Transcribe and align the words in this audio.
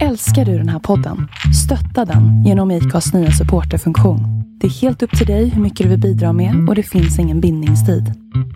Älskar 0.00 0.44
du 0.44 0.58
den 0.58 0.68
här 0.68 0.78
podden? 0.78 1.28
Stötta 1.64 2.04
den 2.04 2.44
genom 2.44 2.70
IKAs 2.70 3.14
nya 3.14 3.30
supporterfunktion. 3.30 4.20
Det 4.60 4.66
är 4.66 4.70
helt 4.70 5.02
upp 5.02 5.18
till 5.18 5.26
dig 5.26 5.48
hur 5.48 5.62
mycket 5.62 5.84
du 5.84 5.88
vill 5.90 6.00
bidra 6.00 6.32
med 6.32 6.68
och 6.68 6.74
det 6.74 6.82
finns 6.82 7.18
ingen 7.18 7.40
bindningstid. 7.40 8.04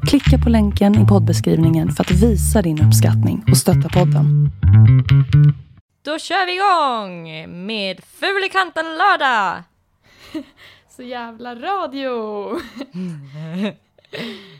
Klicka 0.09 0.38
på 0.45 0.51
länken 0.51 1.04
i 1.04 1.07
poddbeskrivningen 1.07 1.91
för 1.91 2.04
att 2.04 2.11
visa 2.11 2.62
din 2.62 2.83
uppskattning 2.87 3.45
och 3.51 3.57
stötta 3.57 3.88
podden. 3.88 4.51
Då 6.04 6.19
kör 6.19 6.46
vi 6.46 6.54
igång 6.54 7.22
med 7.66 8.00
Fulikanten 8.21 8.84
lördag! 8.84 9.62
Så 10.96 11.03
jävla 11.03 11.55
radio! 11.55 12.11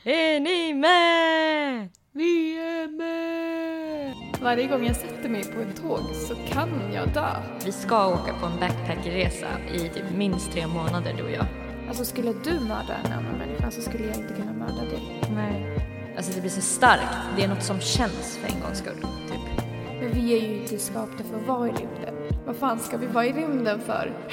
Är 0.04 0.40
ni 0.40 0.74
med? 0.74 1.88
Vi 2.16 2.58
är 2.58 2.88
med! 2.88 4.14
Varje 4.42 4.66
gång 4.66 4.86
jag 4.86 4.96
sätter 4.96 5.28
mig 5.28 5.44
på 5.44 5.60
ett 5.60 5.76
tåg 5.76 6.00
så 6.14 6.34
kan 6.34 6.92
jag 6.92 7.14
dö. 7.14 7.42
Vi 7.64 7.72
ska 7.72 8.06
åka 8.06 8.34
på 8.40 8.46
en 8.46 8.61
backpackerresa 8.61 9.46
i 9.74 9.79
typ 9.79 10.11
minst 10.14 10.52
tre 10.52 10.66
månader 10.66 11.14
du 11.16 11.22
och 11.22 11.30
jag. 11.30 11.46
Alltså 11.88 12.04
skulle 12.04 12.32
du 12.32 12.60
mörda 12.60 12.96
en 13.04 13.12
annan 13.12 13.38
människa 13.38 13.71
så 13.71 13.80
skulle 13.80 14.07
jag 14.07 14.16
inte 14.16 14.34
kunna 14.34 14.52
mörda 14.52 14.84
dig. 14.84 15.22
Nej. 15.34 15.79
Alltså 16.16 16.32
det 16.32 16.40
blir 16.40 16.50
så 16.50 16.60
starkt. 16.60 17.36
Det 17.36 17.43
är 17.43 17.48
något 17.48 17.62
som 17.62 17.80
känns 17.80 18.38
för 18.38 18.54
en 18.54 18.60
gångs 18.60 18.79
skull. 18.79 19.00
Typ. 19.00 19.66
Men 20.00 20.12
vi 20.12 20.38
är 20.38 20.48
ju 20.48 20.60
inte 20.60 20.79
skapta 20.79 21.24
för 21.24 21.36
att 21.36 21.46
vara 21.46 21.68
i 21.68 21.72
rymden. 21.72 22.14
Vad 22.46 22.57
fan 22.57 22.79
ska 22.79 22.96
vi 22.96 23.07
vara 23.07 23.26
i 23.26 23.32
rymden 23.32 23.80
för? 23.80 24.12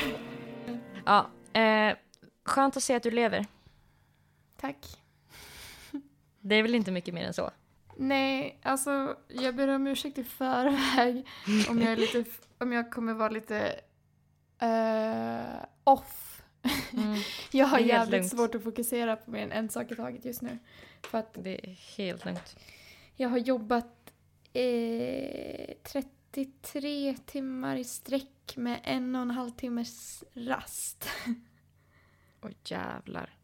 Ja, 1.05 1.29
eh, 1.61 1.95
skönt 2.45 2.77
att 2.77 2.83
se 2.83 2.95
att 2.95 3.03
du 3.03 3.11
lever. 3.11 3.45
Tack. 4.61 4.77
Det 6.41 6.55
är 6.55 6.63
väl 6.63 6.75
inte 6.75 6.91
mycket 6.91 7.13
mer 7.13 7.25
än 7.25 7.33
så. 7.33 7.52
Nej, 7.97 8.59
alltså 8.63 9.17
jag 9.27 9.55
ber 9.55 9.67
om 9.67 9.88
ursäkt 9.88 10.17
i 10.17 10.23
förväg 10.23 11.27
om 11.70 11.81
jag 11.81 11.91
är 11.91 11.97
lite, 11.97 12.25
om 12.57 12.71
jag 12.71 12.91
kommer 12.91 13.13
vara 13.13 13.29
lite 13.29 13.79
eh, 14.59 15.66
off. 15.83 16.41
Mm. 16.94 17.17
Jag 17.52 17.66
har 17.66 17.80
jävligt 17.80 18.11
lugnt. 18.21 18.31
svårt 18.31 18.55
att 18.55 18.64
fokusera 18.64 19.16
på 19.16 19.31
mer 19.31 19.44
än 19.44 19.52
en 19.52 19.69
sak 19.69 19.91
i 19.91 19.95
taget 19.95 20.25
just 20.25 20.41
nu. 20.41 20.58
För 21.03 21.17
att 21.17 21.33
Det 21.33 21.67
är 21.69 21.71
helt 21.97 22.25
lugnt. 22.25 22.55
jag 23.16 23.30
har 23.30 23.38
jobbat 23.38 24.14
eh, 24.53 25.73
33 25.83 27.16
timmar 27.25 27.75
i 27.75 27.83
sträck 27.83 28.53
med 28.58 28.80
en 28.83 29.16
och 29.16 29.21
en 29.21 29.31
halv 29.31 29.52
timmes 29.52 30.23
rast. 30.33 31.09
Åh 32.41 32.52
jävlar. 32.66 33.38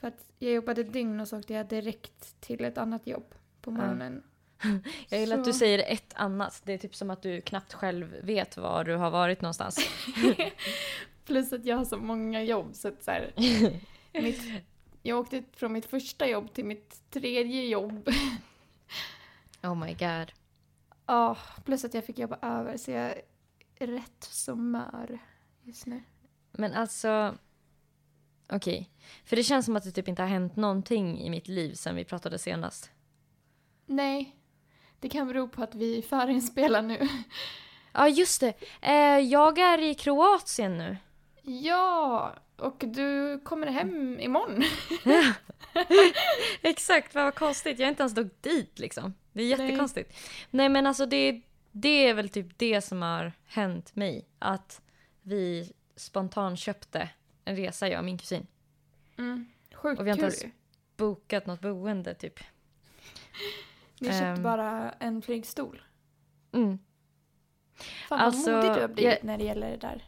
För 0.00 0.08
att 0.08 0.32
jag 0.38 0.52
jobbade 0.52 0.82
dygn 0.84 1.20
och 1.20 1.28
så 1.28 1.38
åkte 1.38 1.52
jag 1.54 1.68
direkt 1.68 2.40
till 2.40 2.64
ett 2.64 2.78
annat 2.78 3.06
jobb 3.06 3.34
på 3.70 3.74
morgonen. 3.82 4.22
Jag 5.08 5.20
gillar 5.20 5.38
att 5.38 5.44
du 5.44 5.52
Så- 5.52 5.58
säger 5.58 5.78
ett 5.92 6.12
annat. 6.14 6.62
Det 6.64 6.72
är 6.72 6.78
typ 6.78 6.94
som 6.94 7.10
att 7.10 7.22
du 7.22 7.40
knappt 7.40 7.72
själv 7.72 8.16
vet 8.22 8.56
var 8.56 8.84
du 8.84 8.94
har 8.96 9.10
varit 9.10 9.40
någonstans. 9.40 9.78
Plus 11.24 11.52
att 11.52 11.64
jag 11.64 11.76
har 11.76 11.84
så 11.84 11.96
många 11.96 12.42
jobb 12.42 12.74
så 12.74 12.88
att 12.88 13.02
så 13.02 13.10
här, 13.10 13.32
mitt, 14.22 14.40
jag 15.02 15.18
åkte 15.18 15.42
från 15.56 15.72
mitt 15.72 15.86
första 15.86 16.26
jobb 16.28 16.52
till 16.52 16.64
mitt 16.64 17.10
tredje 17.10 17.66
jobb. 17.66 18.08
Oh 19.62 19.74
my 19.74 19.94
god. 19.94 20.32
Ja, 21.06 21.36
plus 21.64 21.84
att 21.84 21.94
jag 21.94 22.04
fick 22.04 22.18
jobba 22.18 22.38
över 22.42 22.76
så 22.76 22.90
jag 22.90 23.14
är 23.78 23.86
rätt 23.86 24.24
så 24.30 24.54
mör 24.56 25.18
just 25.62 25.86
nu. 25.86 26.02
Men 26.52 26.72
alltså... 26.72 27.34
Okej. 28.52 28.90
För 29.24 29.36
det 29.36 29.42
känns 29.42 29.66
som 29.66 29.76
att 29.76 29.84
det 29.84 29.90
typ 29.90 30.08
inte 30.08 30.22
har 30.22 30.28
hänt 30.28 30.56
någonting 30.56 31.20
i 31.20 31.30
mitt 31.30 31.48
liv 31.48 31.74
sen 31.74 31.96
vi 31.96 32.04
pratade 32.04 32.38
senast. 32.38 32.90
Nej, 33.88 34.36
det 35.00 35.08
kan 35.08 35.26
bero 35.26 35.48
på 35.48 35.62
att 35.62 35.74
vi 35.74 36.02
förinspelar 36.02 36.82
nu. 36.82 37.08
Ja, 37.92 38.08
just 38.08 38.40
det. 38.40 38.54
Eh, 38.80 39.18
jag 39.18 39.58
är 39.58 39.82
i 39.82 39.94
Kroatien 39.94 40.78
nu. 40.78 40.96
Ja, 41.42 42.34
och 42.56 42.84
du 42.86 43.40
kommer 43.44 43.66
hem 43.66 44.20
imorgon. 44.20 44.64
Exakt, 46.62 47.14
vad 47.14 47.34
konstigt. 47.34 47.78
Jag 47.78 47.86
har 47.86 47.90
inte 47.90 48.02
ens 48.02 48.18
åkt 48.18 48.42
dit 48.42 48.78
liksom. 48.78 49.14
Det 49.32 49.42
är 49.42 49.46
jättekonstigt. 49.46 50.16
Nej, 50.50 50.68
men 50.68 50.86
alltså 50.86 51.06
det, 51.06 51.42
det 51.72 52.08
är 52.08 52.14
väl 52.14 52.28
typ 52.28 52.58
det 52.58 52.80
som 52.80 53.02
har 53.02 53.32
hänt 53.46 53.96
mig. 53.96 54.28
Att 54.38 54.82
vi 55.22 55.72
spontant 55.96 56.58
köpte 56.58 57.08
en 57.44 57.56
resa, 57.56 57.88
jag 57.88 57.98
och 57.98 58.04
min 58.04 58.18
kusin. 58.18 58.46
Mm. 59.18 59.46
Sjukt 59.74 60.00
Och 60.00 60.06
vi 60.06 60.10
har 60.10 60.24
inte 60.24 60.46
ju. 60.46 60.50
Bokat 60.96 61.46
något 61.46 61.60
boende 61.60 62.14
typ. 62.14 62.40
Ni 64.00 64.08
köpte 64.08 64.24
Ehm. 64.24 64.42
bara 64.42 64.90
en 64.92 65.22
flygstol. 65.22 65.82
Mm. 66.52 66.78
Fan 68.08 68.18
Alltså, 68.20 68.52
vad 68.52 68.64
modig 68.64 68.76
du 68.76 68.80
har 68.80 68.88
blivit 68.88 69.12
jag- 69.12 69.24
när 69.24 69.38
det 69.38 69.44
gäller 69.44 69.70
det 69.70 69.76
där. 69.76 70.04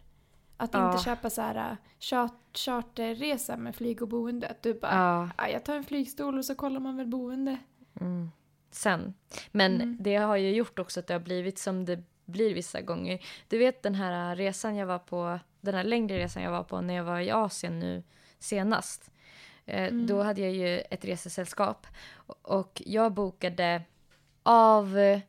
Att 0.56 0.74
Ja. 0.74 0.90
inte 0.92 1.04
köpa 1.04 1.30
så 1.30 1.42
här 1.42 1.70
äh, 1.70 1.76
chart, 2.00 2.32
charterresa 2.58 3.56
med 3.56 3.76
flyg 3.76 4.02
och 4.02 4.08
boende. 4.08 4.48
Att 4.48 4.62
du 4.62 4.74
bara, 4.74 4.94
Ja. 4.94 5.28
"Ah, 5.36 5.48
jag 5.48 5.64
tar 5.64 5.76
en 5.76 5.84
flygstol 5.84 6.38
och 6.38 6.44
så 6.44 6.54
kollar 6.54 6.80
man 6.80 6.96
väl 6.96 7.06
boende. 7.06 7.58
Mm. 8.00 8.30
Sen. 8.70 9.14
Men 9.52 9.74
Mm. 9.74 9.96
det 10.00 10.16
har 10.16 10.36
ju 10.36 10.50
gjort 10.54 10.78
också 10.78 11.00
att 11.00 11.06
det 11.06 11.12
har 11.14 11.20
blivit 11.20 11.58
som 11.58 11.84
det 11.84 12.02
blir 12.26 12.54
vissa 12.54 12.80
gånger. 12.80 13.18
Du 13.48 13.58
vet 13.58 13.82
den 13.82 13.94
här 13.94 14.36
resan 14.36 14.76
jag 14.76 14.86
var 14.86 14.98
på, 14.98 15.38
den 15.60 15.74
här 15.74 15.84
längre 15.84 16.18
resan 16.18 16.42
jag 16.42 16.50
var 16.50 16.64
på 16.64 16.80
när 16.80 16.94
jag 16.94 17.04
var 17.04 17.20
i 17.20 17.30
Asien 17.30 17.78
nu 17.78 18.02
senast. 18.38 19.10
Eh, 19.70 19.88
Mm. 19.88 20.06
Då 20.06 20.22
hade 20.22 20.40
jag 20.40 20.52
ju 20.52 20.80
ett 20.80 21.04
resesällskap 21.04 21.86
och 22.42 22.82
jag 22.86 23.12
bokade 23.12 23.82
av, 24.42 24.98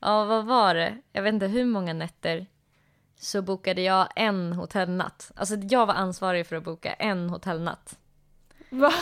ja 0.00 0.24
vad 0.24 0.46
var 0.46 0.74
det? 0.74 0.98
Jag 1.12 1.22
vet 1.22 1.34
inte 1.34 1.46
hur 1.46 1.64
många 1.64 1.92
nätter 1.92 2.46
så 3.16 3.42
bokade 3.42 3.82
jag 3.82 4.08
en 4.16 4.52
hotellnatt. 4.52 5.32
Alltså 5.34 5.54
jag 5.56 5.86
var 5.86 5.94
ansvarig 5.94 6.46
för 6.46 6.56
att 6.56 6.64
boka 6.64 6.92
en 6.92 7.30
hotellnatt 7.30 7.98
Va? 8.70 8.92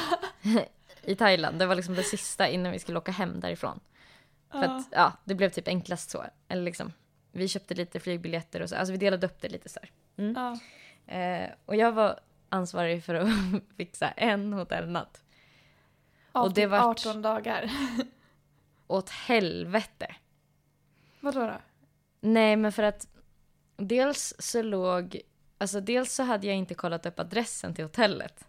i 1.02 1.14
Thailand. 1.16 1.58
Det 1.58 1.66
var 1.66 1.74
liksom 1.74 1.94
det 1.94 2.02
sista 2.02 2.48
innan 2.48 2.72
vi 2.72 2.78
skulle 2.78 2.98
åka 2.98 3.12
hem 3.12 3.40
därifrån. 3.40 3.80
För 4.50 4.62
Ja. 4.62 4.76
att 4.76 4.86
ja, 4.90 5.12
det 5.24 5.34
blev 5.34 5.50
typ 5.50 5.68
enklast 5.68 6.10
så. 6.10 6.24
Eller 6.48 6.62
liksom, 6.62 6.92
vi 7.32 7.48
köpte 7.48 7.74
lite 7.74 8.00
flygbiljetter 8.00 8.62
och 8.62 8.68
så. 8.68 8.76
Alltså 8.76 8.92
vi 8.92 8.98
delade 8.98 9.26
upp 9.26 9.40
det 9.40 9.48
lite 9.48 9.68
så 9.68 9.80
här. 9.82 9.90
Mm. 10.24 10.34
Ja. 10.36 10.58
Eh, 11.14 11.50
och 11.66 11.76
jag 11.76 11.92
var 11.92 12.20
ansvarig 12.48 13.04
för 13.04 13.14
att 13.14 13.28
fixa 13.76 14.08
en 14.10 14.52
hotellnatt. 14.52 15.22
Av 16.32 16.44
Och 16.44 16.54
det 16.54 16.66
vart- 16.66 17.06
18 17.06 17.22
dagar. 17.22 17.70
Åt 18.86 19.10
helvete. 19.10 20.14
Vadå 21.20 21.40
då? 21.40 21.60
Nej, 22.20 22.56
men 22.56 22.72
för 22.72 22.82
att 22.82 23.08
dels 23.76 24.34
så 24.38 24.62
låg... 24.62 25.20
Alltså 25.58 25.80
dels 25.80 26.12
så 26.14 26.22
hade 26.22 26.46
jag 26.46 26.56
inte 26.56 26.74
kollat 26.74 27.06
upp 27.06 27.18
adressen 27.20 27.74
till 27.74 27.84
hotellet. 27.84 28.44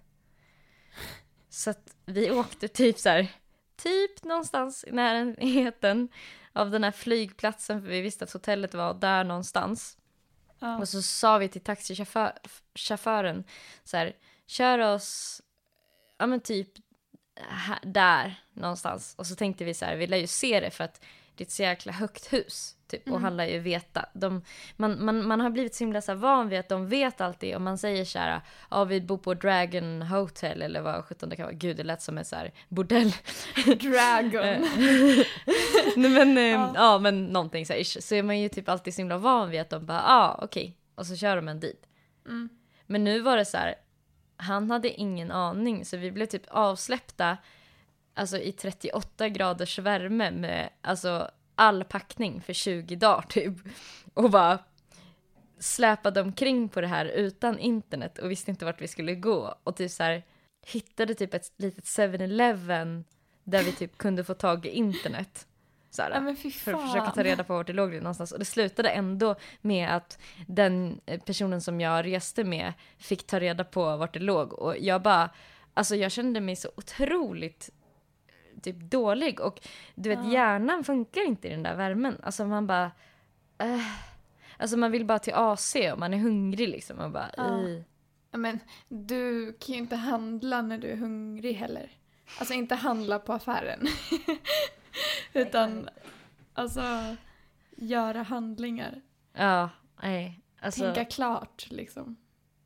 Så 1.49 1.69
att 1.69 1.95
vi 2.05 2.31
åkte 2.31 2.67
typ 2.67 2.99
så 2.99 3.09
här, 3.09 3.27
typ 3.75 4.23
någonstans 4.23 4.85
i 4.87 4.91
närheten 4.91 6.09
av 6.53 6.71
den 6.71 6.83
här 6.83 6.91
flygplatsen 6.91 7.81
för 7.81 7.87
vi 7.89 8.01
visste 8.01 8.23
att 8.23 8.33
hotellet 8.33 8.73
var 8.73 8.93
där 8.93 9.23
någonstans. 9.23 9.97
Ja. 10.59 10.77
Och 10.77 10.89
så 10.89 11.01
sa 11.01 11.37
vi 11.37 11.47
till 11.47 11.61
taxichauffören 11.61 13.43
så 13.83 13.97
här, 13.97 14.13
kör 14.47 14.79
oss, 14.79 15.41
ja 16.17 16.27
men 16.27 16.39
typ 16.39 16.69
här, 17.49 17.79
där 17.83 18.43
någonstans. 18.53 19.15
Och 19.17 19.27
så 19.27 19.35
tänkte 19.35 19.65
vi 19.65 19.73
så 19.73 19.85
här, 19.85 19.95
vi 19.95 20.07
lär 20.07 20.17
ju 20.17 20.27
se 20.27 20.59
det 20.59 20.71
för 20.71 20.83
att 20.83 21.01
det 21.35 21.43
är 21.43 21.45
ett 21.45 21.51
så 21.51 21.61
jäkla 21.61 21.91
högt 21.91 22.33
hus. 22.33 22.76
Typ, 22.87 23.11
och 23.11 23.19
han 23.19 23.37
lär 23.37 23.45
ju 23.45 23.59
veta. 23.59 24.05
De, 24.13 24.41
man, 24.75 25.05
man, 25.05 25.27
man 25.27 25.39
har 25.41 25.49
blivit 25.49 25.75
så 25.75 25.83
himla 25.83 26.01
så 26.01 26.13
van 26.13 26.49
vid 26.49 26.59
att 26.59 26.69
de 26.69 26.87
vet 26.87 27.21
alltid. 27.21 27.55
Och 27.55 27.61
man 27.61 27.77
säger 27.77 28.05
så 28.05 28.19
här, 28.19 28.41
ja 28.71 28.83
vi 28.83 29.01
bor 29.01 29.17
på 29.17 29.33
Dragon 29.33 30.01
Hotel 30.01 30.61
eller 30.61 30.81
vad 30.81 31.05
sjutton 31.05 31.29
det 31.29 31.35
kan 31.35 31.45
vara. 31.45 31.55
Gud 31.55 31.77
det 31.77 31.83
lät 31.83 32.01
som 32.01 32.17
en 32.17 32.25
så 32.25 32.35
här 32.35 32.51
bordell. 32.69 33.13
Dragon. 33.65 34.41
Nej, 35.95 36.11
men, 36.11 36.37
eh, 36.37 36.43
Ja. 36.43 36.71
ja. 36.75 36.99
men 36.99 37.25
någonting 37.25 37.65
så 37.65 37.73
här 37.73 37.79
ish. 37.79 38.01
Så 38.01 38.15
är 38.15 38.23
man 38.23 38.39
ju 38.39 38.49
typ 38.49 38.69
alltid 38.69 38.93
så 38.93 39.01
himla 39.01 39.17
van 39.17 39.49
vid 39.49 39.61
att 39.61 39.69
de 39.69 39.85
bara, 39.85 39.97
ja 39.97 40.03
ah, 40.07 40.39
okej. 40.43 40.77
Och 40.95 41.05
så 41.05 41.15
kör 41.15 41.35
de 41.35 41.47
en 41.47 41.59
dit. 41.59 41.87
Mm. 42.25 42.49
Men 42.85 43.03
nu 43.03 43.19
var 43.19 43.37
det 43.37 43.45
så 43.45 43.57
här, 43.57 43.75
han 44.37 44.71
hade 44.71 44.89
ingen 44.89 45.31
aning 45.31 45.85
så 45.85 45.97
vi 45.97 46.11
blev 46.11 46.25
typ 46.25 46.43
avsläppta 46.47 47.37
alltså 48.13 48.37
i 48.37 48.51
38 48.51 49.29
graders 49.29 49.79
värme 49.79 50.31
med 50.31 50.69
alltså 50.81 51.31
all 51.57 51.83
packning 51.83 52.41
för 52.41 52.53
20 52.53 52.95
dagar 52.95 53.21
typ. 53.29 53.53
Och 54.13 54.29
bara 54.29 54.59
släpade 55.59 56.21
omkring 56.21 56.69
på 56.69 56.81
det 56.81 56.87
här 56.87 57.05
utan 57.05 57.59
internet 57.59 58.17
och 58.17 58.31
visste 58.31 58.51
inte 58.51 58.65
vart 58.65 58.81
vi 58.81 58.87
skulle 58.87 59.15
gå. 59.15 59.55
Och 59.63 59.75
typ 59.75 59.91
så 59.91 60.03
här 60.03 60.23
hittade 60.65 61.15
typ 61.15 61.33
ett 61.33 61.51
litet 61.57 61.83
7-Eleven 61.83 63.05
där 63.43 63.63
vi 63.63 63.71
typ 63.71 63.97
kunde 63.97 64.23
få 64.23 64.33
tag 64.33 64.65
i 64.65 64.69
internet. 64.69 65.47
Så 65.89 66.01
här, 66.01 66.11
Ja 66.11 66.35
för 66.51 66.73
att 66.73 66.81
försöka 66.81 67.11
ta 67.11 67.23
reda 67.23 67.43
på 67.43 67.53
vart 67.53 67.67
det 67.67 67.73
låg 67.73 67.93
någonstans. 67.93 68.31
Och 68.31 68.39
det 68.39 68.45
slutade 68.45 68.89
ändå 68.89 69.35
med 69.61 69.95
att 69.95 70.19
den 70.47 71.01
eh, 71.05 71.19
personen 71.21 71.61
som 71.61 71.81
jag 71.81 72.05
reste 72.05 72.43
med 72.43 72.73
fick 72.97 73.27
ta 73.27 73.39
reda 73.39 73.63
på 73.63 73.97
vart 73.97 74.13
det 74.13 74.19
låg. 74.19 74.53
Och 74.53 74.77
jag 74.77 75.01
bara, 75.01 75.29
alltså 75.73 75.95
jag 75.95 76.11
kände 76.11 76.41
mig 76.41 76.55
så 76.55 76.69
otroligt 76.75 77.69
typ 78.61 78.75
dålig. 78.79 79.39
Och 79.39 79.67
du 79.95 80.09
vet 80.09 80.19
Ja. 80.25 80.31
hjärnan 80.31 80.83
funkar 80.83 81.25
inte 81.27 81.47
i 81.47 81.51
den 81.51 81.63
där 81.63 81.75
värmen. 81.75 82.17
Alltså 82.23 82.45
man 82.45 82.67
bara, 82.67 82.91
eh, 83.57 83.85
alltså 84.57 84.77
man 84.77 84.91
vill 84.91 85.05
bara 85.05 85.19
till 85.19 85.33
AC 85.35 85.75
och 85.93 85.99
man 85.99 86.13
är 86.13 86.17
hungrig 86.17 86.69
liksom. 86.69 86.99
Och 86.99 87.11
bara, 87.11 87.29
Ja. 87.37 87.59
Men 88.31 88.59
du 88.89 89.53
kan 89.59 89.75
ju 89.75 89.81
inte 89.81 89.95
handla 89.95 90.61
när 90.61 90.77
du 90.77 90.87
är 90.87 90.95
hungrig 90.97 91.53
heller. 91.53 91.91
Alltså 92.39 92.53
inte 92.53 92.75
handla 92.75 93.19
på 93.19 93.33
affären. 93.33 93.87
Utan 95.33 95.89
alltså 96.53 96.81
göra 97.75 98.23
handlingar. 98.23 99.01
Ja, 99.33 99.69
nej. 100.03 100.39
Alltså, 100.59 100.81
Tänka 100.81 101.05
klart 101.05 101.67
liksom. 101.69 102.15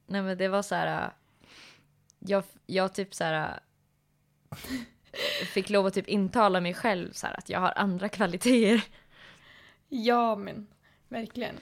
nej 0.07 0.21
men 0.21 0.37
det 0.37 0.47
var 0.47 0.61
så 0.61 0.75
här. 0.75 1.03
äh, 1.05 1.09
Jag, 2.19 2.43
jag 2.65 2.93
typ 2.93 3.13
så 3.15 3.23
här. 3.23 3.59
Fick 5.53 5.69
lov 5.69 5.85
att 5.85 5.93
typ 5.93 6.07
intala 6.07 6.61
mig 6.61 6.73
själv 6.73 7.11
så 7.11 7.27
här 7.27 7.37
att 7.37 7.49
jag 7.49 7.59
har 7.59 7.73
andra 7.75 8.09
kvaliteter. 8.09 8.81
Ja 9.89 10.35
men 10.35 10.67
verkligen. 11.09 11.55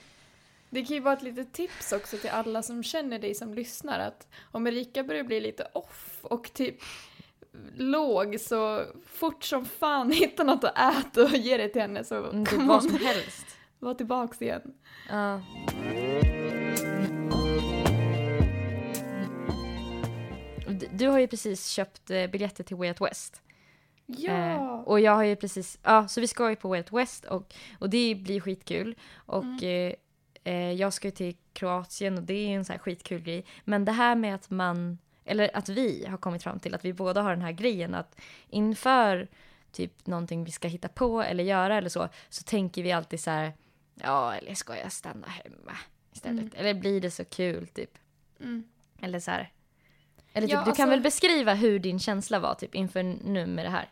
Det 0.70 0.84
kan 0.84 0.96
ju 0.96 1.00
vara 1.02 1.14
ett 1.14 1.22
litet 1.22 1.52
tips 1.52 1.92
också 1.92 2.16
till 2.16 2.30
alla 2.30 2.62
som 2.62 2.82
känner 2.82 3.18
dig 3.18 3.34
som 3.34 3.54
lyssnar 3.54 3.98
att 3.98 4.28
om 4.52 4.66
Erika 4.66 5.02
börjar 5.04 5.24
bli 5.24 5.40
lite 5.40 5.68
off 5.72 6.18
och 6.22 6.52
typ 6.52 6.76
låg 7.76 8.40
så 8.40 8.84
fort 9.06 9.44
som 9.44 9.64
fan 9.64 10.10
hitta 10.12 10.44
något 10.44 10.64
att 10.64 10.78
äta 10.96 11.22
och 11.24 11.36
ge 11.36 11.56
det 11.56 11.68
till 11.68 11.82
henne 11.82 12.04
så 12.04 12.14
Mm, 12.30 12.44
Typ 12.44 12.54
kommer 12.54 12.66
vad 12.66 12.82
hon 12.82 12.90
som 12.90 13.06
helst. 13.06 13.46
vara 13.78 13.94
tillbaks 13.94 14.42
igen. 14.42 14.62
Ja. 15.08 15.40
Du- 20.92 21.08
har 21.08 21.18
ju 21.18 21.26
precis 21.26 21.66
köpt 21.68 22.10
eh, 22.10 22.26
biljetter 22.26 22.64
till 22.64 22.76
Way 22.76 22.88
Out 22.88 23.00
West. 23.00 23.42
Ja! 24.06 24.32
Eh, 24.32 24.62
och 24.80 25.00
jag 25.00 25.12
har 25.12 25.22
ju 25.24 25.36
precis, 25.36 25.78
ja 25.82 26.08
så 26.08 26.20
vi 26.20 26.26
ska 26.26 26.50
ju 26.50 26.56
på 26.56 26.68
Way 26.68 26.78
Out 26.80 26.92
West 26.92 27.24
och, 27.24 27.54
och 27.78 27.90
det 27.90 28.14
blir 28.14 28.40
skitkul. 28.40 28.94
Och 29.14 29.44
Mm. 29.44 29.58
eh, 30.44 30.52
eh, 30.54 30.72
jag 30.72 30.92
ska 30.92 31.08
ju 31.08 31.12
till 31.12 31.36
Kroatien 31.52 32.18
och 32.18 32.22
det 32.24 32.34
är 32.34 32.48
en 32.56 32.64
sån 32.64 32.72
här 32.74 32.78
skitkul 32.78 33.22
grej. 33.22 33.44
Men 33.64 33.84
det 33.84 33.92
här 33.92 34.14
med 34.14 34.34
att 34.34 34.50
man, 34.50 34.98
eller 35.24 35.56
att 35.56 35.68
vi 35.68 36.06
har 36.08 36.16
kommit 36.18 36.42
fram 36.42 36.58
till 36.60 36.74
att 36.74 36.84
vi 36.84 36.92
båda 36.92 37.22
har 37.22 37.30
den 37.30 37.42
här 37.42 37.52
grejen 37.52 37.94
att 37.94 38.20
inför 38.48 39.28
typ 39.72 40.06
någonting 40.06 40.44
vi 40.44 40.50
ska 40.50 40.68
hitta 40.68 40.88
på 40.88 41.22
eller 41.22 41.44
göra 41.44 41.76
eller 41.78 41.88
så, 41.88 42.08
så 42.28 42.42
tänker 42.42 42.82
vi 42.82 42.92
alltid 42.92 43.20
så 43.20 43.30
här, 43.30 43.52
ja 43.94 44.34
eller 44.34 44.54
ska 44.54 44.76
jag 44.78 44.92
stanna 44.92 45.26
hemma 45.28 45.76
istället? 46.12 46.40
Mm. 46.40 46.52
Eller 46.56 46.74
blir 46.74 47.00
det 47.00 47.10
så 47.10 47.24
kul 47.24 47.66
typ? 47.66 47.98
Mm. 48.40 48.64
Eller 49.02 49.20
så 49.20 49.30
här. 49.30 49.52
Eller 50.32 50.46
typ, 50.46 50.52
Ja, 50.54 50.58
du 50.58 50.64
kan 50.64 50.70
alltså- 50.70 50.86
väl 50.86 51.00
beskriva 51.00 51.54
hur 51.54 51.78
din 51.78 51.98
känsla 51.98 52.38
var 52.38 52.54
typ 52.54 52.74
inför 52.74 53.02
nu 53.02 53.46
med 53.46 53.64
det 53.64 53.70
här? 53.70 53.88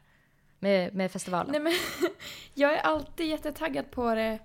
Med, 0.59 0.95
med 0.95 1.11
festivalen? 1.13 1.53
Nej 1.53 1.61
men 1.61 1.73
jag 2.55 2.73
är 2.73 2.79
alltid 2.79 3.27
jättetaggad 3.27 3.91
på 3.91 4.15
det 4.15 4.39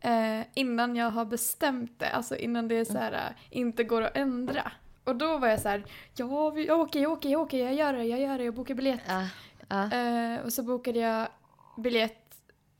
eh, 0.00 0.40
innan 0.54 0.96
jag 0.96 1.10
har 1.10 1.24
bestämt 1.24 1.98
det. 1.98 2.10
Alltså 2.10 2.36
innan 2.36 2.68
det 2.68 2.74
är 2.74 2.84
så 2.84 2.98
här, 2.98 3.12
eh, 3.12 3.58
inte 3.58 3.84
går 3.84 4.02
att 4.02 4.16
ändra. 4.16 4.72
Och 5.04 5.16
då 5.16 5.38
var 5.38 5.48
jag 5.48 5.60
så 5.60 5.68
här, 5.68 5.84
ja 6.16 6.50
vi- 6.50 6.66
jag 6.66 6.80
åker, 6.80 7.00
jag 7.00 7.12
åker, 7.12 7.28
jag 7.28 7.40
åker, 7.40 7.58
jag 7.64 7.74
gör 7.74 7.92
det, 7.92 8.04
jag 8.04 8.20
gör 8.20 8.38
det, 8.38 8.44
jag 8.44 8.54
bokar 8.54 8.74
biljett. 8.74 9.00
Ja, 9.08 9.26
ja. 9.68 9.92
Eh, 9.92 10.40
och 10.40 10.52
så 10.52 10.62
bokade 10.62 10.98
jag 10.98 11.28
biljett 11.76 12.34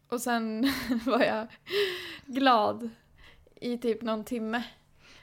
och 0.08 0.20
sen 0.20 0.72
var 1.06 1.22
jag 1.24 1.46
glad 2.26 2.90
i 3.60 3.78
typ 3.78 4.02
någon 4.02 4.24
timme. 4.24 4.62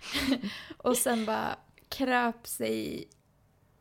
och 0.77 0.97
sen 0.97 1.25
bara 1.25 1.56
kröp 1.89 2.47
sig 2.47 3.07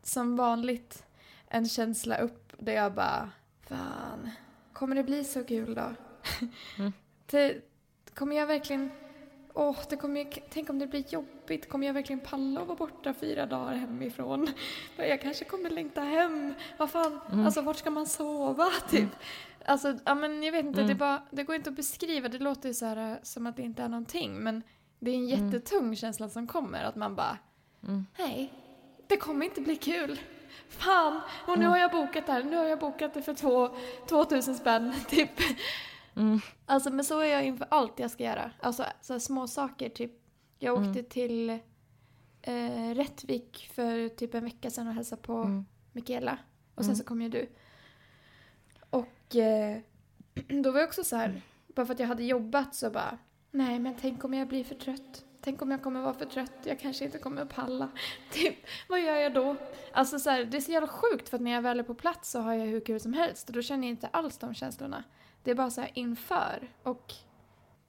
som 0.07 0.35
vanligt 0.35 1.03
en 1.47 1.65
känsla 1.69 2.17
upp 2.17 2.53
där 2.59 2.73
jag 2.73 2.93
bara 2.93 3.29
Fan, 3.61 4.29
kommer 4.73 4.95
det 4.95 5.03
bli 5.03 5.23
så 5.23 5.43
kul 5.43 5.75
då? 5.75 5.91
Mm. 6.79 6.93
det, 7.25 7.61
kommer 8.13 8.35
jag 8.35 8.47
verkligen 8.47 8.91
Åh, 9.53 9.77
det 9.89 9.95
kommer 9.97 10.27
tänk 10.49 10.69
om 10.69 10.79
det 10.79 10.87
blir 10.87 11.03
jobbigt. 11.13 11.69
Kommer 11.69 11.87
jag 11.87 11.93
verkligen 11.93 12.19
palla 12.19 12.61
att 12.61 12.67
vara 12.67 12.77
borta 12.77 13.13
fyra 13.13 13.45
dagar 13.45 13.73
hemifrån? 13.75 14.47
Jag 14.97 15.21
kanske 15.21 15.45
kommer 15.45 15.69
längta 15.69 16.01
hem. 16.01 16.53
Vad 16.77 16.89
fan, 16.91 17.19
Mm. 17.31 17.45
alltså 17.45 17.61
vart 17.61 17.77
ska 17.77 17.89
man 17.91 18.07
sova 18.07 18.65
typ? 18.89 19.09
Alltså, 19.65 19.97
ja 20.05 20.15
men 20.15 20.43
jag 20.43 20.51
vet 20.51 20.65
inte, 20.65 20.79
Mm. 20.81 20.87
det, 20.87 20.95
bara, 20.95 21.21
det 21.31 21.43
går 21.43 21.55
inte 21.55 21.69
att 21.69 21.75
beskriva. 21.75 22.29
Det 22.29 22.39
låter 22.39 22.69
ju 22.69 22.73
så 22.73 22.85
här 22.85 23.11
äh, 23.11 23.17
som 23.23 23.47
att 23.47 23.55
det 23.55 23.61
inte 23.61 23.83
är 23.83 23.89
någonting. 23.89 24.33
Men 24.43 24.63
det 24.99 25.11
är 25.11 25.15
en 25.15 25.29
Mm. 25.33 25.45
jättetung 25.51 25.95
känsla 25.95 26.29
som 26.29 26.47
kommer. 26.47 26.83
Att 26.83 26.95
man 26.95 27.15
bara, 27.15 27.37
Mm. 27.83 28.05
nej, 28.19 28.53
det 29.07 29.17
kommer 29.17 29.45
inte 29.45 29.61
bli 29.61 29.75
kul. 29.75 30.19
Fan, 30.69 31.21
och 31.47 31.57
nu 31.57 31.65
Mm. 31.65 31.69
har 31.71 31.77
jag 31.77 31.91
bokat 31.91 32.25
det 32.25 32.31
här. 32.31 32.43
Nu 32.43 32.55
har 32.57 32.63
jag 32.65 32.79
bokat 32.79 33.13
det 33.13 33.21
för 33.21 33.33
två, 33.33 33.75
2000 34.09 34.55
spänn 34.55 34.93
typ. 35.09 35.29
Mm. 36.15 36.39
Alltså 36.65 36.89
men 36.89 37.05
så 37.05 37.19
är 37.19 37.25
jag 37.25 37.45
inför 37.45 37.67
allt 37.69 37.99
jag 37.99 38.11
ska 38.11 38.23
göra. 38.23 38.51
Alltså 38.59 38.85
så 39.01 39.19
små 39.19 39.47
saker 39.47 39.89
typ. 39.89 40.11
Jag 40.59 40.77
Mm. 40.77 40.89
åkte 40.89 41.03
till 41.03 41.49
eh, 42.41 42.93
Rättvik 42.95 43.71
för 43.73 44.09
typ 44.09 44.33
en 44.33 44.43
vecka 44.43 44.69
sedan 44.69 44.87
och 44.87 44.93
hälsade 44.93 45.21
på 45.21 45.33
Mm. 45.37 45.65
Mikaela. 45.91 46.37
Och 46.75 46.83
sen 46.83 46.89
Mm. 46.93 46.95
så 46.95 47.03
kom 47.03 47.21
ju 47.21 47.29
du. 47.29 47.49
Och 48.89 49.35
eh, 49.35 49.77
då 50.63 50.71
var 50.71 50.79
jag 50.79 50.87
också 50.87 51.03
så 51.03 51.15
här, 51.15 51.41
bara 51.67 51.85
för 51.85 51.93
att 51.93 51.99
jag 51.99 52.07
hade 52.07 52.23
jobbat 52.23 52.75
så 52.75 52.89
bara, 52.89 53.17
nej 53.51 53.79
men 53.79 53.95
tänk 54.01 54.23
om 54.23 54.33
jag 54.33 54.47
blir 54.47 54.63
för 54.63 54.75
trött. 54.75 55.23
Tänk 55.47 55.61
om 55.61 55.71
jag 55.71 55.83
kommer 55.83 56.01
vara 56.01 56.13
för 56.13 56.25
trött, 56.25 56.51
jag 56.63 56.79
kanske 56.79 57.05
inte 57.05 57.17
kommer 57.17 57.41
att 57.41 57.55
palla. 57.55 57.89
Typ, 58.31 58.55
vad 58.89 59.01
gör 59.01 59.15
jag 59.15 59.33
då? 59.33 59.55
Alltså 59.93 60.19
så 60.19 60.29
här, 60.29 60.45
det 60.45 60.57
är 60.57 60.61
så 60.61 60.71
jävla 60.71 60.87
sjukt 60.87 61.29
för 61.29 61.39
när 61.39 61.51
jag 61.51 61.61
väl 61.61 61.79
är 61.79 61.83
på 61.83 61.95
plats 61.95 62.31
så 62.31 62.39
har 62.39 62.53
jag 62.53 62.65
hur 62.65 62.79
kul 62.79 62.99
som 62.99 63.13
helst 63.13 63.49
och 63.49 63.55
då 63.55 63.61
känner 63.61 63.87
jag 63.87 63.89
inte 63.89 64.07
alls 64.07 64.37
de 64.37 64.53
känslorna. 64.53 65.03
Det 65.43 65.51
är 65.51 65.55
bara 65.55 65.69
så 65.69 65.81
här 65.81 65.91
inför. 65.93 66.71
Och, 66.83 67.13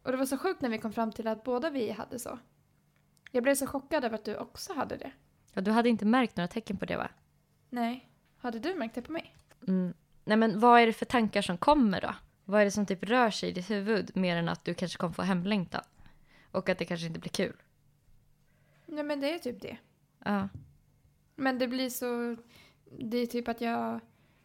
och 0.02 0.10
det 0.12 0.16
var 0.16 0.26
så 0.26 0.38
sjukt 0.38 0.60
när 0.60 0.68
vi 0.68 0.78
kom 0.78 0.92
fram 0.92 1.12
till 1.12 1.26
att 1.26 1.44
båda 1.44 1.70
vi 1.70 1.90
hade 1.90 2.18
så. 2.18 2.38
Jag 3.30 3.42
blev 3.42 3.54
så 3.54 3.66
chockad 3.66 4.04
över 4.04 4.14
att 4.14 4.24
du 4.24 4.36
också 4.36 4.72
hade 4.72 4.96
det. 4.96 5.12
Ja, 5.52 5.60
du 5.60 5.70
hade 5.70 5.88
inte 5.88 6.04
märkt 6.04 6.36
några 6.36 6.48
tecken 6.48 6.76
på 6.76 6.84
det 6.84 6.96
va? 6.96 7.08
Nej. 7.70 8.08
Hade 8.38 8.58
du 8.58 8.74
märkt 8.74 8.94
det 8.94 9.02
på 9.02 9.12
mig? 9.12 9.34
Mm. 9.68 9.94
Nej 10.24 10.36
men 10.36 10.60
vad 10.60 10.80
är 10.80 10.86
det 10.86 10.92
för 10.92 11.06
tankar 11.06 11.42
som 11.42 11.58
kommer 11.58 12.00
då? 12.00 12.14
Vad 12.44 12.60
är 12.60 12.64
det 12.64 12.70
som 12.70 12.86
typ 12.86 13.04
rör 13.04 13.30
sig 13.30 13.48
i 13.48 13.52
ditt 13.52 13.70
huvud 13.70 14.16
mer 14.16 14.36
än 14.36 14.48
att 14.48 14.64
du 14.64 14.74
kanske 14.74 14.98
kommer 14.98 15.14
få 15.14 15.22
hemlängtan? 15.22 15.82
Och 16.50 16.68
att 16.68 16.78
det 16.78 16.84
kanske 16.84 17.06
inte 17.06 17.20
blir 17.20 17.30
kul? 17.30 17.56
Nej 18.86 19.04
men 19.04 19.20
det 19.20 19.34
är 19.34 19.38
typ 19.38 19.60
det. 19.62 19.76
Ja. 20.24 20.48
Men 21.34 21.58
det 21.58 21.68
blir 21.68 21.90
så... 21.90 22.36
Det 22.98 23.16
är 23.18 23.26
typ 23.26 23.48
att 23.48 23.60
jag... 23.60 24.00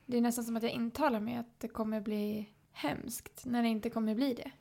Det 0.05 0.17
är 0.17 0.21
nästan 0.21 0.43
som 0.43 0.57
att 0.57 0.63
jag 0.63 0.71
intalar 0.71 1.19
mig 1.19 1.35
att 1.35 1.59
det 1.59 1.67
kommer 1.67 2.01
bli 2.01 2.49
hemskt 2.71 3.41
när 3.45 3.63
det 3.63 3.69
inte 3.69 3.89
kommer 3.89 4.15
bli 4.15 4.33
det. 4.33 4.51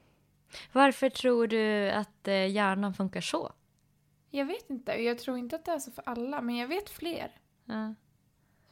Varför 0.72 1.10
tror 1.10 1.46
du 1.46 1.90
att 1.90 2.28
eh, 2.28 2.46
hjärnan 2.46 2.94
funkar 2.94 3.20
så? 3.20 3.52
Jag 4.30 4.44
vet 4.46 4.70
inte. 4.70 4.92
Jag 4.92 5.18
tror 5.18 5.38
inte 5.38 5.56
att 5.56 5.64
det 5.64 5.70
är 5.72 5.78
så 5.78 5.90
för 5.90 6.08
alla, 6.08 6.40
men 6.40 6.56
jag 6.56 6.68
vet 6.68 6.90
fler 6.90 7.30
Ja. 7.64 7.94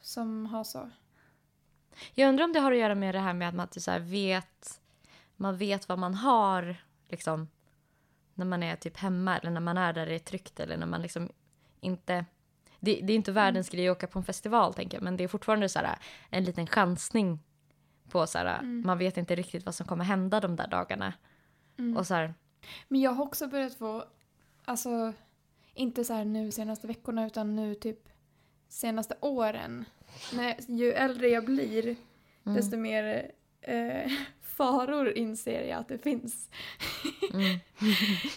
som 0.01 0.45
har 0.45 0.63
så. 0.63 0.89
Jag 2.13 2.29
undrar 2.29 2.45
om 2.45 2.53
det 2.53 2.59
har 2.59 2.71
att 2.71 2.77
göra 2.77 2.95
med 2.95 3.15
det 3.15 3.19
här 3.19 3.33
med 3.33 3.49
att 3.49 3.55
man 3.55 3.67
typ 3.67 3.83
så 3.83 3.99
vet, 3.99 4.81
man 5.35 5.57
vet 5.57 5.89
vad 5.89 5.99
man 5.99 6.13
har 6.15 6.75
liksom 7.07 7.47
när 8.41 8.47
man 8.47 8.63
är 8.63 8.75
typ 8.75 8.97
hemma 8.97 9.37
eller 9.37 9.51
när 9.51 9.61
man 9.61 9.77
är 9.77 9.93
där 9.93 10.05
det 10.05 10.15
är 10.15 10.19
tryggt 10.19 10.59
eller 10.59 10.77
när 10.77 10.85
man 10.85 11.01
liksom 11.01 11.29
inte 11.79 12.25
det, 12.79 12.99
det 13.03 13.13
är 13.13 13.15
inte 13.15 13.31
världens 13.31 13.69
grej 13.69 13.89
att 13.89 13.97
åka 13.97 14.07
på 14.07 14.19
en 14.19 14.25
festival 14.25 14.73
tänker 14.73 14.97
jag 14.97 15.03
men 15.03 15.17
det 15.17 15.23
är 15.23 15.27
fortfarande 15.27 15.69
så 15.69 15.79
här 15.79 15.99
en 16.29 16.43
liten 16.43 16.67
chansning 16.67 17.39
på 18.09 18.27
så 18.27 18.37
här 18.37 18.59
Mm. 18.59 18.83
man 18.85 18.97
vet 18.97 19.17
inte 19.17 19.35
riktigt 19.35 19.65
vad 19.65 19.75
som 19.75 19.87
kommer 19.87 20.05
hända 20.05 20.39
de 20.39 20.55
där 20.55 20.67
dagarna 20.67 21.13
Mm. 21.77 21.97
och 21.97 22.07
så 22.07 22.13
här 22.13 22.33
Men 22.87 23.01
jag 23.01 23.11
har 23.11 23.23
också 23.25 23.47
börjat 23.47 23.73
få, 23.73 24.03
alltså 24.65 25.13
inte 25.73 26.03
så 26.05 26.13
här 26.13 26.25
nu 26.25 26.51
senaste 26.51 26.87
veckorna 26.87 27.25
utan 27.25 27.55
nu 27.55 27.75
typ 27.75 28.09
senaste 28.69 29.15
åren. 29.21 29.85
När, 30.33 30.55
ju 30.67 30.91
äldre 30.91 31.27
jag 31.27 31.45
blir 31.45 31.83
mm, 32.45 32.55
desto 32.55 32.77
mer 32.77 33.31
eh, 33.61 34.11
faror 34.41 35.09
inser 35.09 35.63
jag 35.63 35.79
att 35.79 35.87
det 35.87 35.97
finns 35.97 36.49
mm, 37.33 37.59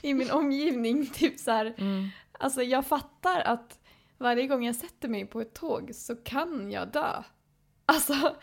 i 0.03 0.15
min 0.15 0.31
omgivning. 0.31 1.07
Typ 1.07 1.41
så 1.41 1.51
här, 1.51 1.75
mm, 1.79 2.09
alltså 2.33 2.63
jag 2.63 2.87
fattar 2.87 3.41
att 3.41 3.81
varje 4.19 4.47
gång 4.47 4.65
jag 4.65 4.77
sätter 4.77 5.09
mig 5.09 5.27
på 5.27 5.41
ett 5.41 5.55
tåg 5.55 5.91
så 5.95 6.17
kan 6.17 6.71
jag 6.71 6.89
dö. 6.89 7.23
Alltså, 7.87 8.37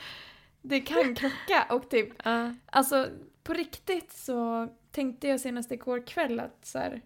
det 0.61 0.81
kan 0.81 1.15
krocka 1.15 1.67
och 1.69 1.89
typ 1.89 2.09
ja, 2.23 2.53
Alltså 2.65 3.07
på 3.43 3.53
riktigt 3.53 4.11
så 4.11 4.67
tänkte 4.91 5.27
jag 5.27 5.39
senast 5.39 5.71
igår 5.71 6.07
kväll 6.07 6.39
att 6.39 6.65
så 6.65 6.79
här, 6.79 7.01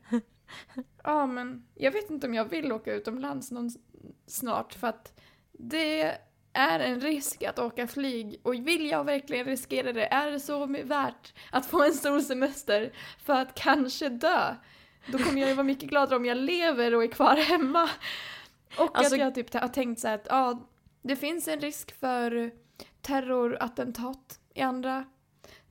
ja 1.04 1.26
men 1.26 1.68
jag 1.76 1.92
vet 1.92 2.10
inte 2.10 2.28
om 2.28 2.34
jag 2.34 2.46
vill 2.46 2.72
åka 2.72 2.94
utomlands 2.94 3.52
någon 3.52 3.70
snart 4.28 4.74
för 4.74 4.88
att 4.88 5.22
det 5.52 6.18
är 6.56 6.80
en 6.80 7.02
risk 7.02 7.44
att 7.44 7.60
åka 7.60 7.88
flyg 7.88 8.40
och 8.44 8.54
vill 8.54 8.90
jag 8.90 9.04
verkligen 9.04 9.46
riskera 9.46 9.94
det? 9.94 10.06
Är 10.06 10.32
det 10.32 10.40
så 10.40 10.66
värt 10.66 11.34
att 11.52 11.66
få 11.66 11.84
en 11.84 11.94
stor 11.94 12.20
semester 12.20 12.94
för 13.24 13.34
att 13.34 13.56
kanske 13.56 14.10
dö? 14.10 14.56
Då 15.12 15.18
kommer 15.18 15.42
jag 15.42 15.50
ju 15.50 15.56
vara 15.56 15.64
mycket 15.64 15.90
gladare 15.90 16.16
om 16.16 16.26
jag 16.26 16.38
lever 16.38 16.96
och 16.96 17.04
är 17.04 17.08
kvar 17.08 17.36
hemma. 17.36 17.90
Och 18.78 18.98
Alltså- 18.98 19.16
att 19.16 19.22
jag 19.22 19.36
typ 19.36 19.54
har 19.54 19.68
tänkt 19.68 20.02
så 20.02 20.08
här 20.08 20.16
att 20.16 20.28
ja, 20.30 20.68
det 21.02 21.16
finns 21.16 21.48
en 21.48 21.60
risk 21.60 22.00
för 22.00 22.52
terrorattentat 23.02 24.40
i 24.54 24.62
andra, 24.62 25.06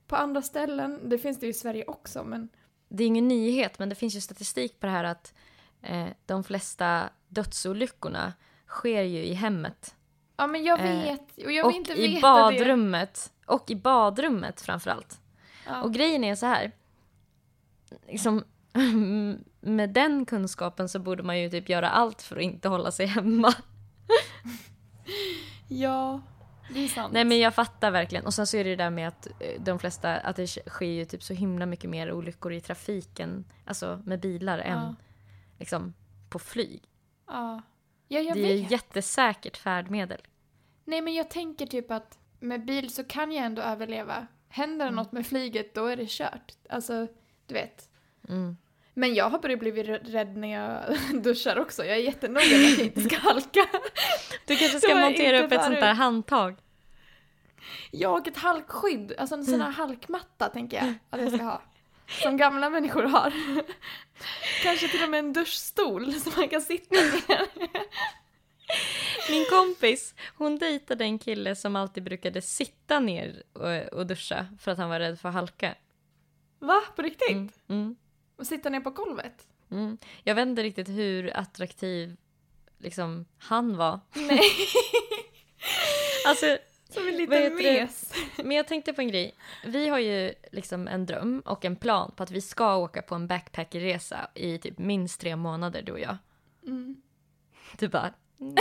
på 0.07 0.15
andra 0.15 0.41
ställen. 0.41 1.09
Det 1.09 1.17
finns 1.17 1.39
det 1.39 1.45
ju 1.45 1.49
i 1.49 1.53
Sverige 1.53 1.85
också 1.85 2.23
men 2.23 2.49
det 2.89 3.03
är 3.03 3.07
ingen 3.07 3.27
nyhet, 3.27 3.79
men 3.79 3.89
det 3.89 3.95
finns 3.95 4.15
ju 4.15 4.21
statistik 4.21 4.79
på 4.79 4.85
det 4.85 4.91
här 4.91 5.03
att 5.03 5.33
eh, 5.81 6.07
de 6.25 6.43
flesta 6.43 7.09
dödsolyckorna 7.27 8.33
sker 8.67 9.01
ju 9.01 9.19
i 9.23 9.33
hemmet. 9.33 9.94
Ja 10.37 10.47
men 10.47 10.63
jag 10.63 10.79
Eh, 10.79 10.85
vet, 10.85 11.45
och 11.45 11.51
jag 11.51 11.65
och 11.65 11.71
vill 11.71 11.77
inte 11.77 11.93
i 11.93 12.07
veta 12.15 12.21
badrummet. 12.21 13.31
Och 13.45 13.69
i 13.69 13.75
badrummet 13.75 14.61
framförallt. 14.61 15.09
det. 15.09 15.71
Ja. 15.71 15.81
Och 15.83 15.93
grejen 15.93 16.23
är 16.23 16.35
så 16.35 16.45
här. 16.45 16.71
Liksom, 18.07 18.43
med 19.61 19.89
den 19.89 20.25
kunskapen 20.25 20.89
så 20.89 20.99
borde 20.99 21.23
man 21.23 21.39
ju 21.39 21.49
typ 21.49 21.69
göra 21.69 21.89
allt 21.89 22.21
för 22.21 22.35
att 22.35 22.41
inte 22.41 22.69
hålla 22.69 22.91
sig 22.91 23.05
hemma. 23.05 23.53
ja, 25.67 26.21
det 26.73 26.79
är 26.83 26.87
sant. 26.87 27.13
Nej 27.13 27.25
men 27.25 27.39
jag 27.39 27.55
fattar 27.55 27.91
verkligen. 27.91 28.25
Och 28.25 28.33
sen 28.33 28.47
så 28.47 28.57
är 28.57 28.63
det 28.63 28.69
det 28.69 28.75
där 28.83 28.89
med 28.89 29.07
att 29.07 29.27
eh, 29.27 29.61
de 29.61 29.79
flesta, 29.79 30.17
att 30.17 30.35
det 30.35 30.47
sker 30.47 30.85
ju 30.85 31.05
typ 31.05 31.23
så 31.23 31.33
himla 31.33 31.65
mycket 31.65 31.89
mer 31.89 32.11
olyckor 32.11 32.53
i 32.53 32.61
trafiken, 32.61 33.45
alltså 33.65 34.01
med 34.05 34.19
bilar 34.19 34.59
än 34.59 34.77
Ja. 34.77 34.95
liksom 35.59 35.93
på 36.29 36.39
flyg. 36.39 36.83
Ja. 37.27 37.61
Ja, 38.07 38.19
jag 38.19 38.37
det 38.37 38.53
är 38.53 38.61
vet. 38.61 38.71
jättesäkert 38.71 39.57
färdmedel. 39.57 40.21
Nej 40.85 41.01
men 41.01 41.13
jag 41.13 41.29
tänker 41.29 41.65
typ 41.65 41.91
att 41.91 42.17
med 42.39 42.65
bil 42.65 42.89
så 42.93 43.03
kan 43.03 43.31
jag 43.31 43.45
ändå 43.45 43.61
överleva. 43.61 44.27
Händer 44.49 44.85
det 44.85 44.89
Mm. 44.91 44.95
något 44.95 45.11
med 45.11 45.27
flyget 45.27 45.73
då 45.75 45.85
är 45.85 45.95
det 45.97 46.09
kört. 46.09 46.51
Alltså, 46.69 47.07
du 47.47 47.53
vet. 47.53 47.89
Mm. 48.29 48.57
Men 48.93 49.13
jag 49.15 49.29
har 49.29 49.39
börjat 49.39 49.59
bli 49.59 49.71
rädd 49.93 50.37
när 50.37 50.47
jag 50.47 50.97
duschar 51.23 51.59
också. 51.59 51.85
Jag 51.85 51.97
är 51.97 52.01
jättenoga 52.01 52.45
med 52.57 52.71
att 52.71 52.77
jag 52.77 52.87
inte 52.87 53.01
ska 53.01 53.17
halka. 53.17 53.65
Du 54.45 54.55
kanske 54.55 54.79
ska 54.81 54.95
montera 54.95 55.45
upp 55.45 55.51
ett 55.51 55.63
sånt 55.63 55.79
där 55.79 55.93
handtag. 55.93 56.55
Jag 57.91 58.13
och 58.21 58.27
ett 58.27 58.37
halkskydd, 58.37 59.13
alltså 59.17 59.35
en 59.35 59.45
sån 59.45 59.61
här 59.61 59.71
halkmatta 59.71 60.49
tänker 60.49 60.77
jag 60.77 60.93
att 61.09 61.21
jag 61.21 61.33
ska 61.33 61.43
ha. 61.43 61.61
Som 62.07 62.37
gamla 62.37 62.69
människor 62.69 63.03
har. 63.03 63.33
Kanske 64.63 64.87
till 64.87 65.03
och 65.03 65.09
med 65.09 65.19
en 65.19 65.33
duschstol 65.33 66.13
som 66.13 66.31
man 66.37 66.49
kan 66.49 66.61
sitta 66.61 66.95
ner. 66.95 67.47
Min 69.29 69.45
kompis, 69.49 70.15
hon 70.37 70.57
dejtade 70.57 71.03
en 71.03 71.19
kille 71.19 71.55
som 71.55 71.75
alltid 71.75 72.03
brukade 72.03 72.41
sitta 72.41 72.99
ner 72.99 73.43
och, 73.53 73.99
och 73.99 74.07
duscha 74.07 74.47
för 74.59 74.71
att 74.71 74.77
han 74.77 74.89
var 74.89 74.99
rädd 74.99 75.19
för 75.19 75.29
att 75.29 75.35
halka. 75.35 75.75
Va? 76.59 76.81
På 76.95 77.01
riktigt? 77.01 77.29
Mm. 77.29 77.49
Mm. 77.69 77.95
Och 78.35 78.47
sitta 78.47 78.69
ner 78.69 78.79
på 78.79 78.89
golvet? 78.89 79.47
Mm. 79.71 79.97
Jag 80.23 80.35
vet 80.35 80.47
inte 80.47 80.63
riktigt 80.63 80.89
hur 80.89 81.37
attraktiv 81.37 82.17
liksom, 82.77 83.25
han 83.37 83.77
var. 83.77 83.99
Nej. 84.13 84.41
Alltså, 86.27 86.57
Som 86.95 87.07
en 87.07 87.17
liten 87.17 87.55
mes. 87.55 88.13
men 88.37 88.51
jag 88.51 88.67
tänkte 88.67 88.93
på 88.93 89.01
en 89.01 89.07
grej. 89.07 89.35
Vi 89.65 89.89
har 89.89 89.99
ju 89.99 90.33
liksom 90.51 90.87
en 90.87 91.05
dröm 91.05 91.41
och 91.45 91.65
en 91.65 91.75
plan 91.75 92.11
på 92.15 92.23
att 92.23 92.31
vi 92.31 92.41
ska 92.41 92.75
åka 92.75 93.01
på 93.01 93.15
en 93.15 93.27
backpackerresa 93.27 94.29
i 94.33 94.57
typ 94.57 94.77
minst 94.77 95.21
tre 95.21 95.35
månader, 95.35 95.81
du 95.81 95.91
och 95.91 95.99
jag. 95.99 96.17
Mm. 96.63 97.01
Du 97.77 97.87
bara... 97.87 98.13
Mm. 98.39 98.55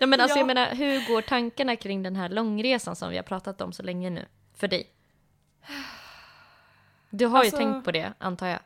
ja, 0.00 0.06
men 0.06 0.20
alltså, 0.20 0.36
Ja. 0.38 0.40
jag 0.40 0.46
menar, 0.46 0.74
hur 0.74 1.06
går 1.08 1.22
tankarna 1.22 1.76
kring 1.76 2.02
den 2.02 2.16
här 2.16 2.28
långresan 2.28 2.96
som 2.96 3.10
vi 3.10 3.16
har 3.16 3.24
pratat 3.24 3.60
om 3.60 3.72
så 3.72 3.82
länge 3.82 4.10
nu? 4.10 4.24
För 4.54 4.68
dig? 4.68 4.90
Du 7.10 7.26
har 7.26 7.38
Alltså- 7.38 7.56
ju 7.60 7.62
tänkt 7.66 7.84
på 7.84 7.92
det, 7.92 8.12
antar 8.18 8.46
jag. 8.46 8.60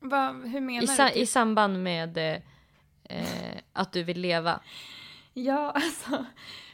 Va, 0.00 0.32
hur 0.32 0.60
menar 0.60 0.82
I, 0.82 0.86
du? 0.86 0.96
typ? 1.08 1.16
I 1.16 1.26
samband 1.26 1.82
med 1.82 2.18
eh, 2.18 2.42
eh, 3.04 3.58
att 3.72 3.92
du 3.92 4.02
vill 4.02 4.20
leva. 4.20 4.60
Ja, 5.34 5.70
alltså. 5.74 6.10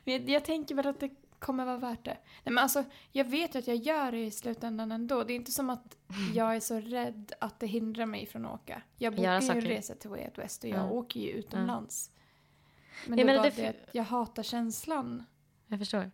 men 0.05 0.15
Jag, 0.15 0.29
jag 0.29 0.45
tänker 0.45 0.75
väl 0.75 0.87
att 0.87 1.01
det 1.01 1.11
kommer 1.39 1.65
vara 1.65 1.77
värt 1.77 2.05
det. 2.05 2.19
Nej, 2.45 2.53
men 2.53 2.59
alltså, 2.59 2.85
jag 3.13 3.25
vet 3.25 3.55
ju 3.55 3.59
att 3.59 3.67
jag 3.67 3.77
gör 3.77 4.13
det 4.13 4.25
i 4.25 4.31
slutändan 4.31 4.93
ändå. 4.93 5.25
Det 5.25 5.33
är 5.33 5.37
inte 5.37 5.53
som 5.53 5.71
att 5.71 5.97
jag 6.35 6.57
är 6.57 6.61
så 6.61 6.81
rädd 6.81 7.33
att 7.41 7.61
det 7.61 7.67
hindrar 7.67 8.07
mig 8.07 8.27
från 8.27 8.47
att 8.47 8.55
åka. 8.55 8.83
Jag 8.97 9.17
bokar 9.17 9.41
ju 9.41 9.49
en 9.51 9.61
resa 9.61 9.95
till 9.95 10.11
Way 10.11 10.25
Out 10.25 10.39
West 10.39 10.65
och 10.65 10.71
jag 10.71 10.79
Ja. 10.79 10.91
åker 10.91 11.21
ju 11.21 11.29
utomlands. 11.31 12.11
Men 13.07 13.19
Jag 13.19 13.29
det 13.29 13.33
är 13.33 13.37
bara 13.39 13.51
det 13.51 13.57
det, 13.63 13.69
att 13.69 13.95
jag 13.95 14.05
hatar 14.05 14.43
känslan. 14.43 15.25
Jag 15.67 15.79
förstår. 15.79 16.11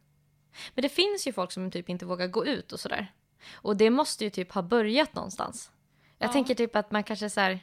Men 0.75 0.83
det 0.83 0.89
finns 0.89 1.27
ju 1.27 1.33
folk 1.33 1.53
som 1.53 1.71
typ 1.71 1.89
inte 1.89 2.07
vågar 2.07 2.27
gå 2.29 2.47
ut 2.47 2.73
och 2.73 2.81
sådär. 2.81 3.13
Och 3.53 3.77
det 3.77 3.91
måste 3.91 4.25
ju 4.25 4.31
typ 4.31 4.53
ha 4.53 4.63
börjat 4.63 5.15
någonstans. 5.15 5.71
Jag 6.19 6.29
Ja. 6.29 6.33
tänker 6.33 6.55
typ 6.55 6.77
att 6.77 6.91
man 6.91 7.03
kanske 7.05 7.31
så 7.31 7.41
här, 7.41 7.61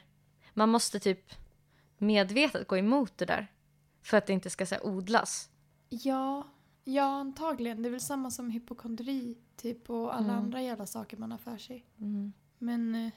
man 0.54 0.68
måste 0.68 1.00
typ 1.00 1.32
medvetet 1.98 2.68
gå 2.68 2.76
emot 2.76 3.18
det 3.18 3.24
där. 3.24 3.52
För 4.02 4.16
att 4.16 4.26
det 4.26 4.32
inte 4.32 4.50
ska 4.50 4.66
så 4.66 4.74
här, 4.74 4.86
odlas. 4.86 5.50
Ja, 5.88 6.46
ja 6.84 7.02
antagligen. 7.04 7.82
Det 7.82 7.88
är 7.88 7.90
väl 7.90 8.00
samma 8.00 8.30
som 8.30 8.50
hypokondri 8.50 9.38
typ 9.56 9.90
och 9.90 10.14
alla 10.14 10.24
Mm. 10.32 10.36
andra 10.38 10.62
jävla 10.62 10.86
saker 10.86 11.16
man 11.16 11.30
har 11.30 11.38
för 11.38 11.58
sig. 11.58 11.86
Men 12.58 12.94
eh, 12.94 13.10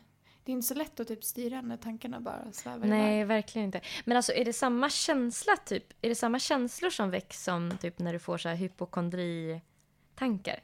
det 0.44 0.51
är 0.51 0.54
inte 0.54 0.68
så 0.68 0.74
lätt 0.74 1.00
att 1.00 1.08
typ 1.08 1.24
styra 1.24 1.62
när 1.62 1.77
tankarna 1.77 2.20
bara 2.20 2.51
svävar 2.51 2.77
iväg. 2.77 2.89
Nej, 2.89 3.25
verkligen 3.25 3.65
inte. 3.65 3.82
Men 4.06 4.18
alltså 4.18 4.34
är 4.34 4.46
det 4.46 4.54
samma 4.54 4.89
känsla 4.89 5.56
typ? 5.65 5.94
Är 6.01 6.10
det 6.10 6.15
samma 6.15 6.39
känslor 6.39 6.89
som 6.89 7.10
väcks 7.10 7.44
som 7.44 7.72
typ 7.82 8.00
när 8.00 8.13
du 8.13 8.20
får 8.20 8.38
så 8.38 8.50
här 8.50 8.56
hypokondri-tankar? 8.56 10.60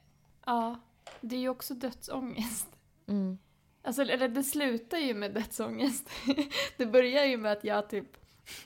Ja, 0.45 0.79
det 1.21 1.35
är 1.35 1.39
ju 1.39 1.49
också 1.49 1.73
dödsångest. 1.73 2.67
Mm. 3.07 3.37
Alltså, 3.83 4.01
eller 4.01 4.27
det 4.29 4.43
slutar 4.43 4.97
ju 4.97 5.13
med 5.13 5.33
dödsångest. 5.33 6.09
Det 6.77 6.85
börjar 6.85 7.25
ju 7.25 7.37
med 7.37 7.51
att 7.51 7.63
jag 7.63 7.89
typ 7.89 8.17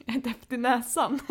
är 0.05 0.19
döpt 0.19 0.53
i 0.53 0.57
näsan. 0.57 1.19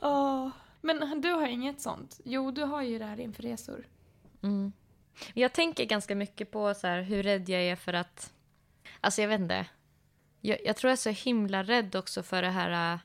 Åh. 0.00 0.50
Men 0.84 1.20
du 1.20 1.30
har 1.30 1.46
inget 1.46 1.80
sånt? 1.80 2.20
Jo, 2.24 2.50
du 2.50 2.62
har 2.62 2.82
ju 2.82 2.98
det 2.98 3.04
här 3.04 3.20
inför 3.20 3.42
resor. 3.42 3.86
Mm. 4.42 4.72
Jag 5.34 5.52
tänker 5.52 5.84
ganska 5.84 6.14
mycket 6.14 6.50
på 6.50 6.74
så 6.74 6.86
här, 6.86 7.02
hur 7.02 7.22
rädd 7.22 7.48
jag 7.48 7.62
är 7.62 7.76
för 7.76 7.92
att... 7.92 8.32
Alltså 9.00 9.22
jag 9.22 9.28
vet 9.28 9.40
inte. 9.40 9.66
Jag, 10.40 10.58
jag 10.64 10.76
tror 10.76 10.88
jag 10.88 10.92
är 10.92 11.14
så 11.14 11.24
himla 11.24 11.62
rädd 11.62 11.96
också 11.96 12.22
för 12.22 12.42
det 12.42 12.50
här... 12.50 12.94
äh, 12.94 13.00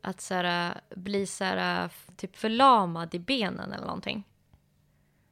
Att 0.00 0.20
så 0.20 0.34
här, 0.34 0.70
äh, 0.70 0.96
bli 0.98 1.26
så 1.26 1.44
här, 1.44 1.84
äh, 1.84 1.90
typ 2.16 2.36
förlamad 2.36 3.14
i 3.14 3.18
benen 3.18 3.72
eller 3.72 3.86
någonting. 3.86 4.24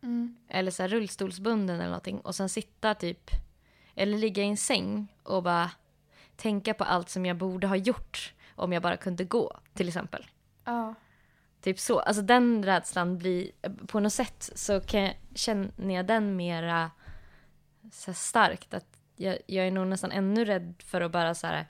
Mm. 0.02 0.36
Eller 0.48 0.70
så 0.70 0.86
rullstolsbunden 0.86 1.76
eller 1.76 1.86
någonting. 1.86 2.20
Och 2.20 2.34
sen 2.34 2.48
sitta 2.48 2.94
typ... 2.94 3.30
Eller 3.98 4.18
ligga 4.18 4.42
i 4.42 4.46
en 4.46 4.56
säng 4.56 5.08
och 5.22 5.42
bara 5.42 5.70
tänka 6.36 6.74
på 6.74 6.84
allt 6.84 7.08
som 7.08 7.26
jag 7.26 7.36
borde 7.36 7.66
ha 7.66 7.76
gjort 7.76 8.34
om 8.54 8.72
jag 8.72 8.82
bara 8.82 8.96
kunde 8.96 9.24
gå, 9.24 9.58
till 9.74 9.88
exempel. 9.88 10.26
Ja. 10.64 10.94
Typ 11.60 11.78
så. 11.78 11.98
Alltså 11.98 12.22
den 12.22 12.64
rädslan 12.64 13.18
blir, 13.18 13.50
på 13.86 14.00
något 14.00 14.12
sätt 14.12 14.50
så 14.54 14.72
jag, 14.72 15.16
känner 15.34 15.94
jag 15.94 16.06
den 16.06 16.36
mera 16.36 16.90
så 17.92 18.14
starkt. 18.14 18.74
Att 18.74 18.86
jag, 19.16 19.38
jag 19.46 19.66
är 19.66 19.70
nog 19.70 19.86
nästan 19.86 20.12
ännu 20.12 20.44
rädd 20.44 20.74
för 20.78 21.00
att 21.00 21.12
bara 21.12 21.34
så 21.34 21.46
här, 21.46 21.66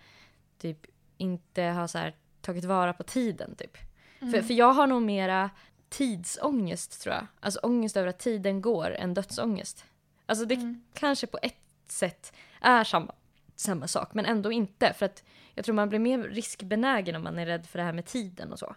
typ 0.58 0.86
inte 1.16 1.62
ha 1.62 1.88
så 1.88 1.98
här, 1.98 2.14
tagit 2.40 2.64
vara 2.64 2.92
på 2.92 3.02
tiden 3.02 3.54
typ. 3.56 3.76
För, 4.18 4.42
för 4.42 4.54
jag 4.54 4.72
har 4.72 4.86
nog 4.86 5.02
mera 5.02 5.50
tidsångest 5.88 7.02
tror 7.02 7.14
jag. 7.14 7.26
Alltså 7.40 7.60
ångest 7.62 7.96
över 7.96 8.08
att 8.08 8.18
tiden 8.18 8.60
går 8.62 8.90
än 8.90 9.14
dödsångest. 9.14 9.84
Alltså 10.26 10.44
det 10.44 10.54
Mm. 10.54 10.82
kanske 10.94 11.26
på 11.26 11.38
ett 11.42 11.54
sätt 11.92 12.32
är 12.60 12.84
samma, 12.84 13.14
samma 13.56 13.88
sak 13.88 14.14
men 14.14 14.24
ändå 14.24 14.52
inte. 14.52 14.92
För 14.92 15.06
att 15.06 15.24
jag 15.54 15.64
tror 15.64 15.74
man 15.74 15.88
blir 15.88 15.98
mer 15.98 16.18
riskbenägen 16.18 17.16
om 17.16 17.22
man 17.22 17.38
är 17.38 17.46
rädd 17.46 17.66
för 17.66 17.78
det 17.78 17.84
här 17.84 17.92
med 17.92 18.06
tiden 18.06 18.52
och 18.52 18.58
så. 18.58 18.76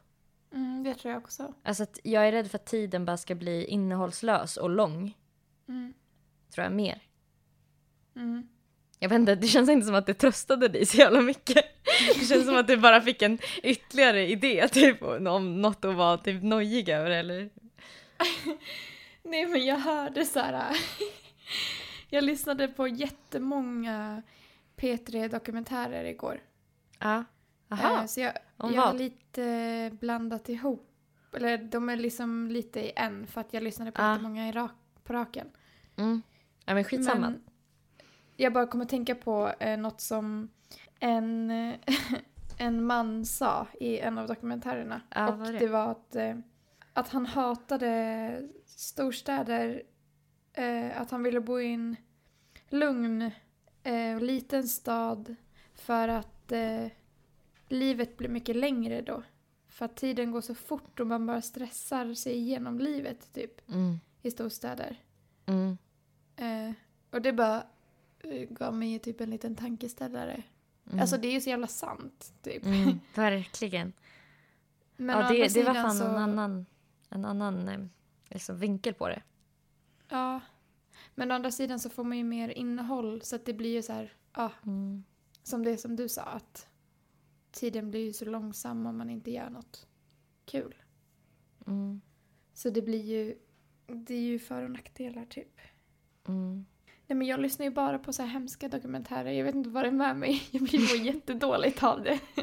Mm, 0.54 0.84
det 0.84 0.96
tror 0.96 1.14
jag 1.14 1.24
också. 1.24 1.54
Alltså 1.64 1.84
att 1.84 2.00
jag 2.04 2.28
är 2.28 2.32
rädd 2.32 2.52
för 2.52 2.58
att 2.58 2.66
tiden 2.66 3.06
bara 3.06 3.18
ska 3.18 3.36
bli 3.36 3.66
innehållslös 3.66 4.58
och 4.58 4.70
lång. 4.70 5.18
Mm. 5.68 5.94
Tror 6.54 6.64
jag 6.64 6.74
mer. 6.74 7.02
Mm. 8.16 8.48
Jag 9.00 9.10
vet 9.10 9.20
inte, 9.20 9.36
det 9.36 9.48
känns 9.48 9.70
inte 9.70 9.86
som 9.86 9.96
att 9.96 10.06
det 10.06 10.14
tröstade 10.14 10.68
dig 10.68 10.86
så 10.86 10.98
jävla 10.98 11.22
mycket. 11.22 11.66
Det 12.20 12.26
känns 12.26 12.46
som 12.46 12.56
att 12.56 12.68
du 12.68 12.78
bara 12.78 13.02
fick 13.02 13.22
en 13.22 13.40
ytterligare 13.64 14.28
idé 14.28 14.68
typ 14.68 15.04
om 15.04 15.62
något 15.62 15.86
att 15.86 15.96
vara 15.96 16.18
typ 16.18 16.44
nojig 16.44 16.90
över 16.90 17.12
eller? 17.12 17.50
Nej, 19.24 19.46
men 19.46 19.66
jag 19.66 19.78
hörde 19.78 20.26
så 20.26 20.40
här... 20.40 20.78
jag 22.14 22.24
lyssnade 22.24 22.68
på 22.68 22.88
jättemånga 22.88 24.22
P3-dokumentärer 24.78 26.04
igår. 26.04 26.40
Ja. 27.00 27.24
Aha. 27.70 28.00
Eh, 28.00 28.06
Så 28.06 28.20
jag, 28.20 28.34
Om 28.58 28.74
jag 28.74 28.82
har 28.82 28.88
vad? 28.88 28.98
lite 28.98 29.92
blandat 30.00 30.50
ihop. 30.50 30.88
Eller 31.34 31.58
de 31.58 31.90
är 31.90 31.96
liksom 31.96 32.48
lite 32.52 32.80
i 32.80 32.92
en 32.96 33.28
för 33.28 33.42
att 33.42 33.54
jag 33.54 33.64
lyssnade 33.64 33.92
på 33.92 34.02
Ja. 34.02 34.12
jättemånga 34.12 34.50
i 34.50 34.52
rak, 34.52 34.72
på 35.04 35.14
raken. 35.14 35.48
Mm. 35.96 36.22
Ja 36.66 36.74
men 36.74 36.84
skitsamma. 36.84 37.20
Men 37.20 37.42
jag 38.36 38.54
bara 38.54 38.68
kommer 38.68 38.86
tänka 38.86 39.16
på 39.16 39.52
eh, 39.60 39.78
något 39.80 40.02
som 40.02 40.50
en, 41.00 41.52
en 42.58 42.84
man 42.86 43.26
sa 43.26 43.68
i 43.80 44.00
en 44.00 44.18
av 44.18 44.28
dokumentärerna. 44.28 45.02
Ja, 45.10 45.30
och 45.30 45.38
vad 45.40 45.48
är 45.50 45.54
det? 45.54 45.60
det 45.60 45.68
var 45.68 45.92
att, 45.92 46.16
eh, 46.16 46.36
att 46.94 47.10
han 47.10 47.26
hatade 47.26 48.50
storstäder. 48.66 49.84
Eh, 50.54 51.02
att 51.02 51.12
han 51.12 51.24
ville 51.24 51.40
bo 51.40 51.60
i 51.60 51.74
en 51.74 51.96
lugn 52.70 53.32
eh, 53.84 54.20
liten 54.20 54.68
stad 54.68 55.36
för 55.76 56.08
att 56.08 56.52
eh, 56.52 56.88
livet 57.68 58.18
blir 58.18 58.30
mycket 58.30 58.56
längre 58.56 59.02
då. 59.02 59.24
För 59.68 59.86
att 59.86 59.96
tiden 59.96 60.32
går 60.32 60.42
så 60.42 60.56
fort 60.56 61.00
och 61.00 61.08
man 61.08 61.26
bara 61.26 61.42
stressar 61.42 62.14
sig 62.14 62.34
igenom 62.34 62.80
livet 62.80 63.34
typ. 63.34 63.70
Mm. 63.70 64.00
i 64.22 64.32
storstäder. 64.32 65.00
Mm. 65.46 65.78
Eh, 66.36 66.74
och 67.12 67.22
det 67.22 67.34
bara 67.34 67.64
eh, 68.20 68.50
gav 68.50 68.74
mig 68.74 69.00
typ 69.00 69.22
en 69.22 69.30
liten 69.30 69.56
tankeställare. 69.56 70.44
Mm. 70.88 71.00
Alltså 71.00 71.18
det 71.18 71.28
är 71.28 71.32
ju 71.32 71.42
så 71.42 71.50
jävla 71.50 71.68
sant. 71.68 72.34
Typ. 72.42 72.66
mm, 72.66 73.00
verkligen. 73.16 73.94
Men 74.96 75.20
ja, 75.20 75.30
det, 75.30 75.54
det 75.54 75.64
var 75.64 75.74
fan 75.74 75.96
så, 75.96 76.06
en 76.06 76.16
annan, 76.16 76.66
en 77.10 77.26
annan 77.26 77.90
liksom, 78.30 78.60
vinkel 78.60 78.94
på 78.94 79.08
det. 79.08 79.22
Ja. 80.12 80.40
Men 81.16 81.32
å 81.32 81.36
andra 81.36 81.52
sidan 81.52 81.80
så 81.80 81.90
får 81.90 82.04
man 82.04 82.18
ju 82.18 82.24
mer 82.24 82.50
innehåll 82.50 83.22
så 83.22 83.36
att 83.36 83.46
det 83.46 83.54
blir 83.54 83.74
ju 83.74 83.82
så 83.82 83.94
här, 83.94 84.14
ja, 84.36 84.52
Mm. 84.66 85.04
som 85.44 85.64
det 85.64 85.78
som 85.78 85.96
du 85.96 86.10
sa 86.10 86.22
att 86.22 86.68
tiden 87.52 87.92
blir 87.92 88.06
ju 88.06 88.14
så 88.14 88.26
långsam 88.26 88.86
om 88.86 88.98
man 88.98 89.10
inte 89.10 89.32
gör 89.32 89.50
något 89.50 89.88
kul. 90.46 90.76
Mm. 91.68 92.02
Så 92.54 92.70
det 92.70 92.82
blir 92.82 93.02
ju, 93.02 93.36
det 93.88 94.14
är 94.14 94.20
ju 94.22 94.40
för 94.40 94.64
och 94.64 94.72
nackdelar 94.72 95.26
typ. 95.26 95.60
Mm. 96.28 96.66
Nej 97.08 97.18
men 97.18 97.28
jag 97.28 97.40
lyssnar 97.40 97.66
ju 97.66 97.72
bara 97.72 98.00
på 98.00 98.14
så 98.14 98.22
här 98.22 98.30
hemska 98.30 98.68
dokumentärer. 98.68 99.32
Jag 99.32 99.46
vet 99.46 99.56
inte 99.56 99.70
vad 99.70 99.84
det 99.84 99.88
är 99.88 99.92
med 99.92 100.18
mig. 100.18 100.44
Jag 100.52 100.64
blir 100.64 100.80
så 100.80 100.96
jättedåligt 100.96 101.84
av 101.84 102.04
det. 102.04 102.20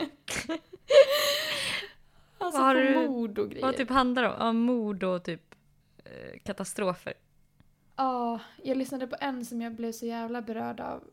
alltså 2.38 2.60
Vad 2.60 2.66
har 2.66 2.74
på 2.74 2.80
du- 3.00 3.08
mord 3.08 3.38
och 3.38 3.50
grejer. 3.50 3.66
Vad 3.66 3.76
typ 3.76 3.90
handlar 3.90 4.22
det 4.22 4.28
om? 4.28 4.36
Ja, 4.38 4.52
mord 4.52 5.02
och 5.04 5.24
typ 5.24 5.54
eh, 6.04 6.38
katastrofer. 6.42 7.14
Ja, 7.98 8.40
jag 8.62 8.76
lyssnade 8.76 9.06
på 9.06 9.16
en 9.20 9.44
som 9.44 9.60
jag 9.60 9.74
blev 9.74 9.92
så 9.92 10.06
jävla 10.06 10.42
berörd 10.42 10.80
av. 10.80 11.04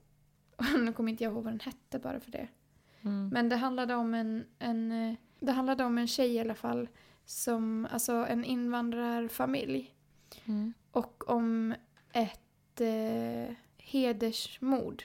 Nu 0.80 0.94
kommer 0.94 1.12
inte 1.12 1.24
jag 1.24 1.34
ihåg 1.34 1.44
vad 1.44 1.54
den 1.54 1.60
hette 1.60 2.00
bara 2.00 2.20
för 2.20 2.32
det. 2.32 2.48
Mm. 3.02 3.30
Men 3.30 3.50
det 3.50 3.56
handlade 3.56 3.96
om 3.96 4.14
en, 4.14 4.46
en, 4.60 4.92
eh, 4.92 5.16
det 5.40 5.52
handlade 5.52 5.84
om 5.84 5.98
en 5.98 6.08
tjej 6.08 6.34
i 6.34 6.40
alla 6.40 6.56
fall. 6.56 6.90
Som, 7.26 7.88
alltså 7.92 8.12
en 8.14 8.46
invandrarfamilj. 8.46 9.96
Mm. 10.46 10.74
Och 10.92 11.30
om 11.30 11.76
ett 12.14 12.82
eh, 12.82 13.56
hedersmord. 13.78 15.04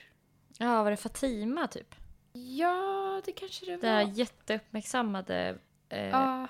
Ja, 0.57 0.83
var 0.83 0.91
det 0.91 0.97
Fatima 0.97 1.67
typ? 1.67 1.95
Ja, 2.33 3.21
det 3.25 3.31
kanske 3.31 3.65
det 3.65 3.71
var. 3.71 3.81
Det 3.81 3.87
här 3.87 4.01
jätteuppmärksammade 4.01 5.57
eh, 5.89 6.09
Ja, 6.09 6.47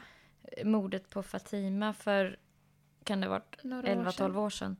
mordet 0.64 1.10
på 1.10 1.24
Fatima 1.24 1.94
för, 1.94 2.40
kan 3.04 3.22
det 3.22 3.28
ha 3.28 3.32
varit 3.32 3.64
några 3.64 3.92
år 3.92 3.96
11-12 4.06 4.12
sedan. 4.12 4.36
år 4.36 4.50
sedan? 4.50 4.78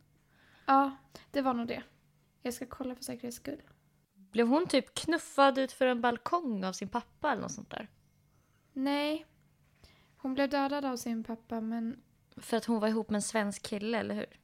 Ja, 0.66 0.98
det 1.32 1.42
var 1.42 1.54
nog 1.54 1.68
det. 1.68 1.84
Jag 2.42 2.54
ska 2.54 2.66
kolla 2.66 2.96
för 2.96 3.04
säkerhets 3.04 3.38
skull. 3.38 3.62
Blev 4.14 4.48
hon 4.48 4.68
typ 4.68 4.96
knuffad 4.96 5.58
ut 5.58 5.72
för 5.72 5.88
en 5.88 6.02
balkong 6.02 6.64
av 6.64 6.74
sin 6.74 6.90
pappa 6.90 7.32
eller 7.32 7.42
något 7.42 7.52
sånt 7.52 7.70
där? 7.70 7.90
Nej. 8.74 9.26
Hon 10.18 10.34
blev 10.34 10.50
dödad 10.50 10.86
av 10.86 10.98
sin 10.98 11.24
pappa 11.24 11.62
men... 11.62 12.04
För 12.38 12.58
att 12.58 12.66
hon 12.66 12.80
var 12.80 12.88
ihop 12.88 13.10
med 13.10 13.16
en 13.16 13.22
svensk 13.22 13.62
kille, 13.62 13.98
eller 13.98 14.16
hur? 14.16 14.40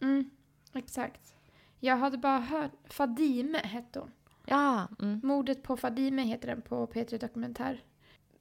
Mm, 0.00 0.30
exakt. 0.72 1.34
Jag 1.80 1.96
hade 1.96 2.18
bara 2.18 2.38
hört... 2.38 2.70
Fadime 2.84 3.58
hette 3.58 3.98
hon. 3.98 4.12
Ja, 4.46 4.88
mm. 5.00 5.20
Mordet 5.24 5.62
på 5.62 5.76
Fadime 5.76 6.22
heter 6.22 6.48
den 6.48 6.62
på 6.62 6.86
P3 6.86 7.18
Dokumentär. 7.18 7.84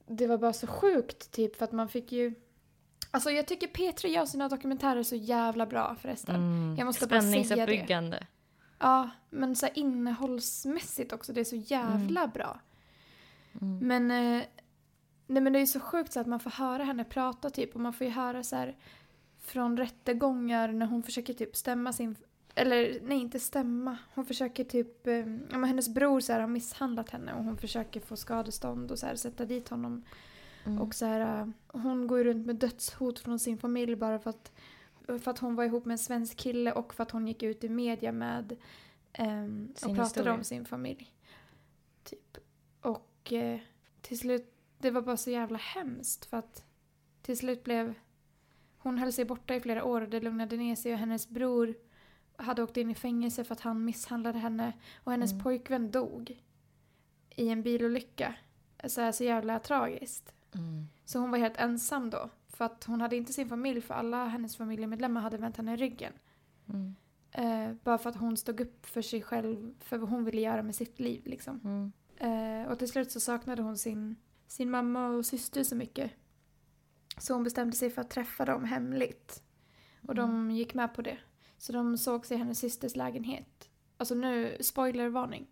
Det 0.07 0.27
var 0.27 0.37
bara 0.37 0.53
så 0.53 0.67
sjukt 0.67 1.31
typ 1.31 1.55
för 1.55 1.65
att 1.65 1.71
man 1.71 1.89
fick 1.89 2.11
ju... 2.11 2.33
Alltså 3.11 3.31
jag 3.31 3.47
tycker 3.47 3.67
P3 3.67 4.07
gör 4.07 4.25
sina 4.25 4.49
dokumentärer 4.49 5.03
så 5.03 5.15
jävla 5.15 5.65
bra 5.65 5.95
förresten. 6.01 6.35
Mm. 6.35 6.75
Jag 6.77 6.85
måste 6.85 7.07
bara 7.07 7.21
säga 7.21 7.65
det. 7.65 8.27
Ja, 8.79 9.09
men 9.29 9.55
så 9.55 9.67
innehållsmässigt 9.73 11.13
också. 11.13 11.33
Det 11.33 11.41
är 11.41 11.45
så 11.45 11.55
jävla 11.55 12.27
bra. 12.27 12.59
Mm. 13.61 13.87
Men, 13.87 14.11
eh, 14.11 14.43
nej, 15.27 15.43
men 15.43 15.53
det 15.53 15.59
är 15.59 15.65
så 15.65 15.79
sjukt 15.79 16.13
så 16.13 16.19
att 16.19 16.27
man 16.27 16.39
får 16.39 16.49
höra 16.49 16.83
henne 16.83 17.03
prata 17.03 17.49
typ. 17.49 17.75
Och 17.75 17.81
man 17.81 17.93
får 17.93 18.07
ju 18.07 18.13
höra 18.13 18.43
så 18.43 18.55
här 18.55 18.75
från 19.41 19.77
rättegångar 19.77 20.67
när 20.67 20.85
hon 20.85 21.03
försöker 21.03 21.33
typ 21.33 21.55
stämma 21.55 21.93
sin... 21.93 22.15
Eller 22.55 22.99
nej, 23.03 23.17
inte 23.17 23.39
stämma. 23.39 23.97
Hon 24.13 24.25
försöker 24.25 24.63
typ... 24.63 25.07
Eh, 25.07 25.13
ja, 25.51 25.57
men 25.57 25.63
hennes 25.63 25.89
bror 25.89 26.19
så 26.19 26.33
här, 26.33 26.39
har 26.39 26.47
misshandlat 26.47 27.09
henne 27.09 27.33
och 27.33 27.43
hon 27.43 27.57
försöker 27.57 27.99
få 27.99 28.15
skadestånd 28.15 28.91
och 28.91 28.99
så 28.99 29.05
här, 29.05 29.15
sätta 29.15 29.45
dit 29.45 29.69
honom. 29.69 30.03
Mm. 30.65 30.81
Och 30.81 30.95
så 30.95 31.05
här, 31.05 31.41
eh, 31.41 31.47
hon 31.67 32.07
går 32.07 32.17
ju 32.17 32.23
runt 32.23 32.45
med 32.45 32.55
dödshot 32.55 33.19
från 33.19 33.39
sin 33.39 33.57
familj 33.57 33.95
bara 33.95 34.19
för 34.19 34.29
att, 34.29 34.51
för 35.05 35.29
att 35.31 35.39
hon 35.39 35.55
var 35.55 35.63
ihop 35.63 35.85
med 35.85 35.91
en 35.93 35.97
svensk 35.97 36.37
kille 36.37 36.71
och 36.71 36.93
för 36.93 37.03
att 37.03 37.11
hon 37.11 37.27
gick 37.27 37.43
ut 37.43 37.63
i 37.63 37.69
media 37.69 38.11
med 38.11 38.55
ehm, 39.13 39.69
och 39.75 39.81
pratade 39.81 40.03
historia. 40.03 40.33
om 40.33 40.43
sin 40.43 40.65
familj. 40.65 41.13
Typ. 42.03 42.37
Och 42.81 43.33
eh, 43.33 43.59
till 44.01 44.19
slut, 44.19 44.53
det 44.77 44.91
var 44.91 45.01
bara 45.01 45.17
så 45.17 45.29
jävla 45.29 45.57
hemskt 45.57 46.25
för 46.25 46.37
att 46.37 46.63
till 47.21 47.37
slut 47.37 47.63
blev 47.63 47.93
hon 48.77 48.97
höll 48.97 49.11
sig 49.13 49.25
borta 49.25 49.55
i 49.55 49.59
flera 49.59 49.83
år 49.83 50.01
och 50.01 50.09
det 50.09 50.19
lugnade 50.19 50.57
ner 50.57 50.75
sig 50.75 50.93
och 50.93 50.99
hennes 50.99 51.29
bror 51.29 51.75
hade 52.35 52.63
åkt 52.63 52.77
in 52.77 52.89
i 52.91 52.95
fängelse 52.95 53.43
för 53.43 53.53
att 53.55 53.61
han 53.61 53.85
misshandlade 53.85 54.39
henne 54.39 54.73
och 55.03 55.11
hennes 55.11 55.31
Mm. 55.31 55.43
pojkvän 55.43 55.91
dog 55.91 56.43
i 57.35 57.49
en 57.49 57.63
bilolycka. 57.63 58.35
Så, 58.87 59.01
här, 59.01 59.11
så 59.11 59.23
jävla 59.23 59.59
tragiskt. 59.59 60.33
Mm. 60.55 60.87
Så 61.05 61.19
hon 61.19 61.31
var 61.31 61.37
helt 61.37 61.57
ensam 61.57 62.09
då. 62.09 62.29
För 62.47 62.65
att 62.65 62.83
hon 62.83 63.01
hade 63.01 63.15
inte 63.15 63.33
sin 63.33 63.49
familj 63.49 63.81
för 63.81 63.93
alla 63.93 64.25
hennes 64.27 64.57
familjemedlemmar 64.57 65.21
hade 65.21 65.37
vänt 65.37 65.57
henne 65.57 65.75
ryggen. 65.75 66.13
Mm. 66.69 66.95
Eh, 67.31 67.75
bara 67.83 67.97
för 67.97 68.09
att 68.09 68.15
hon 68.15 68.37
stod 68.37 68.61
upp 68.61 68.85
för 68.85 69.01
sig 69.01 69.21
själv, 69.21 69.73
för 69.79 69.97
vad 69.97 70.09
hon 70.09 70.25
ville 70.25 70.41
göra 70.41 70.63
med 70.63 70.75
sitt 70.75 70.99
liv 70.99 71.21
liksom. 71.25 71.59
Mm. 71.63 71.91
Eh, 72.17 72.71
och 72.71 72.79
till 72.79 72.87
slut 72.87 73.11
så 73.11 73.19
saknade 73.19 73.61
hon 73.61 73.77
sin, 73.77 74.15
sin 74.47 74.71
mamma 74.71 75.07
och 75.07 75.25
syster 75.25 75.63
så 75.63 75.75
mycket. 75.75 76.11
Så 77.17 77.33
hon 77.33 77.43
bestämde 77.43 77.75
sig 77.77 77.89
för 77.89 78.01
att 78.01 78.09
träffa 78.09 78.45
dem 78.45 78.63
hemligt. 78.63 79.43
Och 80.07 80.15
de 80.15 80.51
gick 80.51 80.73
med 80.73 80.93
på 80.93 81.01
det. 81.01 81.17
Så 81.57 81.73
de 81.73 81.97
sågs 81.97 82.31
i 82.31 82.35
hennes 82.35 82.59
systers 82.59 82.95
lägenhet. 82.95 83.69
Alltså 83.97 84.15
nu, 84.15 84.57
spoilervarning. 84.61 85.47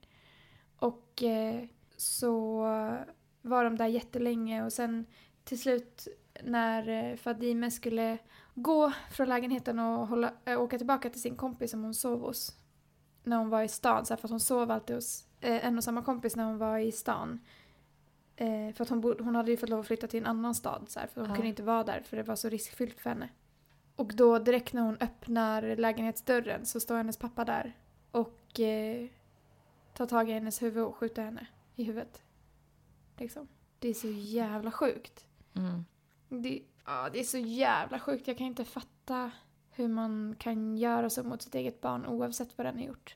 Och 0.76 1.24
eh, 1.24 1.66
så 1.98 2.66
var 3.42 3.64
de 3.64 3.78
där 3.78 3.88
jättelänge 3.88 4.64
och 4.64 4.74
sen 4.74 5.06
till 5.44 5.60
slut 5.60 6.08
när 6.44 6.90
eh, 7.12 7.16
Fadime 7.16 7.72
skulle 7.72 8.18
gå 8.56 8.94
från 9.12 9.30
lägenheten 9.30 9.80
och 9.80 10.08
hålla, 10.08 10.34
äh, 10.46 10.62
åka 10.62 10.78
tillbaka 10.78 11.10
till 11.10 11.22
sin 11.22 11.36
kompis 11.36 11.72
som 11.72 11.84
hon 11.84 11.94
sov 11.94 12.22
hos. 12.22 12.56
När 13.24 13.38
hon 13.38 13.50
var 13.50 13.64
i 13.64 13.68
stan, 13.68 14.06
så 14.06 14.14
här, 14.14 14.22
för 14.22 14.28
att 14.28 14.32
hon 14.32 14.40
sov 14.40 14.72
alltid 14.72 14.96
hos 14.96 15.28
eh, 15.42 15.66
en 15.66 15.78
och 15.78 15.84
samma 15.84 16.02
kompis 16.02 16.36
när 16.36 16.44
hon 16.44 16.58
var 16.58 16.78
i 16.78 16.92
stan. 16.92 17.40
Eh, 18.36 18.74
för 18.76 18.82
att 18.84 18.90
hon, 18.90 19.02
bod, 19.02 19.22
hon 19.22 19.36
hade 19.36 19.52
ju 19.52 19.58
fått 19.58 19.70
lov 19.70 19.80
att 19.80 19.88
flytta 19.88 20.08
till 20.08 20.20
en 20.20 20.26
annan 20.26 20.56
stad 20.56 20.86
så 20.90 21.00
här, 21.00 21.08
för 21.08 21.22
hon 21.22 21.30
Ja. 21.30 21.36
kunde 21.36 21.50
inte 21.50 21.64
vara 21.64 21.84
där 21.84 22.02
för 22.02 22.18
det 22.18 22.24
var 22.24 22.36
så 22.36 22.50
riskfyllt 22.50 23.00
för 23.00 23.10
henne. 23.10 23.30
Och 23.96 24.14
då 24.16 24.40
direkt 24.40 24.74
när 24.74 24.82
hon 24.82 24.98
öppnar 25.00 25.76
lägenhetsdörren 25.76 26.66
så 26.66 26.80
står 26.80 26.98
hennes 26.98 27.18
pappa 27.18 27.46
där 27.46 27.78
och 28.12 28.60
eh, 28.60 29.08
tar 29.94 30.06
tag 30.06 30.30
i 30.30 30.34
hennes 30.34 30.62
huvud 30.62 30.84
och 30.84 30.96
skjuter 30.96 31.24
henne 31.24 31.48
i 31.76 31.84
huvudet. 31.84 32.22
Liksom. 33.20 33.48
Det 33.80 33.90
är 33.90 33.94
så 33.94 34.08
jävla 34.10 34.72
sjukt. 34.72 35.26
Mm. 35.56 35.86
Det, 36.30 36.62
ja, 36.86 37.10
det 37.14 37.20
är 37.20 37.24
så 37.24 37.38
jävla 37.38 38.00
sjukt. 38.00 38.28
Jag 38.28 38.38
kan 38.38 38.48
inte 38.48 38.66
fatta 38.66 39.32
hur 39.72 39.88
man 39.88 40.36
kan 40.40 40.78
göra 40.78 41.10
så 41.10 41.24
mot 41.24 41.42
sitt 41.42 41.56
eget 41.56 41.82
barn 41.82 42.06
oavsett 42.06 42.58
vad 42.58 42.68
den 42.68 42.78
har 42.78 42.84
gjort. 42.84 43.16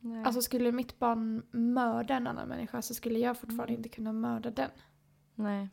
Nej. 0.00 0.24
Alltså 0.24 0.42
skulle 0.42 0.72
mitt 0.72 0.98
barn 0.98 1.42
mörda 1.50 2.14
en 2.16 2.26
annan 2.26 2.48
människa 2.48 2.82
så 2.82 2.94
skulle 2.94 3.18
jag 3.18 3.38
fortfarande 3.38 3.64
Mm. 3.72 3.76
inte 3.78 3.88
kunna 3.88 4.12
mörda 4.12 4.50
den. 4.50 4.70
Nej. 5.34 5.68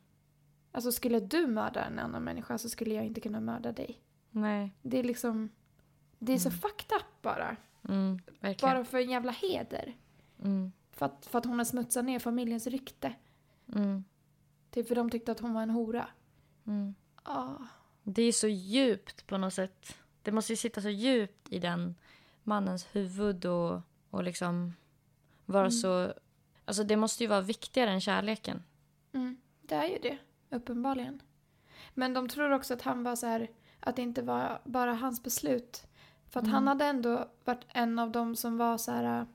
Alltså 0.72 0.92
skulle 0.92 1.20
du 1.20 1.48
mörda 1.48 1.86
en 1.86 2.00
annan 2.00 2.24
människa 2.24 2.58
så 2.58 2.70
skulle 2.70 2.94
jag 2.96 3.06
inte 3.06 3.22
kunna 3.22 3.40
mörda 3.40 3.72
dig. 3.72 4.02
Nej. 4.32 4.72
Det 4.82 5.00
är 5.00 5.04
liksom... 5.04 5.50
Det 6.20 6.34
är 6.34 6.38
så 6.38 6.50
Mm. 6.50 6.60
fucked 6.60 6.98
up 6.98 7.22
bara. 7.22 7.56
Mm. 7.90 8.20
Bara 8.62 8.86
för 8.86 8.98
en 8.98 9.10
jävla 9.10 9.32
heder. 9.32 9.96
Mm. 10.44 10.72
För 11.02 11.06
att, 11.06 11.26
för 11.26 11.38
att 11.40 11.46
hon 11.46 11.58
har 11.58 11.66
smutsat 11.66 12.06
ner 12.06 12.20
familjens 12.20 12.68
rykte. 12.68 13.14
Mm. 13.76 14.04
Typ 14.72 14.88
för 14.88 14.96
de 14.96 15.10
tyckte 15.10 15.32
att 15.32 15.40
hon 15.40 15.54
var 15.54 15.62
en 15.62 15.70
hora. 15.70 16.08
Mm. 16.68 16.96
Ah. 17.24 17.56
Det 18.04 18.22
är 18.22 18.32
så 18.32 18.48
djupt 18.48 19.28
på 19.28 19.38
något 19.38 19.54
sätt. 19.54 19.96
Det 20.22 20.32
måste 20.32 20.54
ju 20.54 20.58
sitta 20.58 20.82
så 20.82 20.90
djupt 20.90 21.48
i 21.50 21.60
den 21.60 21.96
mannens 22.44 22.88
huvud 22.92 23.46
och, 23.46 23.82
och 24.10 24.24
liksom 24.24 24.74
vara 25.46 25.62
Mm. 25.66 25.72
så... 25.72 26.14
Alltså 26.66 26.84
det 26.84 26.96
måste 26.98 27.24
ju 27.24 27.28
vara 27.28 27.42
viktigare 27.42 27.90
än 27.92 28.02
kärleken. 28.02 28.64
Mm, 29.14 29.38
det 29.62 29.76
är 29.76 29.88
ju 29.88 29.98
det, 30.00 30.18
uppenbarligen. 30.50 31.22
Men 31.94 32.14
de 32.14 32.30
tror 32.30 32.52
också 32.52 32.74
att 32.74 32.82
han 32.82 33.04
var 33.04 33.16
så 33.16 33.26
här, 33.28 33.50
att 33.80 33.96
det 33.96 34.02
inte 34.02 34.22
var 34.22 34.62
bara 34.66 34.94
hans 34.94 35.24
beslut. 35.24 35.84
För 36.30 36.40
att 36.40 36.46
Mm. 36.46 36.54
han 36.54 36.68
hade 36.68 36.86
ändå 36.86 37.30
varit 37.46 37.66
en 37.68 38.00
av 38.00 38.12
dem 38.12 38.36
som 38.36 38.58
var 38.58 38.78
så 38.78 38.92
här, 38.92 39.26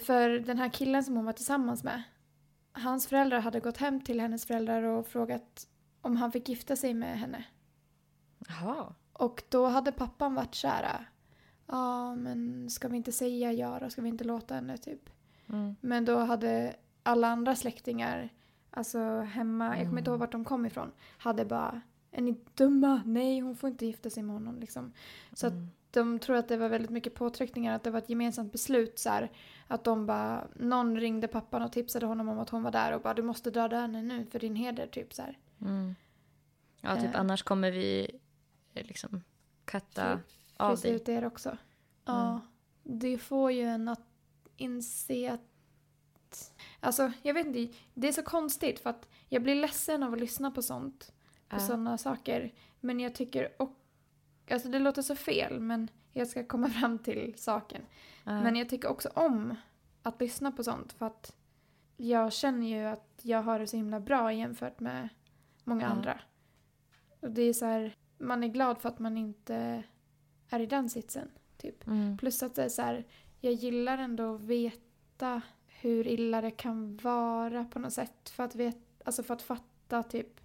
för 0.00 0.28
den 0.46 0.58
här 0.58 0.68
killen 0.68 1.04
som 1.04 1.16
hon 1.16 1.24
var 1.24 1.32
tillsammans 1.32 1.84
med. 1.84 2.02
Hans 2.72 3.06
föräldrar 3.06 3.40
hade 3.40 3.60
gått 3.60 3.76
hem 3.76 4.00
till 4.00 4.20
hennes 4.20 4.46
föräldrar 4.46 4.82
och 4.82 5.06
frågat 5.06 5.68
om 6.00 6.16
han 6.16 6.32
fick 6.32 6.48
gifta 6.48 6.76
sig 6.76 6.94
med 6.94 7.18
henne. 7.18 7.44
Jaha. 8.48 8.94
Och 9.12 9.42
då 9.48 9.66
hade 9.66 9.92
pappan 9.92 10.34
varit 10.34 10.54
så 10.54 10.68
här, 10.68 11.08
ja 11.66 12.14
men 12.14 12.70
ska 12.70 12.88
vi 12.88 12.96
inte 12.96 13.12
säga 13.12 13.52
ja 13.52 13.78
då, 13.78 13.90
ska 13.90 14.02
vi 14.02 14.08
inte 14.08 14.24
låta 14.24 14.54
henne 14.54 14.76
typ. 14.78 15.10
Mm. 15.48 15.76
Men 15.80 16.04
då 16.04 16.18
hade 16.18 16.76
alla 17.02 17.28
andra 17.28 17.56
släktingar, 17.56 18.28
alltså 18.70 19.20
hemma, 19.20 19.64
jag 19.64 19.86
kommer 19.86 19.98
inte 19.98 20.10
Mm. 20.10 20.12
ihåg 20.12 20.20
vart 20.20 20.32
de 20.32 20.44
kom 20.44 20.66
ifrån, 20.66 20.92
hade 21.18 21.44
bara 21.44 21.80
är 22.10 22.22
ni 22.22 22.40
dumma? 22.54 23.02
Nej, 23.04 23.40
hon 23.40 23.56
får 23.56 23.70
inte 23.70 23.86
gifta 23.86 24.10
sig 24.10 24.22
med 24.22 24.34
honom 24.34 24.58
liksom. 24.60 24.92
Så 25.32 25.46
att 25.46 25.52
Mm. 25.52 25.68
De 25.90 26.18
tror 26.18 26.36
att 26.36 26.48
det 26.48 26.56
var 26.56 26.68
väldigt 26.68 26.90
mycket 26.90 27.14
påtryckningar, 27.14 27.74
att 27.74 27.84
det 27.84 27.90
var 27.90 27.98
ett 27.98 28.10
gemensamt 28.10 28.52
beslut 28.52 28.98
så 28.98 29.08
här, 29.10 29.30
Att 29.66 29.84
de 29.84 30.06
bara, 30.06 30.48
någon 30.56 30.96
ringde 31.00 31.28
pappan 31.28 31.62
och 31.62 31.72
tipsade 31.72 32.06
honom 32.06 32.28
om 32.28 32.38
att 32.38 32.50
hon 32.50 32.62
var 32.62 32.70
där 32.70 32.92
och 32.92 33.00
bara 33.02 33.14
du 33.14 33.22
måste 33.22 33.50
döda 33.50 33.80
henne 33.80 34.02
nu 34.02 34.26
för 34.26 34.38
din 34.38 34.56
heder 34.56 34.86
typ 34.86 35.14
så. 35.14 35.22
Mm. 35.60 35.94
Ja, 36.80 36.96
typ 36.96 37.14
Eh. 37.14 37.20
annars 37.20 37.42
kommer 37.42 37.70
vi 37.70 38.10
eh, 38.74 38.86
liksom 38.86 39.22
katta 39.64 40.20
av 40.56 40.78
dig. 40.80 40.92
ut 40.92 41.08
er 41.08 41.24
också. 41.24 41.56
Ja, 42.04 42.40
det 42.82 43.18
får 43.18 43.52
ju 43.52 43.62
en 43.64 43.88
att 43.88 44.06
inse 44.56 45.32
att... 45.32 46.52
Alltså, 46.80 47.12
jag 47.22 47.34
vet 47.34 47.46
inte. 47.46 47.76
Det 47.94 48.08
är 48.08 48.12
så 48.12 48.22
konstigt 48.22 48.78
för 48.80 48.90
att 48.90 49.08
jag 49.28 49.42
blir 49.42 49.54
ledsen 49.54 50.02
av 50.02 50.12
att 50.12 50.20
lyssna 50.20 50.50
på 50.50 50.62
sånt. 50.62 51.12
På 51.48 51.56
Ja. 51.56 51.60
sådana 51.60 51.98
saker. 51.98 52.52
Men 52.80 53.00
jag 53.00 53.14
tycker 53.14 53.62
och 53.62 53.78
Alltså 54.50 54.68
det 54.68 54.78
låter 54.78 55.02
så 55.02 55.14
fel 55.16 55.60
men 55.60 55.90
jag 56.12 56.28
ska 56.28 56.44
komma 56.44 56.68
fram 56.80 56.98
till 56.98 57.34
saken. 57.36 57.82
Ja. 58.24 58.42
Men 58.42 58.56
jag 58.56 58.68
tycker 58.68 58.88
också 58.88 59.08
om 59.08 59.54
att 60.02 60.20
lyssna 60.20 60.52
på 60.52 60.64
sånt 60.64 60.92
för 60.92 61.06
att 61.06 61.34
jag 61.96 62.32
känner 62.32 62.66
ju 62.66 62.84
att 62.86 63.20
jag 63.22 63.42
har 63.42 63.58
det 63.58 63.66
så 63.66 63.76
himla 63.76 64.00
bra 64.00 64.32
jämfört 64.32 64.80
med 64.80 65.08
många 65.64 65.82
Ja. 65.82 65.88
andra. 65.88 66.20
Och 67.20 67.30
det 67.30 67.42
är 67.42 67.52
så 67.52 67.64
här, 67.66 67.96
man 68.18 68.44
är 68.44 68.48
glad 68.48 68.78
för 68.78 68.88
att 68.88 68.98
man 68.98 69.16
inte 69.16 69.82
är 70.48 70.60
i 70.60 70.66
den 70.66 70.90
sitsen. 70.90 71.30
Typ. 71.56 71.86
Mm. 71.86 72.18
Plus 72.18 72.42
att 72.42 72.54
det 72.54 72.64
är 72.64 72.68
så 72.68 72.82
här, 72.82 73.06
jag 73.40 73.52
gillar 73.52 73.98
ändå 73.98 74.34
att 74.34 74.40
veta 74.40 75.42
hur 75.66 76.06
illa 76.06 76.40
det 76.40 76.50
kan 76.50 76.96
vara 76.96 77.64
på 77.64 77.78
något 77.78 77.92
sätt. 77.92 78.28
För 78.28 78.42
att, 78.42 78.54
vet, 78.54 78.78
alltså 79.04 79.22
för 79.22 79.34
att 79.34 79.42
fatta 79.42 80.02
typ 80.02 80.40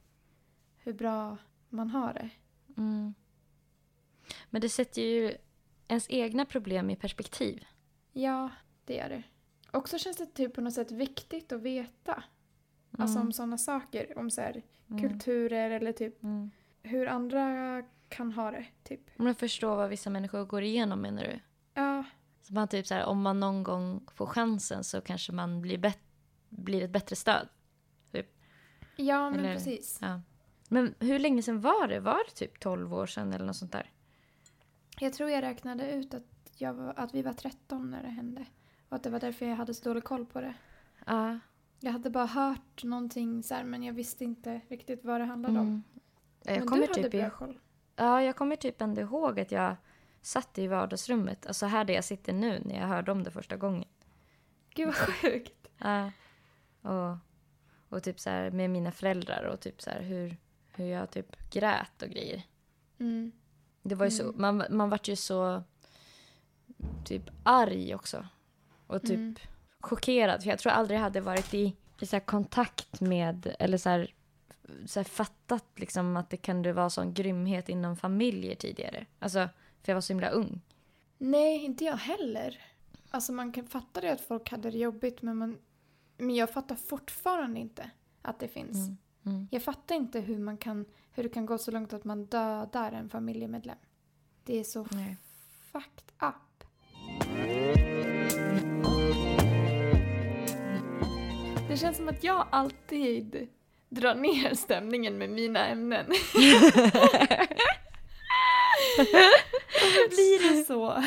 hur 0.77 0.93
bra 0.93 1.37
man 1.69 1.89
har 1.89 2.13
det. 2.13 2.29
Mm. 2.77 3.13
Men 4.49 4.61
det 4.61 4.69
sätter 4.69 5.01
ju 5.01 5.37
ens 5.87 6.05
egna 6.09 6.45
problem 6.45 6.89
i 6.89 6.95
perspektiv. 6.95 7.65
Ja, 8.13 8.49
det 8.85 8.99
är 8.99 9.09
det. 9.09 9.23
Också 9.71 9.97
känns 9.97 10.17
det 10.17 10.25
typ 10.25 10.53
på 10.53 10.61
något 10.61 10.73
sätt 10.73 10.91
viktigt 10.91 11.51
att 11.51 11.61
veta. 11.61 12.23
Alltså 12.97 13.15
Mm. 13.17 13.27
om 13.27 13.31
sådana 13.33 13.57
saker. 13.57 14.17
Om 14.17 14.29
så 14.31 14.41
här, 14.41 14.63
Mm. 14.89 15.09
kulturer 15.09 15.69
eller 15.71 15.91
typ 15.91 16.23
Mm. 16.23 16.51
hur 16.83 17.07
andra 17.07 17.81
kan 18.09 18.31
ha 18.31 18.51
det. 18.51 18.65
Typ. 18.83 19.01
Om 19.19 19.27
jag 19.27 19.37
förstår 19.37 19.75
vad 19.75 19.89
vissa 19.89 20.09
människor 20.09 20.45
går 20.45 20.63
igenom 20.63 21.01
menar 21.01 21.23
du? 21.23 21.39
Ja, 21.73 22.03
Så 22.41 22.53
man 22.53 22.67
typ 22.67 22.87
så 22.87 22.93
här, 22.93 23.05
om 23.05 23.21
man 23.21 23.39
någon 23.39 23.63
gång 23.63 24.07
får 24.15 24.25
chansen 24.25 24.83
så 24.83 25.01
kanske 25.01 25.31
man 25.31 25.61
blir, 25.61 25.77
bet- 25.77 25.99
blir 26.49 26.83
ett 26.83 26.89
bättre 26.91 27.15
stöd. 27.15 27.47
ja 28.95 29.29
men 29.29 29.39
Eller- 29.39 29.53
precis. 29.53 29.97
Ja. 30.01 30.21
Men 30.69 30.95
hur 30.99 31.19
länge 31.19 31.41
sedan 31.41 31.61
var 31.61 31.87
det? 31.87 31.99
Var 31.99 32.21
det 32.25 32.31
typ 32.35 32.59
12 32.59 32.93
år 32.93 33.05
sedan 33.07 33.33
eller 33.33 33.45
något 33.45 33.55
sånt 33.55 33.71
där? 33.71 33.91
Jag 34.99 35.13
tror 35.13 35.29
jag 35.29 35.41
räknade 35.41 35.91
ut 35.91 36.13
att, 36.13 36.23
jag 36.57 36.93
att 36.95 37.13
vi 37.13 37.21
var 37.21 37.33
13 37.33 37.91
när 37.91 38.03
det 38.03 38.09
hände. 38.09 38.45
Och 38.89 38.95
att 38.95 39.03
det 39.03 39.09
var 39.09 39.19
därför 39.19 39.45
jag 39.45 39.55
hade 39.55 39.73
så 39.73 39.83
dålig 39.83 40.03
koll 40.03 40.25
på 40.25 40.41
det. 40.41 40.53
Ja. 41.05 41.39
Jag 41.79 41.91
hade 41.91 42.09
bara 42.09 42.25
hört 42.25 42.83
någonting 42.83 43.43
så 43.43 43.53
här, 43.55 43.63
men 43.63 43.83
jag 43.83 43.93
visste 43.93 44.23
inte 44.23 44.61
riktigt 44.67 45.05
vad 45.05 45.21
det 45.21 45.25
handlade 45.25 45.59
om. 45.59 45.67
Mm. 45.67 45.83
Jag 46.43 46.57
men 46.57 46.67
kommer 46.67 46.81
du 46.81 46.87
hade 46.87 47.09
typ 47.09 47.21
bra 47.21 47.29
koll. 47.29 47.59
Ja, 47.95 48.23
jag 48.23 48.35
kommer 48.35 48.55
typ 48.55 48.81
ändå 48.81 49.01
ihåg 49.01 49.39
att 49.39 49.51
jag 49.51 49.75
satt 50.21 50.57
i 50.57 50.67
vardagsrummet, 50.67 51.45
alltså 51.45 51.65
här 51.65 51.85
där 51.85 51.93
jag 51.93 52.03
sitter 52.03 52.33
nu 52.33 52.61
när 52.65 52.79
jag 52.79 52.87
hörde 52.87 53.11
om 53.11 53.23
det 53.23 53.31
första 53.31 53.57
gången. 53.57 53.89
Gud 54.69 54.87
vad 54.87 54.95
sjukt. 55.21 55.67
Ja. 55.77 56.11
Och, 56.81 57.17
och 57.89 58.03
typ 58.03 58.19
så 58.19 58.29
här 58.29 58.51
med 58.51 58.69
mina 58.69 58.91
föräldrar 58.91 59.43
och 59.43 59.59
typ 59.59 59.81
så 59.81 59.89
här 59.89 60.01
hur, 60.01 60.37
hur 60.71 60.85
jag 60.85 61.11
typ 61.11 61.49
grät 61.49 62.01
och 62.01 62.09
grejer. 62.09 62.43
Mm. 62.99 63.31
Det 63.83 63.95
var 63.95 64.05
ju 64.05 64.11
så, 64.11 64.23
Mm. 64.23 64.35
man, 64.41 64.63
man 64.69 64.89
vart 64.89 65.07
ju 65.07 65.15
så 65.15 65.63
typ 67.05 67.23
arg 67.43 67.95
också. 67.95 68.27
Och 68.87 69.01
typ 69.01 69.11
Mm. 69.17 69.35
chockerad. 69.79 70.43
För 70.43 70.49
jag 70.49 70.59
tror 70.59 70.71
aldrig 70.71 70.97
jag 70.97 71.03
hade 71.03 71.21
varit 71.21 71.53
i, 71.53 71.75
i 71.99 72.05
så 72.05 72.19
kontakt 72.19 73.01
med, 73.01 73.55
eller 73.59 73.77
så 73.77 73.89
här, 73.89 74.13
så 74.85 74.99
här 74.99 75.03
fattat 75.05 75.65
liksom 75.75 76.17
att 76.17 76.29
det 76.29 76.37
kunde 76.37 76.73
vara 76.73 76.89
sån 76.89 77.13
grymhet 77.13 77.69
inom 77.69 77.97
familjer 77.97 78.55
tidigare. 78.55 79.05
Alltså, 79.19 79.49
för 79.83 79.91
jag 79.91 79.95
var 79.95 80.01
så 80.01 80.13
himla 80.13 80.29
ung. 80.29 80.61
Nej, 81.17 81.65
inte 81.65 81.85
jag 81.85 81.97
heller. 81.97 82.61
Alltså 83.09 83.31
man 83.33 83.51
kan 83.51 83.67
fatta 83.67 84.01
det 84.01 84.11
att 84.11 84.21
folk 84.21 84.49
hade 84.51 84.71
det 84.71 84.77
jobbigt 84.77 85.21
men, 85.21 85.37
man, 85.37 85.57
men 86.17 86.35
jag 86.35 86.49
fattar 86.49 86.75
fortfarande 86.75 87.59
inte 87.59 87.89
att 88.21 88.39
det 88.39 88.47
finns. 88.47 88.75
Mm. 88.75 88.97
Mm. 89.25 89.47
Jag 89.51 89.63
fattar 89.63 89.95
inte 89.95 90.19
hur, 90.19 90.39
man 90.39 90.57
kan, 90.57 90.85
hur 91.15 91.23
det 91.23 91.29
kan 91.29 91.45
gå 91.45 91.57
så 91.57 91.71
långt 91.71 91.93
att 91.93 92.03
man 92.03 92.25
dödar 92.25 92.91
en 92.91 93.09
familjemedlem. 93.09 93.77
Det 94.43 94.59
är 94.59 94.63
så 94.63 94.87
Nej. 94.91 95.17
fucked 95.71 96.11
up. 96.19 96.63
Det 101.69 101.77
känns 101.77 101.97
som 101.97 102.09
att 102.09 102.23
jag 102.23 102.47
alltid 102.49 103.47
drar 103.89 104.15
ner 104.15 104.53
stämningen 104.53 105.17
med 105.17 105.29
mina 105.29 105.67
ämnen. 105.67 106.05
Varför 109.77 110.09
blir 110.09 110.55
det 110.55 110.63
så? 110.65 111.03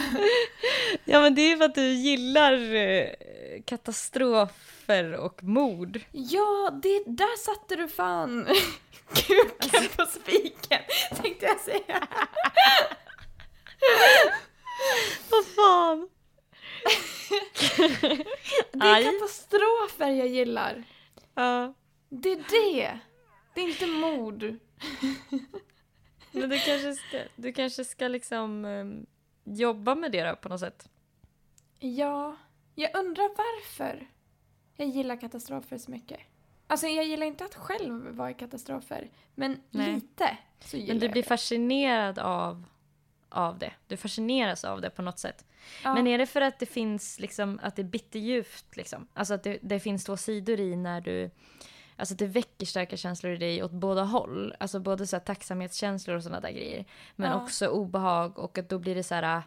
Ja 1.05 1.21
men 1.21 1.35
det 1.35 1.53
är 1.53 1.57
för 1.57 1.65
att 1.65 1.75
du 1.75 1.93
gillar 1.93 2.75
eh, 2.75 3.63
katastrofer 4.87 5.17
och 5.17 5.45
mord. 5.45 6.01
Ja, 6.13 6.71
det, 6.83 7.03
där 7.07 7.37
satte 7.37 7.77
du 7.77 7.89
fan 7.89 8.47
kuken 9.15 9.89
på 9.97 10.07
spiken, 10.07 10.83
tänkte 11.23 11.47
jag 11.47 11.61
säga. 11.61 12.09
Vad 15.31 15.47
fan! 15.47 16.09
Det 18.73 18.87
är 18.87 19.13
katastrofer 19.13 20.11
jag 20.11 20.29
gillar. 20.29 20.85
Ja. 21.35 21.75
Det 22.09 22.33
är 22.33 22.45
det. 22.51 22.99
Det 23.55 23.61
är 23.61 23.69
inte 23.69 23.87
mord. 23.87 24.57
Men 26.31 26.51
du 26.51 26.59
kanske 26.59 26.95
ska, 26.95 27.19
du 27.37 27.53
kanske 27.53 27.85
ska 27.85 28.09
liksom 28.09 28.65
ehm, 28.65 29.07
jobba 29.45 29.95
med 29.95 30.13
det 30.13 30.23
då 30.25 30.37
på 30.37 30.49
något 30.49 30.61
sätt. 30.61 30.89
Ja, 31.79 32.37
jag 32.75 32.97
undrar 32.97 33.29
varför 33.29 34.07
jag 34.77 34.89
gillar 34.89 35.17
katastrofer 35.17 35.79
så 35.79 35.91
mycket. 35.91 36.21
Alltså 36.67 36.87
jag 36.87 37.05
gillar 37.05 37.27
inte 37.27 37.45
att 37.45 37.55
själv 37.55 38.09
vara 38.17 38.31
i 38.31 38.35
katastrofer, 38.35 39.11
men 39.35 39.61
Nej. 39.71 39.95
lite 39.95 40.37
så 40.61 40.77
gillar 40.77 40.95
Men 40.95 41.01
du 41.01 41.09
blir 41.09 41.23
fascinerad 41.23 42.19
av, 42.19 42.65
av 43.29 43.59
det. 43.59 43.73
Du 43.87 43.97
fascineras 43.97 44.65
av 44.65 44.81
det 44.81 44.91
på 44.91 45.03
något 45.03 45.19
sätt. 45.19 45.45
Ja. 45.85 45.95
Men 45.95 46.07
är 46.07 46.19
det 46.19 46.27
för 46.27 46.41
att 46.41 46.59
det 46.59 46.67
finns 46.67 47.19
liksom, 47.19 47.61
att 47.63 47.77
det 47.77 47.83
är 47.83 47.87
bitterljuvt 47.87 48.77
liksom? 48.77 49.07
Alltså 49.15 49.35
att 49.35 49.43
det, 49.43 49.59
det 49.63 49.81
finns 49.81 50.05
två 50.05 50.17
sidor 50.17 50.61
i 50.61 50.77
när 50.77 51.01
du, 51.01 51.31
alltså 51.97 52.15
att 52.15 52.19
det 52.19 52.27
väcker 52.27 52.67
starka 52.67 52.97
känslor 52.97 53.33
i 53.33 53.37
dig 53.37 53.63
åt 53.63 53.73
båda 53.73 54.03
håll. 54.05 54.55
Alltså 54.61 54.81
både 54.81 55.07
så 55.07 55.17
här 55.17 55.25
tacksamhetskänslor 55.25 56.17
och 56.17 56.23
sådana 56.23 56.41
där 56.41 56.51
grejer. 56.53 56.85
Men 57.17 57.31
Ja. 57.31 57.43
också 57.43 57.67
obehag 57.69 58.39
och 58.39 58.59
att 58.59 58.69
då 58.69 58.79
blir 58.79 58.95
det 58.95 59.03
så 59.03 59.15
här, 59.15 59.43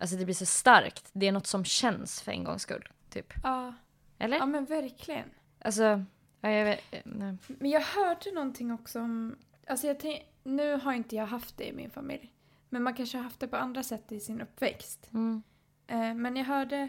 alltså 0.00 0.16
det 0.16 0.24
blir 0.24 0.34
så 0.34 0.46
starkt. 0.46 1.10
Det 1.12 1.26
är 1.28 1.32
något 1.32 1.46
som 1.46 1.64
känns 1.64 2.22
för 2.22 2.32
en 2.32 2.44
gångs 2.44 2.62
skull, 2.62 2.88
typ. 3.10 3.32
Ja, 3.42 3.74
Eller? 4.18 4.36
ja 4.36 4.46
men 4.46 4.64
verkligen. 4.64 5.30
Alltså, 5.58 6.04
ja, 6.40 6.50
jag 6.50 6.64
vet, 6.64 6.80
eh, 6.90 7.00
nej. 7.04 7.36
Men 7.46 7.70
jag 7.70 7.80
hörde 7.80 8.32
någonting 8.32 8.72
också 8.72 9.00
om... 9.00 9.36
Alltså 9.66 9.86
jag 9.86 10.00
tänk, 10.00 10.22
nu 10.42 10.76
har 10.76 10.92
inte 10.92 11.16
jag 11.16 11.26
haft 11.26 11.56
det 11.56 11.68
i 11.68 11.72
min 11.72 11.90
familj. 11.90 12.32
Men 12.68 12.82
man 12.82 12.94
kanske 12.94 13.18
har 13.18 13.24
haft 13.24 13.40
det 13.40 13.48
på 13.48 13.56
andra 13.56 13.82
sätt 13.82 14.12
i 14.12 14.20
sin 14.20 14.40
uppväxt. 14.40 15.10
Mm. 15.12 15.42
Eh, 15.86 16.14
men 16.14 16.36
jag 16.36 16.44
hörde... 16.44 16.88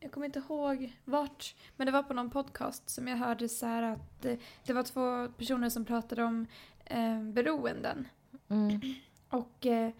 Jag 0.00 0.12
kommer 0.12 0.26
inte 0.26 0.38
ihåg 0.38 0.92
vart. 1.04 1.54
Men 1.76 1.86
det 1.86 1.92
var 1.92 2.02
på 2.02 2.14
någon 2.14 2.30
podcast 2.30 2.90
som 2.90 3.08
jag 3.08 3.16
hörde 3.16 3.48
så 3.48 3.66
här 3.66 3.82
att 3.82 4.24
eh, 4.24 4.38
det 4.64 4.72
var 4.72 4.82
två 4.82 5.28
personer 5.28 5.68
som 5.68 5.84
pratade 5.84 6.24
om 6.24 6.46
eh, 6.84 7.22
beroenden. 7.22 8.08
Mm. 8.48 8.80
Och 9.28 9.66
eh, 9.66 9.90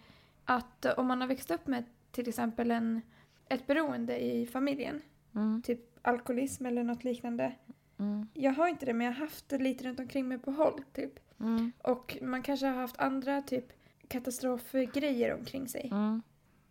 att 0.45 0.85
om 0.85 1.07
man 1.07 1.21
har 1.21 1.27
växt 1.27 1.51
upp 1.51 1.67
med 1.67 1.83
till 2.11 2.29
exempel 2.29 2.71
en, 2.71 3.01
ett 3.49 3.67
beroende 3.67 4.19
i 4.19 4.45
familjen. 4.45 5.01
Mm. 5.35 5.61
Typ 5.61 5.96
alkoholism 6.07 6.65
eller 6.65 6.83
något 6.83 7.03
liknande. 7.03 7.55
Mm. 7.99 8.27
Jag 8.33 8.51
har 8.51 8.67
inte 8.67 8.85
det 8.85 8.93
men 8.93 9.07
jag 9.07 9.13
har 9.13 9.19
haft 9.19 9.49
det 9.49 9.57
lite 9.57 9.83
runt 9.83 9.99
omkring 9.99 10.27
mig 10.27 10.39
på 10.39 10.51
håll 10.51 10.81
typ. 10.93 11.19
Mm. 11.39 11.71
Och 11.83 12.17
man 12.21 12.43
kanske 12.43 12.65
har 12.65 12.73
haft 12.73 12.99
andra 12.99 13.41
typ 13.41 13.65
katastrofgrejer 14.07 15.33
omkring 15.33 15.67
sig. 15.67 15.89
Mm. 15.91 16.21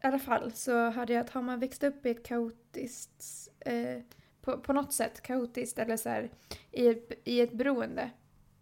I 0.03 0.07
alla 0.07 0.19
fall 0.19 0.53
så 0.53 0.91
hörde 0.91 1.13
jag 1.13 1.21
att 1.21 1.31
har 1.31 1.43
man 1.43 1.61
växt 1.61 1.85
upp 1.85 2.07
i 2.07 2.11
ett 2.11 2.27
kaotiskt, 2.27 3.51
eh, 3.61 4.03
på, 4.41 4.59
på 4.59 4.73
något 4.73 4.93
sätt 4.93 5.21
kaotiskt 5.21 5.79
eller 5.79 5.97
så 5.97 6.09
här, 6.09 6.31
i, 6.73 6.87
ett, 6.87 7.13
i 7.25 7.41
ett 7.41 7.53
beroende 7.53 8.11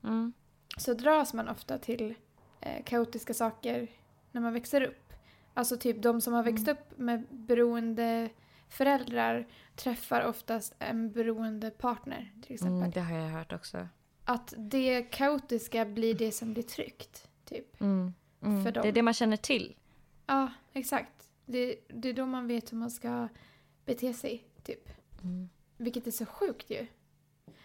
Mm. 0.04 0.32
så 0.76 0.94
dras 0.94 1.34
man 1.34 1.48
ofta 1.48 1.78
till 1.78 2.14
eh, 2.60 2.84
kaotiska 2.84 3.34
saker 3.34 3.88
när 4.32 4.40
man 4.40 4.52
växer 4.52 4.80
upp. 4.82 5.12
Alltså 5.54 5.76
typ 5.76 6.02
de 6.02 6.20
som 6.20 6.32
har 6.32 6.42
växt 6.42 6.68
upp 6.68 6.98
med 6.98 7.26
beroende 7.30 8.30
föräldrar 8.74 9.46
träffar 9.76 10.24
oftast 10.26 10.74
en 10.78 11.12
beroende 11.12 11.70
partner 11.70 12.32
till 12.42 12.54
exempel. 12.54 12.76
Mm, 12.76 12.90
det 12.90 13.00
har 13.00 13.16
jag 13.16 13.28
hört 13.28 13.52
också. 13.52 13.88
Att 14.24 14.54
det 14.56 15.02
kaotiska 15.02 15.84
blir 15.84 16.14
det 16.14 16.32
som 16.32 16.52
blir 16.52 16.62
tryggt. 16.62 17.28
typ. 17.44 17.80
Mm. 17.80 18.14
Mm. 18.42 18.64
För 18.64 18.72
dem. 18.72 18.82
Det 18.82 18.88
är 18.88 18.92
det 18.92 19.02
man 19.02 19.14
känner 19.14 19.36
till. 19.36 19.76
Ja, 20.26 20.50
exakt. 20.72 21.30
Det, 21.46 21.76
det 21.88 22.08
är 22.08 22.12
då 22.12 22.26
man 22.26 22.46
vet 22.46 22.72
hur 22.72 22.76
man 22.76 22.90
ska 22.90 23.28
bete 23.84 24.14
sig, 24.14 24.44
typ. 24.62 24.88
Mm. 25.22 25.48
Vilket 25.76 26.06
är 26.06 26.10
så 26.10 26.26
sjukt 26.26 26.70
ju. 26.70 26.86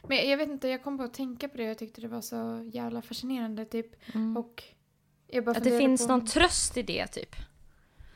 Men 0.08 0.30
jag, 0.30 0.38
vet 0.38 0.50
inte, 0.50 0.68
jag 0.68 0.84
kom 0.84 0.98
på 0.98 1.04
att 1.04 1.14
tänka 1.14 1.50
på 1.50 1.58
det 1.58 1.64
och 1.64 1.70
jag 1.70 1.78
tyckte 1.78 2.02
det 2.02 2.08
var 2.08 2.22
så 2.22 2.70
jävla 2.74 3.02
fascinerande, 3.02 3.66
typ. 3.66 4.16
Mm. 4.16 4.38
Och 4.38 4.64
jag 5.28 5.46
bara 5.46 5.58
Att 5.58 5.64
det 5.64 5.78
finns 5.80 6.08
på... 6.08 6.14
någon 6.14 6.26
tröst 6.26 6.78
i 6.78 6.84
det, 6.84 7.08
typ. 7.08 7.36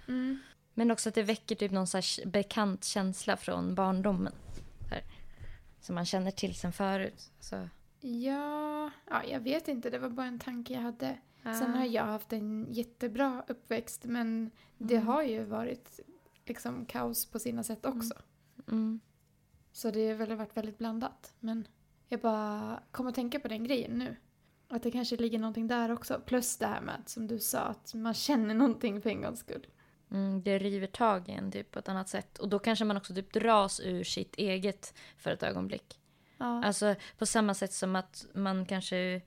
Mm. 0.08 0.40
Men 0.74 0.92
också 0.92 1.10
att 1.10 1.16
det 1.16 1.24
väcker 1.24 1.56
typ 1.56 1.72
någon 1.72 1.88
så 1.88 2.02
bekant 2.26 2.84
känsla 2.84 3.38
från 3.38 3.76
barndomen. 3.76 4.34
Här, 4.90 5.04
som 5.82 5.96
man 5.96 6.06
känner 6.06 6.32
till 6.32 6.56
sen 6.56 6.74
förut. 6.74 7.32
Så. 7.40 7.70
Ja, 8.00 8.92
ja, 9.10 9.24
jag 9.30 9.40
vet 9.40 9.68
inte. 9.68 9.90
Det 9.90 10.00
var 10.00 10.10
bara 10.10 10.28
en 10.28 10.40
tanke 10.40 10.74
jag 10.74 10.82
hade. 10.82 11.18
Sen 11.44 11.74
Ah. 11.74 11.78
har 11.78 11.86
jag 11.86 12.04
haft 12.06 12.34
en 12.34 12.68
jättebra 12.70 13.44
uppväxt 13.48 14.04
men 14.06 14.52
det 14.78 14.96
Mm. 14.96 15.08
har 15.08 15.24
ju 15.24 15.44
varit 15.44 16.00
liksom 16.46 16.86
kaos 16.86 17.26
på 17.26 17.40
sina 17.40 17.64
sätt 17.64 17.86
också. 17.86 18.14
Mm. 18.72 19.00
Så 19.72 19.92
det 19.92 20.08
har 20.10 20.16
väl 20.16 20.36
varit 20.36 20.58
väldigt 20.58 20.78
blandat. 20.78 21.34
Men 21.40 21.68
jag 22.08 22.20
bara 22.20 22.80
kom 22.92 23.08
att 23.08 23.16
tänka 23.16 23.40
på 23.40 23.48
den 23.48 23.64
grejen 23.64 23.92
nu. 24.00 24.16
Att 24.68 24.84
det 24.84 24.92
kanske 24.92 25.18
ligger 25.18 25.40
någonting 25.40 25.68
där 25.68 25.92
också. 25.92 26.22
Plus 26.26 26.58
det 26.58 26.68
här 26.68 26.82
med 26.82 26.96
att 26.96 27.10
som 27.10 27.28
du 27.28 27.40
sa 27.40 27.60
att 27.60 27.94
man 27.94 28.14
känner 28.14 28.54
någonting 28.56 29.02
för 29.02 29.10
en 29.10 29.22
gångs 29.22 29.40
skull. 29.40 29.68
Mm, 30.14 30.44
det 30.44 30.60
river 30.60 30.88
tag 30.88 31.30
i 31.30 31.32
en 31.32 31.52
typ, 31.52 31.72
på 31.72 31.80
ett 31.80 31.90
annat 31.90 32.10
sätt. 32.10 32.38
Och 32.38 32.50
då 32.50 32.60
kanske 32.60 32.86
man 32.86 32.98
också 32.98 33.14
typ 33.14 33.34
dras 33.34 33.80
ur 33.80 34.04
sitt 34.04 34.36
eget 34.36 34.94
för 35.18 35.32
ett 35.32 35.44
ögonblick. 35.44 36.00
Ja. 36.38 36.64
Alltså 36.66 36.96
på 37.18 37.26
samma 37.26 37.54
sätt 37.54 37.74
som 37.74 37.96
att 37.96 38.26
man 38.34 38.66
kanske 38.66 39.22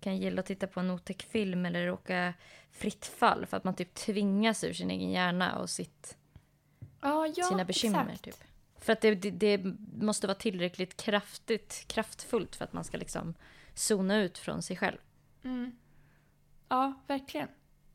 kan 0.00 0.16
gilla 0.16 0.40
att 0.40 0.46
titta 0.46 0.66
på 0.66 0.80
en 0.80 0.90
otäck 0.90 1.22
film 1.22 1.66
eller 1.66 1.90
åka 1.90 2.34
fritt 2.70 3.06
fall 3.06 3.46
för 3.46 3.56
att 3.56 3.64
man 3.64 3.74
typ 3.74 3.94
tvingas 3.94 4.64
ur 4.64 4.72
sin 4.72 4.90
egen 4.90 5.10
hjärna 5.10 5.58
och 5.58 5.70
sitt, 5.70 6.16
ja, 7.00 7.26
ja, 7.36 7.44
sina 7.44 7.64
bekymmer. 7.64 8.00
exakt. 8.02 8.24
Typ. 8.24 8.44
För 8.76 8.92
att 8.92 9.00
det, 9.00 9.14
det, 9.14 9.30
det 9.30 9.74
måste 10.04 10.26
vara 10.26 10.38
tillräckligt 10.38 10.96
kraftigt, 10.96 11.84
kraftfullt 11.86 12.56
för 12.56 12.64
att 12.64 12.72
man 12.72 12.84
ska 12.84 12.96
liksom 12.96 13.34
zona 13.74 14.16
ut 14.16 14.38
från 14.38 14.62
sig 14.62 14.76
själv. 14.76 14.98
Mm. 15.44 15.78
Ja, 16.68 16.94
verkligen. 17.06 17.48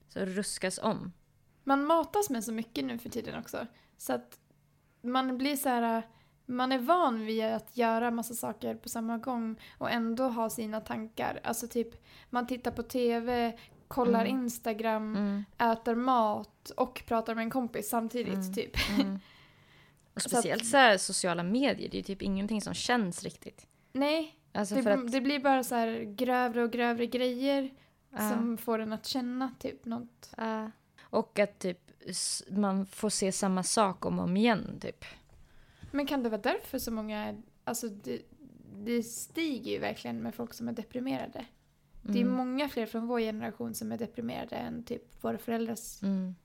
Så 0.10 0.20
ruskas 0.20 0.80
om. 0.80 1.14
Man 1.64 1.86
matas 1.86 2.30
med 2.30 2.44
så 2.44 2.52
mycket 2.54 2.86
nu 2.86 2.98
för 2.98 3.10
tiden 3.10 3.40
också. 3.40 3.68
Så 3.98 4.14
att 4.14 4.40
man 5.02 5.38
blir 5.38 5.56
så 5.56 5.70
här... 5.70 6.04
Man 6.46 6.72
är 6.72 6.80
van 6.80 7.26
vid 7.26 7.44
att 7.46 7.78
göra 7.78 8.12
massa 8.12 8.34
saker 8.34 8.76
på 8.76 8.90
samma 8.90 9.18
gång 9.18 9.56
och 9.78 9.92
ändå 9.92 10.24
ha 10.30 10.50
sina 10.50 10.82
tankar. 10.82 11.40
Alltså 11.44 11.68
typ, 11.68 12.04
man 12.30 12.48
tittar 12.48 12.72
på 12.72 12.84
TV, 12.84 13.58
kollar 13.88 14.26
Mm. 14.26 14.32
Instagram, 14.44 15.16
Mm, 15.16 15.44
äter 15.58 15.96
mat 15.96 16.70
och 16.78 17.04
pratar 17.08 17.36
med 17.36 17.42
en 17.44 17.50
kompis 17.50 17.90
samtidigt 17.90 18.34
Mm. 18.34 18.54
typ. 18.54 18.72
mm. 19.00 19.20
Och 20.14 20.22
Så 20.22 20.28
att- 20.28 20.32
speciellt 20.32 20.66
så 20.66 20.78
här, 20.78 20.98
sociala 20.98 21.44
medier, 21.44 21.90
det 21.90 22.00
är 22.00 22.04
typ 22.04 22.22
ingenting 22.22 22.62
som 22.62 22.74
känns 22.74 23.24
riktigt. 23.24 23.68
Nej, 23.94 24.36
Alltså 24.54 24.76
det, 24.76 24.94
att, 24.94 25.12
det 25.12 25.22
blir 25.22 25.40
bara 25.40 25.64
så 25.64 25.76
här 25.76 26.00
grövre 26.04 26.64
och 26.64 26.72
grövre 26.72 27.06
grejer 27.06 27.74
Ja. 28.10 28.30
som 28.30 28.58
får 28.58 28.80
en 28.80 28.94
att 28.94 29.06
känna 29.06 29.52
typ 29.60 29.86
något. 29.86 30.34
Ja. 30.38 30.72
Och 31.14 31.40
att 31.40 31.60
typ 31.60 31.80
man 32.50 32.86
får 32.86 33.10
se 33.10 33.32
samma 33.32 33.64
sak 33.64 34.06
om 34.06 34.20
och 34.20 34.26
om 34.26 34.38
igen 34.38 34.80
typ. 34.82 35.06
Men 35.92 36.06
kan 36.08 36.24
det 36.24 36.30
vara 36.30 36.42
därför 36.42 36.80
så 36.80 36.92
många... 36.92 37.42
Alltså 37.64 37.90
det, 37.90 38.22
det 38.76 39.04
stiger 39.04 39.72
ju 39.72 39.80
verkligen 39.80 40.20
med 40.24 40.36
folk 40.36 40.54
som 40.54 40.68
är 40.68 40.74
deprimerade. 40.74 41.46
Det 42.02 42.20
är 42.20 42.24
Mm. 42.24 42.36
många 42.36 42.70
fler 42.70 42.86
från 42.86 43.08
vår 43.08 43.20
generation 43.20 43.74
som 43.74 43.92
är 43.92 43.98
deprimerade 43.98 44.56
än 44.56 44.84
typ 44.84 45.24
våra 45.24 45.38
föräldrars 45.38 46.04
Mm. 46.04 46.36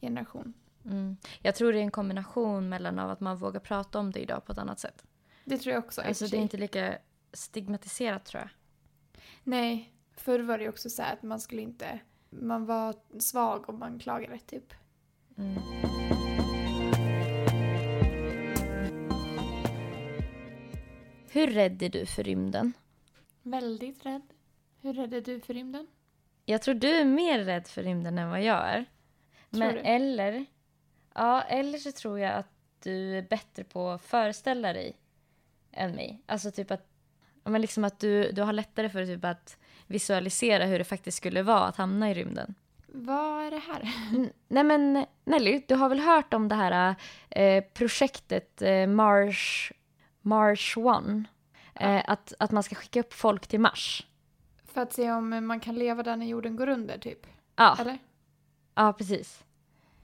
generation. 0.00 0.52
Mm. 0.84 1.16
Jag 1.42 1.54
tror 1.54 1.72
det 1.72 1.78
är 1.78 1.82
en 1.82 1.90
kombination 1.90 2.68
mellan 2.68 2.98
av 2.98 3.10
att 3.10 3.20
man 3.20 3.36
vågar 3.36 3.60
prata 3.60 3.98
om 3.98 4.10
det 4.12 4.20
idag 4.20 4.44
på 4.44 4.52
ett 4.52 4.58
annat 4.58 4.80
sätt. 4.80 5.04
Det 5.44 5.58
tror 5.58 5.74
jag 5.74 5.84
också. 5.84 6.00
Alltså 6.00 6.26
det 6.26 6.36
är 6.36 6.40
inte 6.40 6.56
lika 6.56 6.98
stigmatiserat 7.32 8.24
tror 8.24 8.40
jag. 8.42 8.50
Nej, 9.44 9.92
förr 10.16 10.40
var 10.40 10.58
det 10.58 10.68
också 10.68 10.90
så 10.90 11.02
här 11.02 11.12
att 11.12 11.22
man 11.22 11.40
skulle 11.40 11.62
inte... 11.62 12.00
Man 12.40 12.66
var 12.66 12.94
svag 13.20 13.68
om 13.68 13.78
man 13.78 13.98
klagade 13.98 14.38
typ. 14.38 14.72
Mm. 15.38 15.56
Hur 21.30 21.46
rädd 21.46 21.82
är 21.82 21.88
du 21.88 22.06
för 22.06 22.24
rymden? 22.24 22.72
Väldigt 23.42 24.06
rädd. 24.06 24.22
Hur 24.80 24.94
rädd 24.94 25.14
är 25.14 25.20
du 25.20 25.40
för 25.40 25.54
rymden? 25.54 25.86
Jag 26.44 26.62
tror 26.62 26.74
du 26.74 26.88
är 26.90 27.04
mer 27.04 27.38
rädd 27.38 27.66
för 27.66 27.82
rymden 27.82 28.18
än 28.18 28.30
vad 28.30 28.42
jag 28.42 28.68
är. 28.68 28.84
Tror 29.50 29.58
Men 29.58 29.74
du? 29.74 29.80
eller, 29.80 30.46
ja, 31.14 31.42
eller 31.42 31.78
så 31.78 31.92
tror 31.92 32.20
jag 32.20 32.34
att 32.34 32.50
du 32.82 33.18
är 33.18 33.22
bättre 33.22 33.64
på 33.64 33.90
att 33.90 34.02
föreställa 34.02 34.72
dig 34.72 34.96
än 35.72 35.94
mig. 35.94 36.22
Alltså 36.26 36.50
typ 36.50 36.70
att, 36.70 36.86
men 37.44 37.60
liksom 37.60 37.84
att 37.84 37.98
du, 38.00 38.32
du 38.32 38.42
har 38.42 38.52
lättare 38.52 38.88
för 38.88 39.06
typ 39.06 39.24
att 39.24 39.58
visualisera 39.86 40.64
hur 40.64 40.78
det 40.78 40.84
faktiskt 40.84 41.16
skulle 41.16 41.42
vara 41.42 41.64
att 41.66 41.76
hamna 41.76 42.10
i 42.10 42.14
rymden. 42.14 42.54
Vad 42.86 43.46
är 43.46 43.50
det 43.50 43.58
här? 43.58 43.92
Nej 44.48 44.64
men 44.64 45.06
Nelly, 45.24 45.62
du 45.68 45.74
har 45.74 45.88
väl 45.88 46.00
hört 46.00 46.34
om 46.34 46.48
det 46.48 46.54
här 46.54 46.94
eh, 47.30 47.64
projektet 47.74 48.62
eh, 48.62 48.86
Mars, 48.86 49.72
Mars 50.20 50.76
One? 50.76 51.24
Eh, 51.74 52.02
att, 52.06 52.32
att 52.38 52.50
man 52.50 52.62
ska 52.62 52.74
skicka 52.74 53.00
upp 53.00 53.12
folk 53.14 53.46
till 53.46 53.60
Mars. 53.60 54.06
För 54.64 54.80
att 54.82 54.92
se 54.92 55.12
om 55.12 55.46
man 55.46 55.60
kan 55.60 55.74
leva 55.74 56.02
där 56.02 56.16
när 56.16 56.26
jorden 56.26 56.56
går 56.56 56.68
under 56.68 56.98
typ. 56.98 57.26
Ja, 57.56 57.76
Eller? 57.80 57.98
ja 58.74 58.92
precis. 58.92 59.44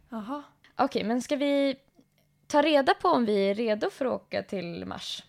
Jaha. 0.08 0.42
Okej, 0.76 1.04
men 1.04 1.22
ska 1.22 1.36
vi 1.36 1.76
ta 2.46 2.62
reda 2.62 2.94
på 2.94 3.08
om 3.08 3.24
vi 3.24 3.50
är 3.50 3.54
redo 3.54 3.90
för 3.90 4.04
att 4.06 4.12
åka 4.12 4.42
till 4.42 4.84
Mars? 4.86 5.24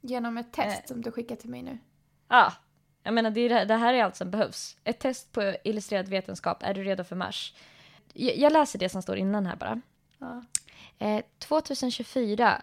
Genom 0.00 0.38
ett 0.38 0.52
test 0.52 0.80
Eh. 0.82 0.86
som 0.86 1.02
du 1.02 1.10
skickar 1.12 1.36
till 1.36 1.50
mig 1.50 1.62
nu. 1.62 1.78
Ja, 2.28 2.52
jag 3.02 3.14
menar 3.14 3.30
det, 3.30 3.40
är 3.40 3.48
det, 3.48 3.64
det 3.64 3.76
här 3.76 3.94
är 3.94 4.04
allt 4.04 4.16
som 4.16 4.30
behövs. 4.30 4.76
Ett 4.84 4.98
test 4.98 5.32
på 5.32 5.56
illustrerad 5.64 6.08
vetenskap. 6.08 6.62
Är 6.62 6.74
du 6.74 6.84
redo 6.84 7.04
för 7.04 7.16
Mars? 7.16 7.54
Jag, 8.12 8.36
jag 8.36 8.52
läser 8.52 8.78
det 8.78 8.88
som 8.88 9.02
står 9.02 9.16
innan 9.16 9.46
här 9.46 9.56
bara. 9.56 9.80
Ja. 10.18 10.44
Eh, 10.98 11.24
2024 11.38 12.62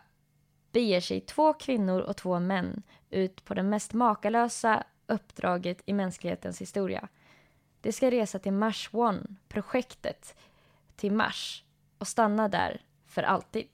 beger 0.71 1.01
sig 1.01 1.21
två 1.21 1.53
kvinnor 1.53 2.01
och 2.01 2.17
två 2.17 2.39
män 2.39 2.83
ut 3.09 3.45
på 3.45 3.53
det 3.53 3.63
mest 3.63 3.93
makalösa 3.93 4.83
uppdraget 5.07 5.81
i 5.85 5.93
mänsklighetens 5.93 6.61
historia. 6.61 7.07
De 7.81 7.91
ska 7.91 8.11
resa 8.11 8.39
till 8.39 8.53
Mars 8.53 8.89
One, 8.91 9.21
projektet 9.47 10.35
till 10.95 11.11
Mars 11.11 11.63
och 11.97 12.07
stanna 12.07 12.47
där 12.47 12.81
för 13.05 13.23
alltid. 13.23 13.67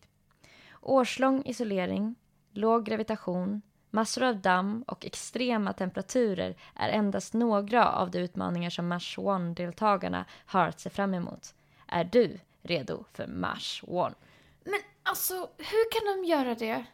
Årslång 0.81 1.43
isolering, 1.45 2.15
låg 2.51 2.85
gravitation, 2.85 3.61
massor 3.93 4.23
av 4.23 4.41
damm 4.41 4.83
och 4.87 5.05
extrema 5.05 5.73
temperaturer 5.73 6.55
är 6.75 6.89
endast 6.89 7.33
några 7.33 7.89
av 7.91 8.11
de 8.11 8.19
utmaningar 8.19 8.69
som 8.69 8.87
Mars 8.87 9.17
One-deltagarna 9.17 10.25
har 10.45 10.67
att 10.67 10.79
se 10.79 10.89
fram 10.89 11.13
emot. 11.13 11.53
Är 11.87 12.03
du 12.03 12.39
redo 12.61 13.03
för 13.13 13.27
Mars 13.27 13.83
One? 13.87 14.15
Men 14.63 14.79
alltså, 15.03 15.33
hur 15.57 15.91
kan 15.91 16.21
de 16.21 16.27
göra 16.29 16.55
det? 16.55 16.85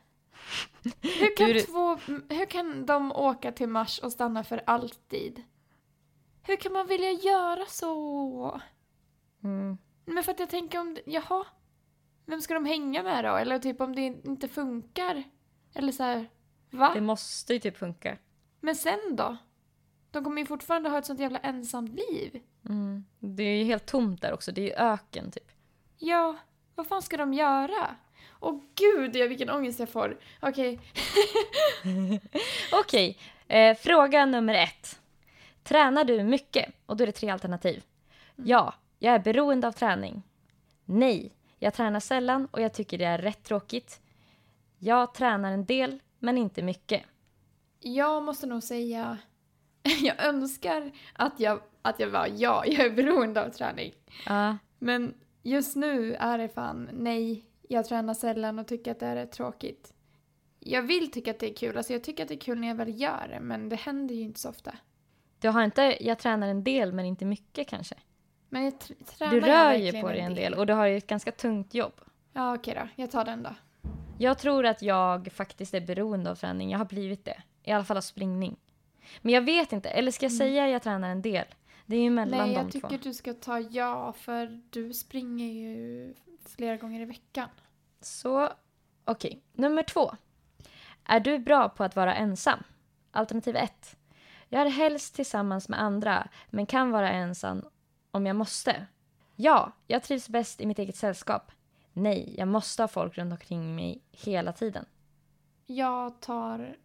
Hur 1.01 1.35
kan, 1.38 1.47
Du- 1.47 1.62
två, 1.62 1.95
hur 2.29 2.45
kan 2.45 2.85
de 2.85 3.12
åka 3.12 3.51
till 3.51 3.69
Mars 3.69 3.99
och 3.99 4.12
stanna 4.12 4.43
för 4.43 4.62
alltid? 4.65 5.43
Hur 6.43 6.55
kan 6.55 6.73
man 6.73 6.88
vilja 6.88 7.12
göra 7.12 7.65
så? 7.65 8.62
Mm. 9.43 9.77
Men 10.05 10.23
för 10.23 10.31
att 10.31 10.39
jag 10.39 10.49
tänker 10.49 10.79
om, 10.79 10.93
det- 10.93 11.01
jaha, 11.05 11.45
vem 12.25 12.41
ska 12.41 12.53
de 12.53 12.65
hänga 12.65 13.03
med 13.03 13.25
då? 13.25 13.35
Eller 13.35 13.59
typ 13.59 13.81
om 13.81 13.95
det 13.95 14.01
inte 14.01 14.47
funkar? 14.47 15.23
Eller 15.73 15.91
så 15.91 16.03
här, 16.03 16.29
va? 16.69 16.91
Det 16.93 17.01
måste 17.01 17.53
ju 17.53 17.60
typ 17.60 17.77
funka. 17.77 18.17
Men 18.60 18.75
sen 18.75 19.15
då? 19.15 19.38
De 20.12 20.23
kommer 20.23 20.41
ju 20.41 20.45
fortfarande 20.45 20.89
ha 20.89 20.97
ett 20.97 21.05
sånt 21.05 21.19
jävla 21.19 21.39
ensamt 21.39 21.89
liv. 21.89 22.41
Mm. 22.65 23.05
Det 23.19 23.43
är 23.43 23.58
ju 23.58 23.63
helt 23.63 23.86
tomt 23.86 24.21
där 24.21 24.34
också. 24.34 24.51
Det 24.51 24.62
är 24.62 24.65
ju 24.65 24.73
öken 24.73 25.32
typ. 25.32 25.51
Ja, 25.97 26.38
vad 26.75 26.88
fan 26.88 27.01
ska 27.01 27.17
de 27.17 27.34
göra? 27.34 27.95
Åh 28.39 28.62
gud, 28.75 29.15
ja, 29.15 29.27
vilken 29.27 29.49
ångest 29.49 29.79
jag 29.79 29.89
får. 29.89 30.19
Okej, 30.39 30.79
Okej, 32.71 33.17
eh, 33.47 33.77
fråga 33.77 34.25
nummer 34.25 34.53
ett. 34.53 34.99
Tränar 35.63 36.03
du 36.03 36.23
mycket? 36.23 36.73
Och 36.86 36.97
då 36.97 37.03
är 37.03 37.05
det 37.05 37.12
tre 37.12 37.29
alternativ. 37.29 37.84
Ja, 38.36 38.73
jag 38.99 39.13
är 39.15 39.19
beroende 39.19 39.67
av 39.67 39.71
träning. 39.71 40.23
Nej, 40.86 41.34
jag 41.60 41.73
tränar 41.73 41.99
sällan 41.99 42.47
och 42.51 42.62
jag 42.62 42.73
tycker 42.73 42.97
det 42.97 43.05
är 43.05 43.17
rätt 43.17 43.43
tråkigt. 43.43 44.01
Jag 44.77 45.13
tränar 45.13 45.51
en 45.51 45.65
del, 45.65 45.99
men 46.19 46.38
inte 46.38 46.62
mycket. 46.62 47.03
jag 47.79 48.23
måste 48.23 48.47
nog 48.47 48.63
säga... 48.63 49.17
Jag 50.01 50.25
önskar 50.25 50.91
att 51.13 51.39
jag, 51.39 51.62
att 51.82 51.99
jag 51.99 52.08
var 52.10 52.27
ja, 52.36 52.63
jag 52.67 52.86
är 52.86 52.89
beroende 52.89 53.45
av 53.45 53.49
träning. 53.49 53.93
Ja, 54.25 54.58
Men 54.79 55.13
just 55.43 55.75
nu 55.75 56.13
är 56.13 56.38
det 56.38 56.49
fan 56.49 56.89
nej. 56.93 57.45
Jag 57.67 57.86
tränar 57.86 58.13
sällan 58.13 58.60
och 58.60 58.67
tycker 58.67 58.91
att 58.91 58.99
det 58.99 59.05
är 59.05 59.25
tråkigt. 59.25 59.93
Jag 60.60 60.82
vill 60.82 61.12
tycka 61.12 61.32
att 61.32 61.39
det 61.39 61.49
är 61.51 61.55
kul, 61.55 61.77
alltså 61.77 61.93
jag 61.93 62.03
tycker 62.03 62.23
att 62.23 62.29
det 62.29 62.36
är 62.36 62.39
kul 62.39 62.60
när 62.60 62.67
jag 62.67 62.75
väl 62.75 63.01
gör 63.01 63.27
det, 63.29 63.39
men 63.39 63.69
det 63.69 63.75
händer 63.75 64.15
ju 64.15 64.21
inte 64.21 64.39
så 64.39 64.49
ofta. 64.49 64.75
Du 65.39 65.49
har 65.49 65.63
inte, 65.63 65.97
jag 66.05 66.19
tränar 66.19 66.47
en 66.47 66.63
del 66.63 66.93
men 66.93 67.05
inte 67.05 67.25
mycket 67.25 67.67
kanske. 67.67 67.95
Men 68.49 68.63
jag 68.63 68.73
tr- 68.73 69.05
tränar 69.17 69.34
Du 69.34 69.39
rör 69.39 69.73
ju 69.73 70.01
på 70.01 70.08
dig 70.10 70.19
en 70.19 70.36
del 70.36 70.53
och 70.53 70.65
du 70.67 70.73
har 70.73 70.86
ju 70.86 70.97
ett 70.97 71.08
ganska 71.08 71.32
tungt 71.32 71.73
jobb. 71.73 72.01
Ja, 72.34 72.55
okej 72.55 72.73
då. 72.75 72.88
Jag 73.03 73.12
tar 73.12 73.25
den 73.25 73.43
då. 73.43 73.49
Jag 74.21 74.38
tror 74.38 74.65
att 74.65 74.82
jag 74.82 75.32
faktiskt 75.32 75.73
är 75.73 75.82
beroende 75.82 76.32
av 76.32 76.36
träning. 76.36 76.71
Jag 76.71 76.77
har 76.77 76.86
blivit 76.86 77.25
det. 77.25 77.41
I 77.63 77.71
alla 77.71 77.84
fall 77.84 77.97
av 77.97 78.01
springning. 78.01 78.58
Men 79.21 79.34
jag 79.34 79.41
vet 79.41 79.71
inte. 79.71 79.89
Eller 79.89 80.12
ska 80.12 80.25
jag 80.25 80.34
säga 80.34 80.69
jag 80.69 80.84
tränar 80.84 81.10
en 81.10 81.21
del? 81.21 81.45
Det 81.86 81.95
är 81.95 82.01
ju 82.01 82.10
mellan 82.10 82.47
Nej, 82.47 82.53
jag 82.53 82.71
tycker 82.71 82.89
två. 82.89 82.97
du 83.01 83.13
ska 83.13 83.34
ta 83.34 83.60
ja, 83.60 84.13
för 84.13 84.62
du 84.69 84.93
springer 84.93 85.47
ju 85.47 86.13
flera 86.45 86.77
gånger 86.77 87.01
i 87.01 87.05
veckan. 87.05 87.49
Så, 88.01 88.49
okej. 89.05 89.41
Nummer 89.53 89.84
två. 89.84 90.15
Är 91.03 91.19
du 91.19 91.39
bra 91.39 91.69
på 91.69 91.84
att 91.84 91.95
vara 91.95 92.15
ensam? 92.15 92.63
Alternativ 93.12 93.55
ett. 93.55 93.95
Jag 94.49 94.62
är 94.62 94.69
helst 94.69 95.15
tillsammans 95.15 95.69
med 95.69 95.82
andra, 95.82 96.27
men 96.49 96.65
kan 96.65 96.91
vara 96.91 97.12
ensam 97.12 97.65
om 98.12 98.25
jag 98.25 98.36
måste. 98.36 98.86
Ja, 99.36 99.71
jag 99.88 100.03
trivs 100.03 100.29
bäst 100.29 100.62
i 100.62 100.65
mitt 100.65 100.79
eget 100.79 100.95
sällskap. 100.95 101.51
Nej, 102.01 102.35
jag 102.38 102.47
måste 102.47 102.83
ha 102.83 102.88
folk 102.88 103.17
runt 103.17 103.31
omkring 103.31 103.75
mig 103.75 104.01
hela 104.12 104.53
tiden. 104.53 104.85
Jag 105.65 106.19
tar... 106.19 106.77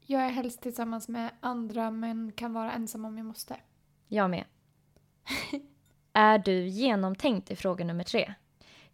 Jag 0.00 0.22
är 0.22 0.28
helst 0.28 0.60
tillsammans 0.60 1.08
med 1.08 1.30
andra 1.40 1.90
men 1.90 2.32
kan 2.32 2.52
vara 2.52 2.72
ensam 2.72 3.04
om 3.04 3.18
jag 3.18 3.26
måste. 3.26 3.56
Jag 4.08 4.30
med. 4.30 4.44
är 6.12 6.38
du 6.38 6.66
genomtänkt 6.66 7.50
i 7.50 7.56
fråga 7.56 7.84
nummer 7.84 8.04
tre? 8.04 8.34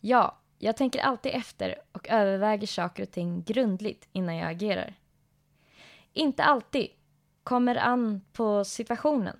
Ja, 0.00 0.38
jag 0.58 0.76
tänker 0.76 1.00
alltid 1.00 1.32
efter 1.34 1.74
och 1.92 2.08
överväger 2.08 2.66
saker 2.66 3.02
och 3.02 3.11
ting 3.11 3.42
grundligt 3.42 4.08
innan 4.12 4.37
jag 4.37 4.50
agerar. 4.50 4.94
Inte 6.12 6.44
alltid. 6.44 6.88
Kommer 7.42 7.76
an 7.76 8.20
på 8.32 8.64
situationen. 8.64 9.37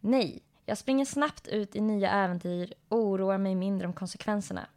Nej, 0.00 0.42
jag 0.64 0.78
springer 0.78 1.04
snabbt 1.04 1.48
ut 1.48 1.76
i 1.76 1.80
nya 1.80 2.10
äventyr 2.10 2.74
och 2.88 2.98
oroar 2.98 3.38
mig 3.38 3.54
mindre 3.54 3.86
om 3.86 3.92
konsekvenserna. 3.92 4.68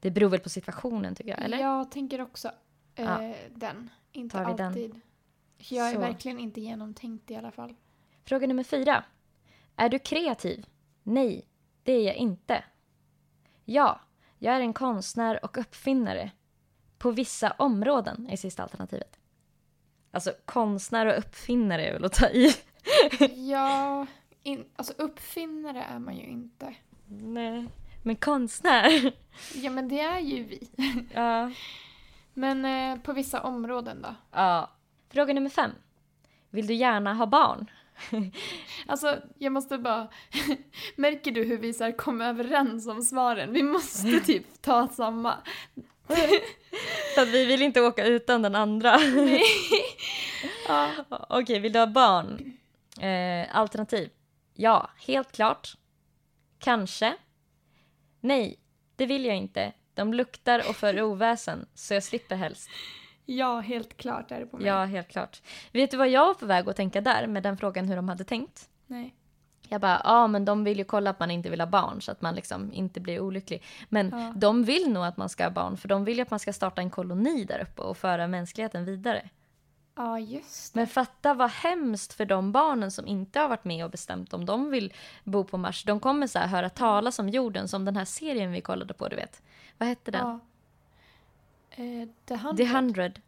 Det 0.00 0.10
beror 0.10 0.28
väl 0.28 0.40
på 0.40 0.48
situationen 0.48 1.14
tycker 1.14 1.30
jag, 1.30 1.42
eller? 1.42 1.58
Jag 1.58 1.90
tänker 1.90 2.20
också 2.20 2.48
eh, 2.94 3.04
Ja. 3.04 3.34
den. 3.54 3.90
Inte 4.12 4.38
vi 4.48 4.54
den? 4.56 4.66
alltid. 4.66 5.00
Jag 5.58 5.88
är 5.90 5.94
Så. 5.94 6.00
verkligen 6.00 6.38
inte 6.38 6.60
genomtänkt 6.60 7.30
i 7.30 7.36
alla 7.36 7.50
fall. 7.50 7.74
Fråga 8.24 8.46
nummer 8.46 8.62
fyra. 8.62 9.04
Är 9.76 9.88
du 9.88 9.98
kreativ? 9.98 10.66
Nej, 11.02 11.46
det 11.82 11.92
är 11.92 12.02
jag 12.06 12.14
inte. 12.16 12.64
Ja, 13.64 14.00
jag 14.38 14.54
är 14.56 14.60
en 14.60 14.72
konstnär 14.72 15.44
och 15.44 15.58
uppfinnare. 15.58 16.30
På 16.98 17.10
vissa 17.10 17.50
områden 17.50 18.28
är 18.30 18.36
sista 18.36 18.62
alternativet. 18.62 19.16
Alltså 20.10 20.32
konstnär 20.44 21.06
och 21.06 21.18
uppfinnare 21.18 21.86
är 21.86 21.92
väl 21.92 22.04
att 22.04 22.12
ta 22.12 22.28
i. 22.28 22.54
Ja, 23.50 24.06
in, 24.42 24.64
alltså 24.76 24.92
uppfinnare 24.98 25.82
är 25.82 25.98
man 25.98 26.16
ju 26.16 26.24
inte. 26.24 26.74
Nej. 27.06 27.66
Men 28.02 28.16
konstnär? 28.16 29.12
Ja, 29.54 29.70
men 29.70 29.88
det 29.88 30.00
är 30.00 30.20
ju 30.20 30.44
vi. 30.44 30.70
ja. 31.14 31.50
Men 32.34 32.64
eh, 32.64 33.02
på 33.02 33.12
vissa 33.12 33.40
områden 33.42 34.02
då? 34.02 34.14
ja. 34.32 34.70
Fråga 35.12 35.34
nummer 35.34 35.50
fem. 35.50 35.70
Vill 36.50 36.66
du 36.66 36.74
gärna 36.74 37.14
ha 37.14 37.26
barn? 37.26 37.70
Alltså, 38.86 39.18
jag 39.38 39.52
måste 39.52 39.78
bara... 39.78 40.08
Märker 40.96 41.30
du 41.32 41.44
hur 41.44 41.58
vi 41.58 41.72
så 41.72 41.84
här 41.84 41.96
kom 41.96 42.20
överens 42.20 42.86
om 42.86 43.02
svaren? 43.02 43.52
Vi 43.52 43.62
måste 43.62 44.20
typ 44.20 44.62
ta 44.62 44.88
samma. 44.88 45.36
För 47.14 47.22
att 47.22 47.28
vi 47.28 47.46
vill 47.46 47.62
inte 47.62 47.80
åka 47.80 48.04
utan 48.04 48.42
den 48.42 48.54
andra. 48.54 48.98
Ja. 50.68 50.90
Okej, 51.28 51.60
vill 51.60 51.72
du 51.72 51.78
ha 51.78 51.86
barn? 51.86 52.56
Eh, 53.00 53.56
alternativ. 53.56 54.10
Ja, 54.54 54.90
helt 55.06 55.32
klart. 55.32 55.74
Kanske. 56.58 57.14
Nej, 58.20 58.58
det 58.96 59.06
vill 59.06 59.24
jag 59.24 59.36
inte. 59.36 59.72
De 59.94 60.14
luktar 60.14 60.58
och 60.68 60.76
för 60.76 61.02
oväsen, 61.02 61.66
så 61.74 61.94
jag 61.94 62.02
slipper 62.02 62.36
helst. 62.36 62.70
ja, 63.26 63.60
helt 63.60 63.96
klart 63.96 64.30
är 64.30 64.40
det 64.40 64.46
på 64.46 64.56
mig. 64.56 64.66
Ja, 64.66 64.84
helt 64.84 65.08
klart. 65.08 65.42
Vet 65.72 65.90
du 65.90 65.96
vad 65.96 66.08
jag 66.08 66.26
var 66.26 66.34
på 66.34 66.46
väg 66.46 66.68
att 66.68 66.76
tänka 66.76 67.00
där 67.00 67.26
med 67.26 67.42
den 67.42 67.56
frågan 67.56 67.88
hur 67.88 67.96
de 67.96 68.08
hade 68.08 68.24
tänkt? 68.24 68.68
Nej. 68.86 69.14
Jag 69.68 69.80
bara, 69.80 70.00
ja 70.04 70.26
men 70.26 70.44
de 70.44 70.64
vill 70.64 70.78
ju 70.78 70.84
kolla 70.84 71.10
att 71.10 71.20
man 71.20 71.30
inte 71.30 71.50
vill 71.50 71.60
ha 71.60 71.66
barn 71.66 72.02
så 72.02 72.12
att 72.12 72.20
man 72.20 72.34
liksom 72.34 72.72
inte 72.72 73.00
blir 73.00 73.20
olycklig. 73.20 73.62
Men 73.88 74.08
Ja. 74.10 74.32
de 74.36 74.64
vill 74.64 74.92
nog 74.92 75.04
att 75.04 75.16
man 75.16 75.28
ska 75.28 75.44
ha 75.44 75.50
barn 75.50 75.76
för 75.76 75.88
de 75.88 76.04
vill 76.04 76.16
ju 76.16 76.22
att 76.22 76.30
man 76.30 76.38
ska 76.40 76.52
starta 76.52 76.80
en 76.82 76.90
koloni 76.90 77.44
där 77.44 77.58
uppe 77.62 77.82
och 77.82 77.96
föra 77.96 78.26
mänskligheten 78.26 78.84
vidare. 78.84 79.28
Ja, 79.94 80.18
just 80.18 80.74
det. 80.74 80.80
Men 80.80 80.86
fatta 80.86 81.34
vad 81.34 81.50
hemskt 81.50 82.12
för 82.12 82.24
de 82.24 82.52
barnen 82.52 82.90
som 82.90 83.06
inte 83.06 83.40
har 83.40 83.48
varit 83.48 83.64
med 83.64 83.84
och 83.84 83.90
bestämt 83.90 84.32
om 84.32 84.46
de 84.46 84.70
vill 84.70 84.92
bo 85.24 85.44
på 85.44 85.58
Mars. 85.58 85.84
De 85.84 86.00
kommer 86.00 86.26
så 86.26 86.38
här 86.38 86.46
höra 86.46 86.70
talas 86.70 87.18
om 87.18 87.28
jorden 87.28 87.68
som 87.68 87.84
den 87.84 87.96
här 87.96 88.04
serien 88.04 88.52
vi 88.52 88.60
kollade 88.60 88.94
på, 88.94 89.08
du 89.08 89.16
vet. 89.16 89.42
Vad 89.78 89.88
hette 89.88 90.10
den? 90.10 90.26
Ja. 90.26 90.40
Eh, 91.70 92.08
The 92.24 92.36
Hundred. 92.36 92.56
The 92.56 92.74
Hundred. 92.74 93.20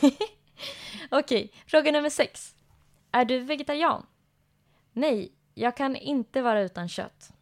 Okej, 1.10 1.52
fråga 1.66 1.92
nummer 1.92 2.10
sex. 2.10 2.54
Är 3.10 3.24
du 3.24 3.38
vegetarian? 3.38 4.06
Nej, 4.92 5.32
jag 5.54 5.76
kan 5.76 5.96
inte 5.96 6.42
vara 6.42 6.60
utan 6.60 6.88
kött. 6.88 7.32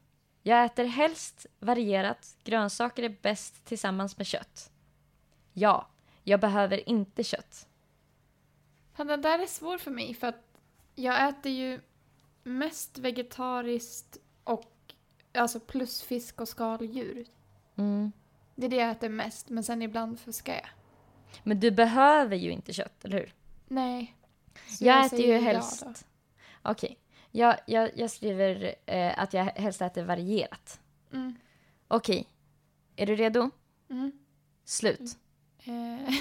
Jag 0.42 0.64
äter 0.64 0.84
helst 0.84 1.46
varierat. 1.58 2.36
Grönsaker 2.44 3.02
är 3.02 3.16
bäst 3.22 3.64
tillsammans 3.64 4.18
med 4.18 4.26
kött. 4.26 4.70
Ja, 5.52 5.86
jag 6.24 6.40
behöver 6.40 6.88
inte 6.88 7.24
kött. 7.24 7.65
Fan, 8.96 9.06
den 9.06 9.22
där 9.22 9.38
är 9.38 9.46
svår 9.46 9.78
för 9.78 9.90
mig 9.90 10.14
för 10.14 10.26
att 10.26 10.60
jag 10.94 11.28
äter 11.28 11.52
ju 11.52 11.80
mest 12.42 12.98
vegetariskt 12.98 14.16
och 14.44 14.94
alltså 15.34 15.60
plus 15.60 16.02
fisk 16.02 16.40
och 16.40 16.48
skaldjur. 16.48 17.26
Mm. 17.76 18.12
Det 18.54 18.66
är 18.66 18.70
det 18.70 18.76
jag 18.76 18.90
äter 18.90 19.08
mest, 19.08 19.48
men 19.48 19.64
sen 19.64 19.82
ibland 19.82 20.20
fuskar 20.20 20.54
jag. 20.54 20.68
Men 21.42 21.60
du 21.60 21.70
behöver 21.70 22.36
ju 22.36 22.50
inte 22.50 22.72
kött, 22.72 23.04
eller 23.04 23.18
hur? 23.18 23.34
Nej. 23.68 24.14
Så 24.68 24.84
Jag, 24.84 25.06
äter 25.06 25.20
ju 25.20 25.32
ja 25.32 25.40
helst... 25.40 25.84
då. 25.84 25.92
Okej. 26.70 26.98
Jag, 27.30 27.56
jag, 27.66 27.90
jag 27.98 28.10
skriver 28.10 28.74
eh, 28.86 29.18
att 29.18 29.34
jag 29.34 29.44
helst 29.44 29.82
äter 29.82 30.04
varierat. 30.04 30.80
Mm. 31.12 31.36
Okej. 31.88 32.28
Är 32.96 33.06
du 33.06 33.16
redo? 33.16 33.50
Mm. 33.90 34.12
Slut. 34.64 35.18
Eh, 35.64 36.14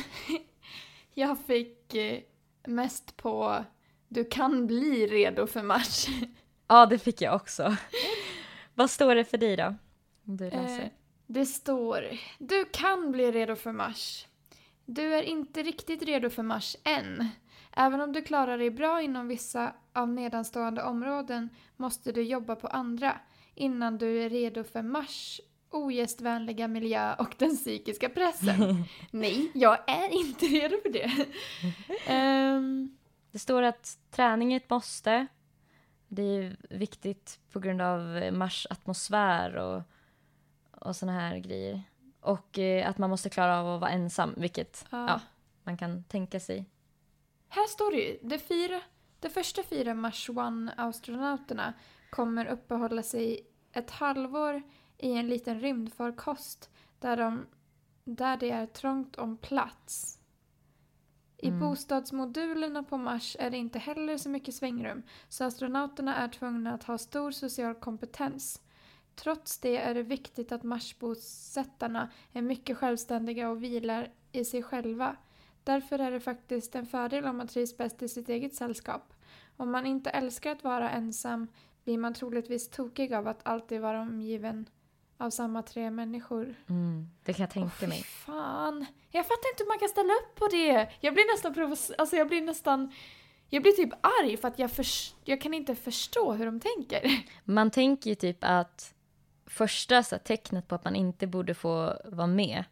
jag 1.13 1.39
fick 1.39 1.95
eh, 1.95 2.21
mest 2.67 3.17
på 3.17 3.65
du 4.07 4.25
kan 4.25 4.67
bli 4.67 5.07
redo 5.07 5.47
för 5.47 5.63
match. 5.63 6.07
Ja, 6.67 6.85
det 6.85 6.99
fick 6.99 7.21
jag 7.21 7.35
också. 7.35 7.75
Vad 8.75 8.89
står 8.89 9.15
det 9.15 9.25
för 9.25 9.37
dig 9.37 9.55
då? 9.55 9.75
Du 10.23 10.49
läser. 10.49 10.83
Eh, 10.83 10.89
det 11.27 11.45
står 11.45 12.09
du 12.37 12.65
kan 12.65 13.11
bli 13.11 13.31
redo 13.31 13.55
för 13.55 13.71
mars. 13.71 14.27
Du 14.85 15.15
är 15.15 15.21
inte 15.21 15.63
riktigt 15.63 16.03
redo 16.03 16.29
för 16.29 16.43
mars 16.43 16.77
än. 16.83 17.29
Även 17.75 18.01
om 18.01 18.13
du 18.13 18.21
klarar 18.21 18.57
dig 18.57 18.69
bra 18.69 19.01
inom 19.01 19.27
vissa 19.27 19.73
av 19.93 20.09
nedanstående 20.09 20.83
områden 20.83 21.49
måste 21.75 22.11
du 22.11 22.21
jobba 22.21 22.55
på 22.55 22.67
andra 22.67 23.19
innan 23.55 23.97
du 23.97 24.23
är 24.23 24.29
redo 24.29 24.63
för 24.63 24.81
mars 24.81 25.41
ogästvänliga 25.75 26.67
miljö 26.67 27.15
och 27.15 27.35
den 27.37 27.55
psykiska 27.55 28.09
pressen. 28.09 28.83
Nej, 29.11 29.51
jag 29.53 29.89
är 29.89 30.09
inte 30.09 30.45
redo 30.45 30.77
för 30.81 30.89
det. 30.89 31.25
Ehm, 32.07 32.97
Det 33.31 33.39
står 33.39 33.63
att 33.63 33.97
träning 34.11 34.53
är 34.53 34.57
ett 34.57 34.69
måste. 34.69 35.27
Det 36.07 36.21
är 36.21 36.57
viktigt 36.69 37.39
på 37.51 37.59
grund 37.59 37.81
av 37.81 37.99
Mars 38.33 38.67
atmosfär 38.69 39.55
och, 39.55 39.81
och 40.71 40.95
såna 40.95 41.11
här 41.11 41.37
grejer. 41.37 41.81
Och 42.21 42.59
eh, 42.59 42.89
att 42.89 42.97
man 42.97 43.09
måste 43.09 43.29
klara 43.29 43.59
av 43.59 43.75
att 43.75 43.81
vara 43.81 43.91
ensam, 43.91 44.33
vilket 44.37 44.85
Ja. 44.89 45.05
ja, 45.07 45.19
man 45.63 45.77
kan 45.77 46.03
tänka 46.03 46.39
sig. 46.39 46.65
Här 47.49 47.67
står 47.67 47.91
det 47.91 47.97
ju, 47.97 48.19
de, 48.21 48.39
fyra, 48.39 48.81
de 49.19 49.29
första 49.29 49.63
fyra 49.63 49.93
Mars 49.93 50.29
One-astronauterna 50.29 51.73
kommer 52.09 52.45
uppehålla 52.45 53.03
sig 53.03 53.47
ett 53.73 53.91
halvår 53.91 54.61
i 54.97 55.11
en 55.11 55.27
liten 55.27 55.59
rymdfarkost 55.59 56.69
där, 56.99 57.17
de, 57.17 57.45
där 58.03 58.37
det 58.37 58.49
är 58.49 58.65
trångt 58.65 59.15
om 59.15 59.37
plats. 59.37 60.19
I 61.37 61.47
Mm. 61.47 61.59
bostadsmodulerna 61.59 62.83
på 62.83 62.97
Mars 62.97 63.37
är 63.39 63.49
det 63.49 63.57
inte 63.57 63.79
heller 63.79 64.17
så 64.17 64.29
mycket 64.29 64.55
svängrum 64.55 65.03
så 65.29 65.43
astronauterna 65.43 66.15
är 66.15 66.27
tvungna 66.27 66.73
att 66.73 66.83
ha 66.83 66.97
stor 66.97 67.31
social 67.31 67.75
kompetens. 67.75 68.61
Trots 69.15 69.59
det 69.59 69.77
är 69.77 69.93
det 69.93 70.03
viktigt 70.03 70.51
att 70.51 70.63
Marsbosättarna 70.63 72.09
är 72.33 72.41
mycket 72.41 72.77
självständiga 72.77 73.49
och 73.49 73.63
vilar 73.63 74.11
i 74.31 74.45
sig 74.45 74.63
själva. 74.63 75.15
Därför 75.63 75.99
är 75.99 76.11
det 76.11 76.19
faktiskt 76.19 76.75
en 76.75 76.85
fördel 76.85 77.25
om 77.25 77.37
man 77.37 77.47
trivs 77.47 77.77
bäst 77.77 78.03
i 78.03 78.07
sitt 78.07 78.29
eget 78.29 78.55
sällskap. 78.55 79.13
Om 79.57 79.71
man 79.71 79.85
inte 79.85 80.09
älskar 80.09 80.51
att 80.51 80.63
vara 80.63 80.89
ensam 80.89 81.47
blir 81.83 81.97
man 81.97 82.13
troligtvis 82.13 82.69
tokig 82.69 83.13
av 83.13 83.27
att 83.27 83.47
alltid 83.47 83.81
vara 83.81 84.01
omgiven 84.01 84.65
av 85.17 85.29
samma 85.29 85.61
tre 85.61 85.91
människor. 85.91 86.55
Mm, 86.69 87.09
det 87.23 87.33
kan 87.33 87.43
jag 87.43 87.49
tänka 87.49 87.69
fy 87.69 87.87
mig. 87.87 88.03
fan. 88.03 88.85
Jag 89.11 89.25
fattar 89.25 89.49
inte 89.53 89.63
hur 89.63 89.67
man 89.67 89.79
kan 89.79 89.89
ställa 89.89 90.13
upp 90.13 90.35
på 90.35 90.47
det. 90.47 90.89
Jag 90.99 91.13
blir 91.13 91.33
nästan 91.33 91.53
provos- 91.53 91.91
alltså 91.97 92.15
jag 92.15 92.27
blir 92.27 92.41
nästan 92.41 92.91
Jag 93.49 93.61
blir 93.63 93.71
typ 93.71 93.93
arg 94.01 94.37
för 94.37 94.47
att 94.47 94.59
jag, 94.59 94.71
förs- 94.71 95.13
jag 95.23 95.41
kan 95.41 95.53
inte 95.53 95.75
förstå 95.75 96.33
hur 96.33 96.45
de 96.45 96.59
tänker. 96.59 97.23
Man 97.43 97.71
tänker 97.71 98.09
ju 98.09 98.15
typ 98.15 98.37
att 98.41 98.93
första 99.45 100.03
så 100.03 100.15
här, 100.15 100.23
tecknet 100.23 100.67
på 100.67 100.75
att 100.75 100.83
man 100.83 100.95
inte 100.95 101.27
borde 101.27 101.53
få 101.53 101.93
vara 102.05 102.27
med, 102.27 102.63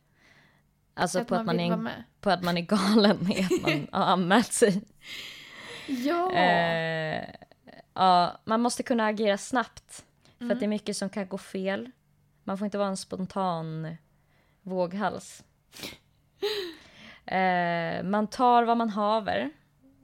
alltså 0.93 1.19
att 1.19 1.27
på, 1.27 1.35
att 1.35 1.45
man 1.45 1.59
är, 1.59 1.73
en- 1.73 1.83
med. 1.83 2.03
på 2.21 2.29
att 2.29 2.43
man 2.43 2.57
är 2.57 2.61
galen 2.61 3.31
är 3.31 3.43
att 3.45 3.61
man 3.61 3.87
har 4.01 4.05
anmält 4.11 4.53
sig. 4.53 4.81
Ja! 5.87 6.33
Eh, 6.33 7.29
ja, 7.93 8.41
man 8.45 8.61
måste 8.61 8.83
kunna 8.83 9.05
agera 9.05 9.37
snabbt. 9.37 10.05
För 10.37 10.45
Mm. 10.45 10.51
att 10.55 10.59
det 10.59 10.65
är 10.65 10.67
mycket 10.67 10.97
som 10.97 11.09
kan 11.09 11.27
gå 11.27 11.37
fel. 11.37 11.91
Man 12.43 12.57
får 12.57 12.65
inte 12.65 12.77
vara 12.77 12.87
en 12.87 12.97
spontan 12.97 13.95
våghals. 14.61 15.43
Eh, 17.25 18.03
man 18.03 18.27
tar 18.27 18.63
vad 18.63 18.77
man 18.77 18.89
haver. 18.89 19.49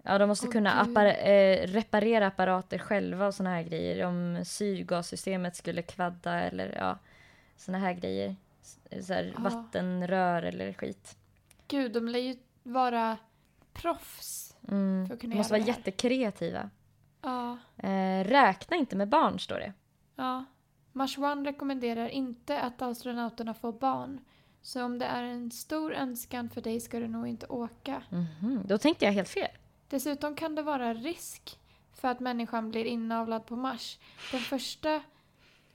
Ja, 0.03 0.17
de 0.17 0.27
måste 0.29 0.45
Åh, 0.47 0.51
kunna 0.51 0.71
appara- 0.71 1.15
eh, 1.17 1.67
reparera 1.67 2.27
apparater 2.27 2.77
själva 2.77 3.27
och 3.27 3.33
såna 3.33 3.49
här 3.49 3.63
grejer. 3.63 4.05
Om 4.05 4.41
syrgassystemet 4.45 5.55
skulle 5.55 5.81
kvadda 5.81 6.33
eller 6.41 6.75
ja, 6.77 6.97
såna 7.57 7.77
här 7.77 7.93
grejer. 7.93 8.35
Så 9.01 9.13
här, 9.13 9.33
Ja. 9.35 9.41
Vattenrör 9.43 10.43
eller 10.43 10.73
skit. 10.73 11.17
Gud, 11.67 11.91
de 11.93 12.07
lär 12.07 12.19
ju 12.19 12.35
vara 12.63 13.17
proffs. 13.73 14.55
Mm. 14.67 15.07
För 15.07 15.13
att 15.13 15.21
kunna 15.21 15.31
De 15.33 15.37
måste 15.37 15.53
vara 15.53 15.63
jättekreativa. 15.63 16.69
Ja. 17.21 17.57
Eh, 17.77 18.23
räkna 18.23 18.77
inte 18.77 18.95
med 18.95 19.07
barn, 19.09 19.39
står 19.39 19.59
det. 19.59 19.73
Ja. 20.15 20.45
Mars 20.91 21.17
One 21.17 21.49
rekommenderar 21.49 22.09
inte 22.09 22.61
att 22.61 22.81
astronauterna 22.81 23.53
får 23.53 23.71
barn. 23.73 24.19
Så 24.61 24.83
om 24.83 24.99
det 24.99 25.05
är 25.05 25.23
en 25.23 25.51
stor 25.51 25.93
önskan 25.93 26.49
för 26.49 26.61
dig 26.61 26.79
ska 26.79 26.99
du 26.99 27.07
nog 27.07 27.27
inte 27.27 27.45
åka. 27.47 28.03
Mhm, 28.09 28.63
Då 28.67 28.77
tänkte 28.77 29.05
jag 29.05 29.11
helt 29.11 29.29
fel. 29.29 29.49
Dessutom 29.89 30.35
kan 30.35 30.55
det 30.55 30.61
vara 30.61 30.93
risk 30.93 31.59
för 31.93 32.07
att 32.07 32.19
människan 32.19 32.71
blir 32.71 32.85
inavlad 32.85 33.45
på 33.45 33.55
Mars. 33.55 33.99
Den 34.31 34.41
första 34.41 35.01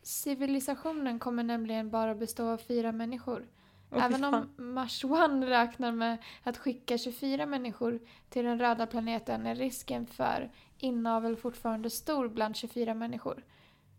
civilisationen 0.02 1.18
kommer 1.18 1.42
nämligen 1.42 1.90
bara 1.90 2.14
bestå 2.14 2.48
av 2.48 2.56
fyra 2.56 2.92
människor. 2.92 3.46
Även 3.90 4.24
om. 4.24 4.48
Mars 4.56 5.04
One 5.04 5.46
räknar 5.46 5.92
med 5.92 6.18
att 6.42 6.58
skicka 6.58 6.98
24 6.98 7.46
människor 7.46 8.00
till 8.28 8.44
den 8.44 8.58
röda 8.58 8.86
planeten 8.86 9.46
är 9.46 9.54
risken 9.54 10.06
för 10.06 10.50
inavel 10.78 11.36
fortfarande 11.36 11.90
stor 11.90 12.28
bland 12.28 12.56
24 12.56 12.94
människor. 12.94 13.42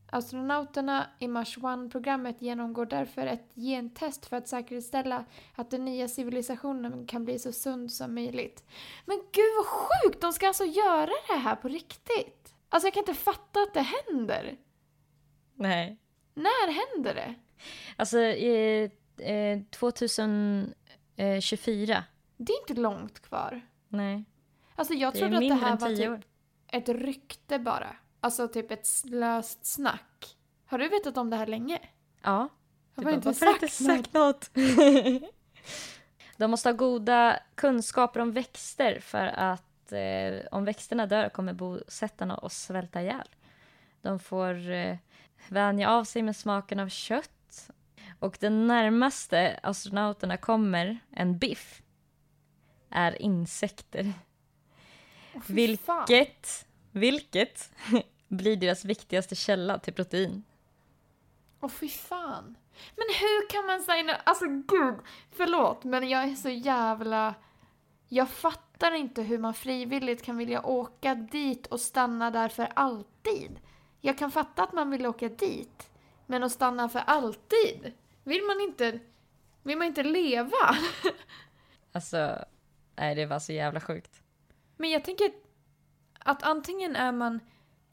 Astronauterna 0.09 1.07
i 1.19 1.27
Mars 1.27 1.57
One-programmet 1.57 2.41
genomgår 2.41 2.85
därför 2.85 3.27
ett 3.27 3.51
gentest 3.55 4.25
för 4.25 4.37
att 4.37 4.47
säkerställa 4.47 5.25
att 5.55 5.71
den 5.71 5.85
nya 5.85 6.07
civilisationen 6.07 7.07
kan 7.07 7.25
bli 7.25 7.39
så 7.39 7.51
sund 7.51 7.91
som 7.91 8.15
möjligt. 8.15 8.63
Men 9.05 9.17
gud 9.17 9.53
vad 9.57 9.65
sjukt! 9.65 10.21
De 10.21 10.33
ska 10.33 10.47
alltså 10.47 10.65
göra 10.65 11.11
det 11.29 11.35
här 11.39 11.55
på 11.55 11.67
riktigt! 11.67 12.55
Alltså 12.69 12.87
jag 12.87 12.93
kan 12.93 13.01
inte 13.01 13.13
fatta 13.13 13.61
att 13.61 13.73
det 13.73 13.85
händer. 14.07 14.57
Nej. 15.53 15.97
När 16.33 16.71
händer 16.71 17.15
det? 17.15 17.35
Alltså, 17.95 18.19
eh, 18.19 18.91
eh, 19.17 19.59
2024. 19.69 22.03
Det 22.37 22.53
är 22.53 22.61
inte 22.61 22.73
långt 22.81 23.19
kvar. 23.19 23.61
Nej, 23.87 24.25
Alltså 24.75 24.93
jag 24.93 25.13
det 25.13 25.19
trodde 25.19 25.37
att 25.37 25.41
det 25.41 25.53
här 25.53 25.77
var 25.77 25.95
typ 25.95 26.25
ett 26.67 26.89
rykte 26.89 27.59
bara. 27.59 27.95
Alltså 28.25 28.47
typ 28.47 28.71
ett 28.71 28.87
löst 29.03 29.65
snack. 29.65 30.37
Har 30.65 30.77
du 30.77 30.89
vetat 30.89 31.17
om 31.17 31.29
det 31.29 31.35
här 31.35 31.47
länge? 31.47 31.79
Ja. 32.21 32.49
Jag 32.95 33.03
har 33.03 33.03
bara, 33.03 33.15
inte 33.15 33.27
varför 33.27 33.45
sagt, 33.45 33.63
inte 33.63 33.75
sagt 33.75 34.13
något? 34.13 34.49
De 36.37 36.51
måste 36.51 36.69
ha 36.69 36.73
goda 36.73 37.39
kunskaper 37.55 38.19
om 38.19 38.31
växter 38.31 38.99
för 38.99 39.27
att 39.27 39.91
eh, 39.91 40.47
om 40.51 40.65
växterna 40.65 41.05
dör 41.05 41.29
kommer 41.29 41.53
bosättarna 41.53 42.37
att 42.37 42.53
svälta 42.53 43.01
ihjäl. 43.01 43.27
De 44.01 44.19
får 44.19 44.69
eh, 44.69 44.97
vänja 45.47 45.89
av 45.89 46.03
sig 46.03 46.21
med 46.21 46.35
smaken 46.35 46.79
av 46.79 46.89
kött. 46.89 47.69
Och 48.19 48.37
den 48.39 48.67
närmaste 48.67 49.59
astronauterna 49.63 50.37
kommer 50.37 50.99
en 51.11 51.37
biff 51.37 51.81
är 52.89 53.21
insekter. 53.21 54.13
Fan. 55.85 56.05
Vilket, 56.07 56.67
vilket 56.91 57.71
blir 58.27 58.55
deras 58.55 58.85
viktigaste 58.85 59.35
källa 59.35 59.79
till 59.79 59.93
protein. 59.93 60.43
Åh 61.61 61.69
fy 61.69 61.89
fan. 61.89 62.57
Men 62.95 63.07
hur 63.19 63.49
kan 63.49 63.65
man 63.65 63.81
säga 63.81 64.03
nu? 64.03 64.13
Alltså 64.23 64.45
gud, 64.45 64.95
förlåt 65.31 65.83
men 65.83 66.09
jag 66.09 66.23
är 66.23 66.35
så 66.35 66.49
jävla... 66.49 67.35
Jag 68.07 68.29
fattar 68.29 68.91
inte 68.91 69.21
hur 69.21 69.37
man 69.37 69.53
frivilligt 69.53 70.23
kan 70.23 70.37
vilja 70.37 70.65
åka 70.65 71.15
dit 71.15 71.67
och 71.67 71.79
stanna 71.79 72.31
där 72.31 72.49
för 72.49 72.71
alltid. 72.75 73.59
Jag 74.01 74.17
kan 74.17 74.31
fatta 74.31 74.63
att 74.63 74.73
man 74.73 74.89
vill 74.91 75.05
åka 75.05 75.29
dit, 75.29 75.89
men 76.25 76.43
att 76.43 76.51
stanna 76.51 76.89
för 76.89 76.99
alltid? 76.99 77.93
Vill 78.23 78.43
man 78.43 78.61
inte... 78.61 78.99
Vill 79.63 79.77
man 79.77 79.87
inte 79.87 80.03
leva? 80.03 80.75
Alltså, 81.91 82.45
nej 82.95 83.15
det 83.15 83.25
var 83.25 83.39
så 83.39 83.53
jävla 83.53 83.79
sjukt. 83.79 84.21
Men 84.77 84.89
jag 84.89 85.03
tänker 85.03 85.31
att 86.19 86.43
antingen 86.43 86.95
är 86.95 87.11
man, 87.11 87.39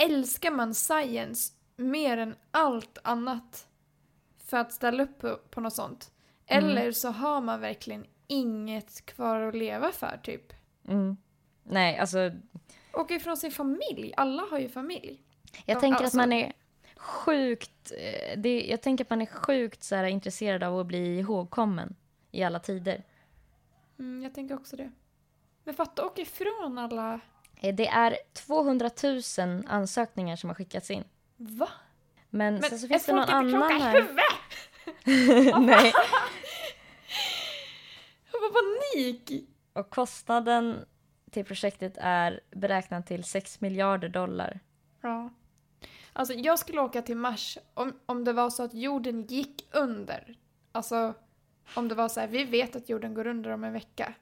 älskar 0.05 0.51
man 0.51 0.75
science 0.75 1.53
mer 1.77 2.17
än 2.19 2.35
allt 2.51 2.99
annat 3.05 3.69
för 4.45 4.57
att 4.57 4.73
ställa 4.73 5.03
upp 5.03 5.19
på, 5.19 5.37
på 5.51 5.61
något 5.61 5.75
sånt. 5.75 6.13
Mm. 6.47 6.65
Eller 6.71 6.93
så 6.93 7.09
har 7.11 7.41
man 7.41 7.61
verkligen 7.61 8.07
inget 8.27 9.07
kvar 9.07 9.41
att 9.41 9.55
leva 9.55 9.93
för 9.93 10.21
typ. 10.23 10.53
Mm. 10.89 11.17
Nej, 11.63 11.99
alltså 11.99 12.31
Åka 12.95 13.15
ifrån 13.15 13.37
sin 13.37 13.51
familj, 13.53 14.15
alla 14.17 14.43
har 14.51 14.59
ju 14.59 14.69
familj. 14.69 15.23
jag 15.67 15.77
Ja, 15.77 15.81
tänker 15.81 15.97
att 15.97 16.03
alltså- 16.03 16.17
man 16.19 16.33
är 16.33 16.53
sjukt, 16.97 17.93
eh, 17.99 18.39
det, 18.41 18.63
jag 18.67 18.83
tänker 18.83 19.05
att 19.05 19.11
man 19.11 19.23
är 19.23 19.27
sjukt 19.27 19.83
så 19.83 19.97
här, 19.97 20.05
intresserad 20.05 20.63
av 20.63 20.79
att 20.79 20.87
bli 20.87 21.19
ihågkommen 21.19 21.97
i 22.31 22.43
alla 22.43 22.59
tider. 22.59 23.03
Mm, 23.99 24.23
jag 24.23 24.35
tänker 24.35 24.55
också 24.55 24.77
det. 24.77 24.93
Men 25.65 25.75
fatta 25.75 26.07
åka 26.07 26.23
ifrån 26.23 26.79
alla... 26.79 27.21
Eh, 27.63 27.75
Det 27.75 27.89
är 27.89 28.17
200 28.33 28.91
000 29.39 29.65
ansökningar 29.69 30.37
som 30.37 30.51
har 30.51 30.55
skickats 30.55 30.91
in. 30.91 31.05
Va? 31.37 31.69
Men, 32.31 32.55
Men 32.55 32.63
sen 32.71 32.79
så 32.79 32.87
är 32.87 32.89
finns 32.89 33.07
det 33.07 33.13
folk 33.13 33.29
någon 33.31 33.47
inte 33.47 33.57
annan 33.57 33.69
kloka 33.69 33.75
i 33.77 33.81
här. 33.81 34.01
huvudet? 34.01 34.25
Nej. 35.67 35.93
Vad 38.33 38.53
panik! 38.53 39.49
Och 39.73 39.91
kostnaden 39.91 40.85
till 41.31 41.45
projektet 41.45 41.95
är 42.01 42.41
beräknad 42.51 43.07
till 43.07 43.25
6 43.25 43.61
miljarder 43.61 44.09
dollar. 44.09 44.61
Ja. 45.01 45.31
Alltså 46.13 46.35
jag 46.35 46.59
skulle 46.59 46.81
åka 46.81 47.03
till 47.03 47.17
Mars 47.17 47.59
om, 47.75 47.93
om 48.07 48.25
det 48.25 48.33
var 48.33 48.51
så 48.51 48.63
att 48.63 48.75
jorden 48.75 49.23
gick 49.27 49.69
under. 49.73 50.37
Alltså 50.73 51.15
om 51.75 51.89
det 51.89 51.95
var 51.95 52.09
så 52.09 52.21
här, 52.21 52.27
vi 52.27 52.45
vet 52.45 52.77
att 52.77 52.89
jorden 52.89 53.15
går 53.15 53.27
under 53.27 53.51
om 53.51 53.65
en 53.65 53.73
vecka. 53.73 54.15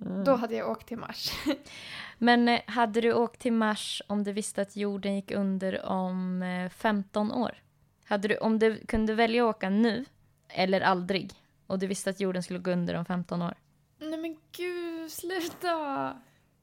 Mm. 0.00 0.24
Då 0.24 0.34
hade 0.34 0.54
jag 0.56 0.70
åkt 0.70 0.88
till 0.88 0.98
Mars. 0.98 1.30
Men 2.18 2.48
eh, 2.48 2.60
hade 2.66 3.00
du 3.00 3.12
åkt 3.14 3.40
till 3.40 3.52
Mars 3.52 4.02
om 4.06 4.24
du 4.24 4.32
visste 4.32 4.62
att 4.62 4.76
jorden 4.76 5.14
gick 5.14 5.30
under 5.30 5.86
om 5.86 6.42
eh, 6.42 6.68
15 6.70 7.32
år? 7.32 7.62
Hade 8.04 8.28
du, 8.28 8.36
om 8.38 8.58
du 8.58 8.86
kunde 8.86 9.14
välja 9.14 9.44
att 9.48 9.56
åka 9.56 9.70
nu 9.70 10.04
eller 10.48 10.80
aldrig 10.80 11.32
och 11.66 11.78
du 11.78 11.86
visste 11.86 12.10
att 12.10 12.20
jorden 12.20 12.42
skulle 12.42 12.58
gå 12.58 12.70
under 12.70 12.94
om 12.94 13.04
15 13.04 13.42
år? 13.42 13.54
Nej 13.98 14.18
men 14.18 14.36
gud, 14.52 15.10
sluta! 15.12 16.16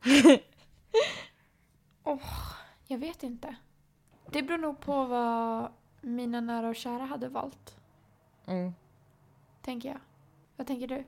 Åh, 2.03 2.20
jag 2.88 2.97
vet 2.97 3.24
inte. 3.24 3.56
Det 4.32 4.43
beror 4.43 4.58
nog 4.58 4.80
på 4.80 5.06
vad 5.06 5.72
mina 6.01 6.41
nära 6.41 6.70
och 6.70 6.76
kära 6.76 7.06
hade 7.06 7.28
valt, 7.30 7.76
Mm. 8.47 8.74
tänker 9.62 9.89
jag. 9.89 9.99
Vad 10.56 10.68
tänker 10.68 10.88
du? 10.88 11.03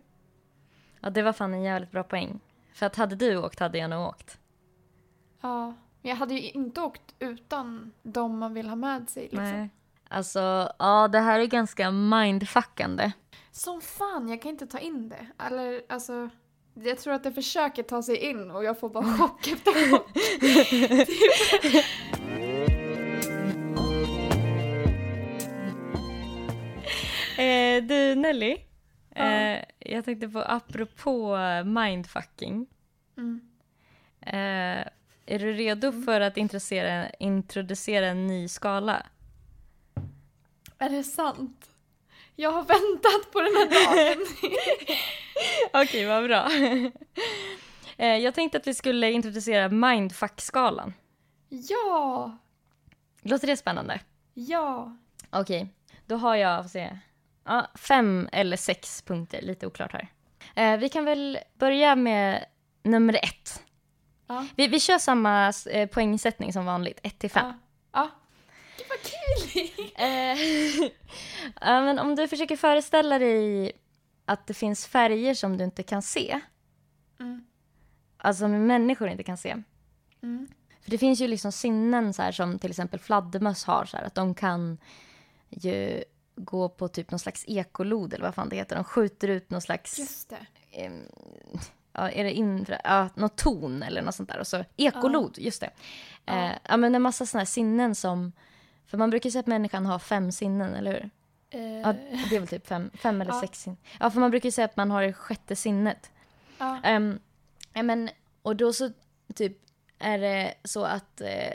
Ja, 1.02 1.10
det 1.10 1.22
var 1.22 1.34
fan 1.34 1.54
en 1.54 1.62
jävligt 1.64 1.92
bra 1.92 2.04
poäng. 2.04 2.40
För 2.78 2.86
att 2.86 2.96
hade 2.96 3.16
du 3.16 3.38
åkt 3.38 3.60
hade 3.60 3.78
jag 3.78 3.90
nog 3.90 4.08
åkt. 4.08 4.38
Ja, 5.42 5.66
men 6.02 6.10
jag 6.10 6.16
hade 6.16 6.34
ju 6.34 6.52
inte 6.52 6.82
åkt 6.82 7.16
utan 7.20 7.94
de 8.04 8.40
man 8.40 8.54
vill 8.54 8.70
ha 8.70 8.76
med 8.76 9.10
sig. 9.10 9.24
Liksom. 9.24 9.44
Nej. 9.44 9.70
Alltså, 10.10 10.72
ja 10.80 11.08
det 11.08 11.20
här 11.20 11.40
är 11.40 11.46
ganska 11.46 11.92
mindfuckande. 11.92 13.12
Som 13.52 13.82
fan, 13.82 14.30
jag 14.30 14.42
kan 14.42 14.52
inte 14.52 14.68
ta 14.68 14.80
in 14.80 15.10
det. 15.10 15.28
Eller 15.48 15.82
alltså, 15.90 16.30
jag 16.74 16.98
tror 16.98 17.14
att 17.14 17.24
det 17.24 17.32
försöker 17.34 17.84
ta 17.84 18.04
sig 18.04 18.18
in 18.18 18.52
och 18.52 18.64
jag 18.64 18.80
får 18.80 18.90
bara 18.90 19.04
chock 19.18 19.48
efter 19.48 19.92
chock. 19.92 20.18
Eh, 27.38 27.84
du 27.84 28.16
Nelly, 28.16 28.58
Ja. 29.16 29.24
eh, 29.26 29.64
jag 29.88 30.06
tänkte 30.06 30.30
på 30.30 30.40
apropå 30.40 31.38
mindfucking. 31.66 32.68
Mm. 33.18 33.42
Eh, 34.22 34.88
är 35.26 35.40
du 35.40 35.54
redo 35.54 36.04
för 36.04 36.22
att 36.22 36.38
introducera, 36.38 37.10
introducera 37.10 38.08
en 38.08 38.28
ny 38.28 38.48
skala? 38.48 39.06
Är 40.78 40.90
det 40.90 41.04
sant? 41.04 41.70
Jag 42.36 42.52
har 42.52 42.64
väntat 42.64 43.32
på 43.32 43.42
den 43.42 43.54
här 43.56 43.66
dagen. 43.66 44.26
Okej, 45.84 46.06
vad 46.06 46.24
bra. 46.24 46.50
Eh, 48.00 48.18
jag 48.18 48.34
tänkte 48.34 48.58
att 48.58 48.68
vi 48.68 48.74
skulle 48.74 49.12
introducera 49.12 49.70
mindfuck-skalan. 49.70 50.94
Ja! 51.50 52.38
Låter 53.22 53.48
det 53.48 53.58
spännande? 53.58 54.00
Ja! 54.34 54.98
Okej, 55.30 55.68
då 56.06 56.16
har 56.16 56.36
jag, 56.36 56.64
får 56.64 56.70
se, 56.70 57.00
ja, 57.48 57.68
fem 57.76 58.30
eller 58.32 58.58
sex 58.58 59.02
punkter, 59.02 59.42
lite 59.42 59.68
oklart 59.68 59.94
här. 59.94 60.08
Eh, 60.56 60.80
vi 60.80 60.90
kan 60.90 61.06
väl 61.06 61.40
börja 61.54 61.96
med 61.96 62.46
nummer 62.84 63.14
ett. 63.14 63.64
Ja. 64.28 64.46
Vi, 64.56 64.68
vi 64.68 64.80
kör 64.80 64.98
samma 64.98 65.54
eh, 65.72 65.90
poängsättning 65.90 66.54
som 66.54 66.66
vanligt, 66.66 67.00
1 67.04 67.20
till 67.20 67.30
5. 67.32 67.46
Ja. 67.46 67.54
ja. 67.92 68.10
Gud 68.78 68.88
vad 68.90 69.00
kul! 69.02 69.14
Eh, 70.00 70.38
ja, 71.62 71.82
men 71.82 72.00
om 72.00 72.16
du 72.16 72.28
försöker 72.28 72.56
föreställa 72.56 73.20
dig 73.20 73.72
att 74.26 74.48
det 74.48 74.54
finns 74.54 74.88
färger 74.88 75.34
som 75.34 75.58
du 75.58 75.64
inte 75.64 75.84
kan 75.84 76.02
se, 76.02 76.40
Mm. 77.20 77.46
alltså 78.18 78.40
som 78.44 78.68
människor 78.68 79.10
inte 79.10 79.24
kan 79.24 79.38
se. 79.38 79.56
Mm. 80.24 80.48
För 80.82 80.92
det 80.92 80.98
finns 80.98 81.22
ju 81.22 81.28
liksom 81.28 81.52
sinnen 81.52 82.14
så 82.14 82.22
här, 82.22 82.32
som 82.32 82.60
till 82.60 82.70
exempel 82.70 83.00
fladdermöss 83.00 83.66
har, 83.66 83.86
så 83.86 83.98
här, 83.98 84.04
att 84.04 84.16
de 84.16 84.36
kan 84.36 84.78
ju 85.50 86.04
gå 86.38 86.70
på 86.70 86.88
typ 86.88 87.12
någon 87.12 87.20
slags 87.20 87.44
ekolod 87.48 88.14
eller 88.14 88.26
vad 88.26 88.36
fan 88.36 88.50
det 88.50 88.56
heter. 88.56 88.76
De 88.76 88.84
skjuter 88.84 89.28
ut 89.28 89.50
någon 89.50 89.62
slags, 89.62 90.00
Just 90.00 90.30
det. 90.30 90.46
em, 90.72 91.04
ja, 91.94 92.10
är 92.12 92.24
det 92.24 92.32
infra, 92.34 92.82
ja, 92.84 93.10
någon 93.16 93.30
ton 93.30 93.84
eller 93.84 94.02
något 94.02 94.16
sånt 94.16 94.30
där. 94.30 94.40
Och 94.40 94.48
så 94.48 94.64
ekolod, 94.78 95.38
just 95.40 95.62
det. 95.62 95.70
Ja. 96.26 96.34
Eh, 96.34 96.52
ja, 96.64 96.78
men 96.78 96.96
en 96.96 97.02
massa 97.02 97.26
sådana 97.26 97.42
här 97.42 97.46
sinnen 97.46 97.96
som, 97.96 98.32
för 98.86 98.98
man 98.98 99.10
brukar 99.10 99.30
säga 99.30 99.40
att 99.40 99.48
människan 99.48 99.86
har 99.86 100.00
fem 100.00 100.32
sinnen, 100.32 100.74
eller 100.74 100.92
hur? 100.92 101.10
Eh, 101.50 101.80
Ja, 101.80 101.94
det 102.30 102.36
är 102.36 102.40
väl 102.40 102.48
typ 102.48 102.68
fem, 102.68 102.92
fem 102.94 103.22
eller 103.22 103.32
Ja. 103.34 103.42
sex 103.42 103.62
sinnen. 103.62 103.78
Ja, 104.00 104.10
för 104.10 104.20
man 104.20 104.32
brukar 104.32 104.52
säga 104.52 104.66
att 104.66 104.78
man 104.78 104.92
har 104.92 105.02
det 105.02 105.14
sjätte 105.14 105.56
sinnet. 105.56 106.12
ja. 106.58 106.80
Um, 106.96 107.20
ja, 107.74 107.84
men, 107.84 108.10
och 108.42 108.56
då 108.56 108.74
så 108.74 108.90
typ 109.36 109.58
är 110.00 110.18
det 110.18 110.54
så 110.64 110.84
att 110.84 111.22
eh, 111.22 111.54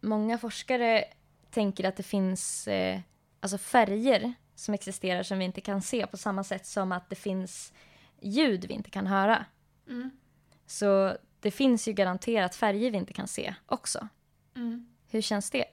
många 0.00 0.38
forskare 0.38 1.04
tänker 1.50 1.84
att 1.84 1.96
det 1.96 2.02
finns 2.02 2.68
eh, 2.68 3.00
alltså 3.40 3.58
färger 3.58 4.34
som 4.54 4.74
existerar 4.74 5.22
som 5.22 5.38
vi 5.38 5.44
inte 5.44 5.60
kan 5.60 5.82
se 5.82 6.06
på 6.06 6.16
samma 6.16 6.44
sätt 6.44 6.66
som 6.66 6.92
att 6.92 7.10
det 7.10 7.16
finns 7.16 7.72
ljud 8.20 8.64
vi 8.68 8.74
inte 8.74 8.90
kan 8.90 9.06
höra. 9.06 9.44
Mm. 9.88 10.10
Så 10.66 11.16
det 11.40 11.50
finns 11.50 11.88
ju 11.88 11.92
garanterat 11.92 12.54
färger 12.54 12.90
vi 12.90 12.96
inte 12.98 13.12
kan 13.12 13.28
se 13.28 13.54
också. 13.66 14.08
Mm. 14.56 14.86
Hur 15.08 15.20
känns 15.20 15.50
det? 15.50 15.64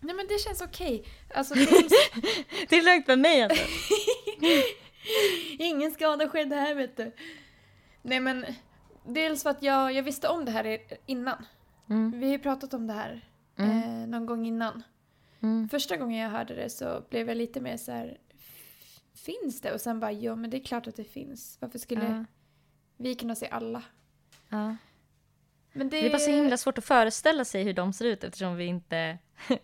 Nej 0.00 0.14
men 0.14 0.26
det 0.26 0.38
känns 0.38 0.60
okej. 0.60 1.04
Alltså 1.34 1.54
dels, 1.58 1.92
Det 2.68 2.76
är 2.76 2.82
lugnt 2.94 3.06
med 3.06 3.18
mig 3.18 3.42
alltså. 3.42 3.64
ingen 5.58 5.90
skada 5.92 6.28
skedde 6.28 6.56
här 6.56 6.74
vet 6.74 6.96
du. 6.96 7.12
Nej 8.02 8.20
men 8.20 8.46
dels 9.06 9.42
för 9.42 9.50
att 9.50 9.62
jag, 9.62 9.92
jag 9.92 10.02
visste 10.02 10.28
om 10.28 10.44
det 10.44 10.50
här 10.50 10.80
innan. 11.06 11.46
Mm. 11.90 12.20
Vi 12.20 12.26
har 12.26 12.32
ju 12.32 12.38
pratat 12.38 12.74
om 12.74 12.86
det 12.86 12.92
här 12.92 13.26
Mm. 13.58 13.82
eh, 14.02 14.08
någon 14.08 14.26
gång 14.26 14.46
innan. 14.46 14.82
Mm. 15.42 15.68
Första 15.68 15.96
gången 15.96 16.18
jag 16.20 16.30
hörde 16.30 16.54
det 16.54 16.70
så 16.70 17.04
blev 17.10 17.28
jag 17.28 17.36
lite 17.36 17.60
mer 17.60 17.76
så 17.76 17.92
här. 17.92 18.18
"F- 18.38 19.00
Finns 19.14 19.60
det? 19.60 19.72
Och 19.72 19.80
sen 19.80 20.00
bara, 20.00 20.12
ja 20.12 20.34
men 20.36 20.50
det 20.50 20.56
är 20.56 20.64
klart 20.64 20.86
att 20.86 20.96
det 20.96 21.04
finns. 21.04 21.58
Varför 21.60 21.78
skulle 21.78 22.04
Ja. 22.04 22.24
vi 22.96 23.14
kunna 23.14 23.34
se 23.34 23.48
alla? 23.48 23.82
Ja. 24.48 24.76
Men 25.72 25.88
det, 25.88 26.00
Det 26.00 26.06
är 26.06 26.10
bara 26.10 26.18
så 26.18 26.30
himla 26.30 26.56
svårt 26.56 26.78
att 26.78 26.84
föreställa 26.84 27.44
sig 27.44 27.62
hur 27.64 27.72
de 27.74 27.92
ser 27.92 28.04
ut 28.04 28.24
eftersom 28.24 28.56
vi 28.56 28.64
inte 28.64 29.18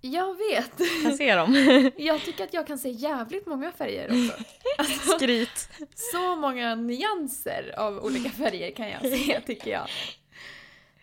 Jag 0.00 0.36
vet. 0.38 0.76
kan 1.02 1.16
se 1.16 1.34
dem. 1.34 1.54
Jag 1.96 2.20
tycker 2.20 2.44
att 2.44 2.54
jag 2.54 2.66
kan 2.66 2.78
se 2.78 2.90
jävligt 2.90 3.46
många 3.46 3.72
färger 3.72 4.08
också. 4.08 4.44
Alltså, 4.78 5.10
Skryt. 5.16 5.68
så 5.94 6.36
många 6.36 6.74
nyanser 6.74 7.74
av 7.78 7.98
olika 8.04 8.30
färger 8.30 8.70
kan 8.70 8.88
jag 8.88 9.00
se 9.00 9.40
tycker 9.40 9.70
jag. 9.70 9.88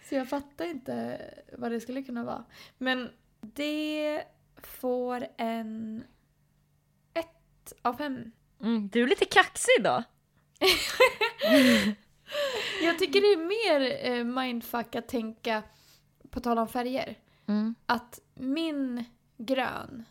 Så 0.09 0.15
jag 0.15 0.29
fattar 0.29 0.65
inte 0.65 1.21
vad 1.57 1.71
det 1.71 1.79
skulle 1.81 2.03
kunna 2.03 2.23
vara. 2.23 2.45
Men 2.77 3.09
det 3.53 4.23
får 4.57 5.27
en 5.37 6.03
ett 7.13 7.73
av 7.81 7.93
fem. 7.93 8.31
Mm, 8.61 8.87
du 8.89 9.03
är 9.03 9.07
lite 9.07 9.25
kaxig 9.25 9.71
idag. 9.79 10.03
Jag 12.83 12.99
tycker 12.99 13.21
det 13.21 13.27
är 13.33 13.37
mer 13.77 14.11
eh, 14.11 14.23
mindfuck 14.23 14.95
att 14.95 15.07
tänka, 15.07 15.63
på 16.29 16.39
tal 16.39 16.57
om 16.59 16.67
färger, 16.67 17.19
Mm. 17.47 17.75
att 17.85 18.19
min 18.33 19.03
grön 19.37 20.05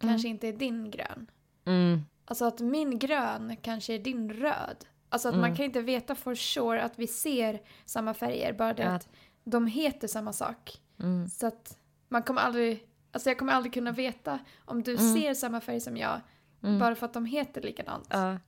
kanske 0.00 0.28
inte 0.28 0.48
är 0.48 0.52
din 0.52 0.90
grön. 0.90 1.30
Mm. 1.64 2.00
Alltså 2.24 2.44
att 2.44 2.60
min 2.60 2.98
grön 2.98 3.56
kanske 3.62 3.94
är 3.94 3.98
din 3.98 4.32
röd. 4.32 4.84
Alltså 5.08 5.28
att 5.28 5.34
man 5.34 5.44
Mm. 5.44 5.56
kan 5.56 5.64
inte 5.64 5.80
veta 5.82 6.14
for 6.14 6.34
sure 6.34 6.82
att 6.82 6.98
vi 6.98 7.06
ser 7.06 7.62
samma 7.84 8.14
färger, 8.14 8.52
bara 8.52 8.72
det 8.74 8.82
Ja. 8.82 8.88
att 8.90 9.08
de 9.44 9.66
heter 9.66 10.08
samma 10.08 10.32
sak. 10.32 10.80
Mm. 11.00 11.28
Så 11.28 11.46
att 11.46 11.78
man 12.10 12.22
kommer 12.22 12.40
aldrig, 12.40 12.86
alltså 13.12 13.30
jag 13.30 13.38
kommer 13.38 13.52
aldrig 13.52 13.72
kunna 13.74 13.92
veta 13.92 14.38
om 14.64 14.82
du 14.82 14.92
Mm. 14.96 15.14
ser 15.14 15.34
samma 15.34 15.60
färg 15.60 15.80
som 15.80 15.96
jag, 15.96 16.20
Mm. 16.62 16.78
bara 16.78 16.94
för 16.94 17.06
att 17.06 17.12
de 17.12 17.26
heter 17.26 17.62
likadant. 17.62 18.06
Ja. 18.10 18.38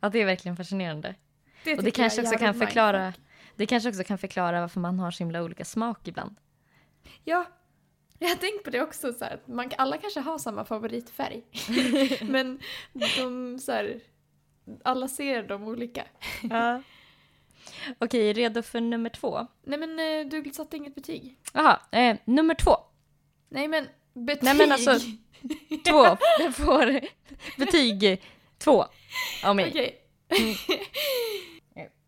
ja, 0.00 0.08
det 0.08 0.18
är 0.18 0.24
verkligen 0.26 0.56
fascinerande. 0.56 1.14
Och 1.78 1.82
det 1.84 1.90
kanske 1.90 2.22
också 2.22 2.36
kan 2.38 2.54
förklara 2.54 3.02
mindfuck. 3.02 3.24
det 3.56 3.66
kanske 3.66 3.88
också 3.88 4.04
kan 4.04 4.18
förklara 4.18 4.60
varför 4.60 4.80
man 4.80 4.98
har 4.98 5.10
så 5.10 5.18
himla 5.24 5.42
olika 5.42 5.64
smak 5.64 6.08
ibland. 6.08 6.36
Ja, 7.24 7.44
jag 8.18 8.28
har 8.28 8.36
tänkt 8.36 8.64
på 8.64 8.70
det 8.70 8.82
också 8.82 9.12
så 9.12 9.24
här, 9.24 9.34
att 9.34 9.48
man, 9.48 9.70
alla 9.78 9.98
kanske 9.98 10.20
har 10.20 10.38
samma 10.38 10.64
favoritfärg. 10.64 11.42
Men 12.30 12.58
de 12.92 13.58
så 13.58 13.72
här, 13.72 14.00
alla 14.84 15.08
ser 15.08 15.42
dem 15.42 15.62
olika. 15.68 16.04
Ja. 16.50 16.82
Okej, 17.98 18.32
redo 18.32 18.62
för 18.62 18.80
nummer 18.80 19.10
två? 19.10 19.46
Nej 19.62 19.78
men 19.78 19.98
eh, 19.98 20.26
du 20.44 20.50
satte 20.52 20.76
inget 20.76 20.94
betyg. 20.94 21.38
Jaha, 21.52 21.80
eh, 21.92 22.16
nummer 22.24 22.54
två. 22.54 22.76
Nej 23.52 23.68
men 23.68 23.86
betyg! 24.12 24.42
Nej, 24.44 24.54
men 24.54 24.72
alltså- 24.72 24.98
Två. 25.88 26.16
Du 26.38 26.52
får 26.52 27.00
betyg 27.58 28.22
två 28.58 28.84
av 29.44 29.56
mig. 29.56 29.68
Okej. 29.70 29.96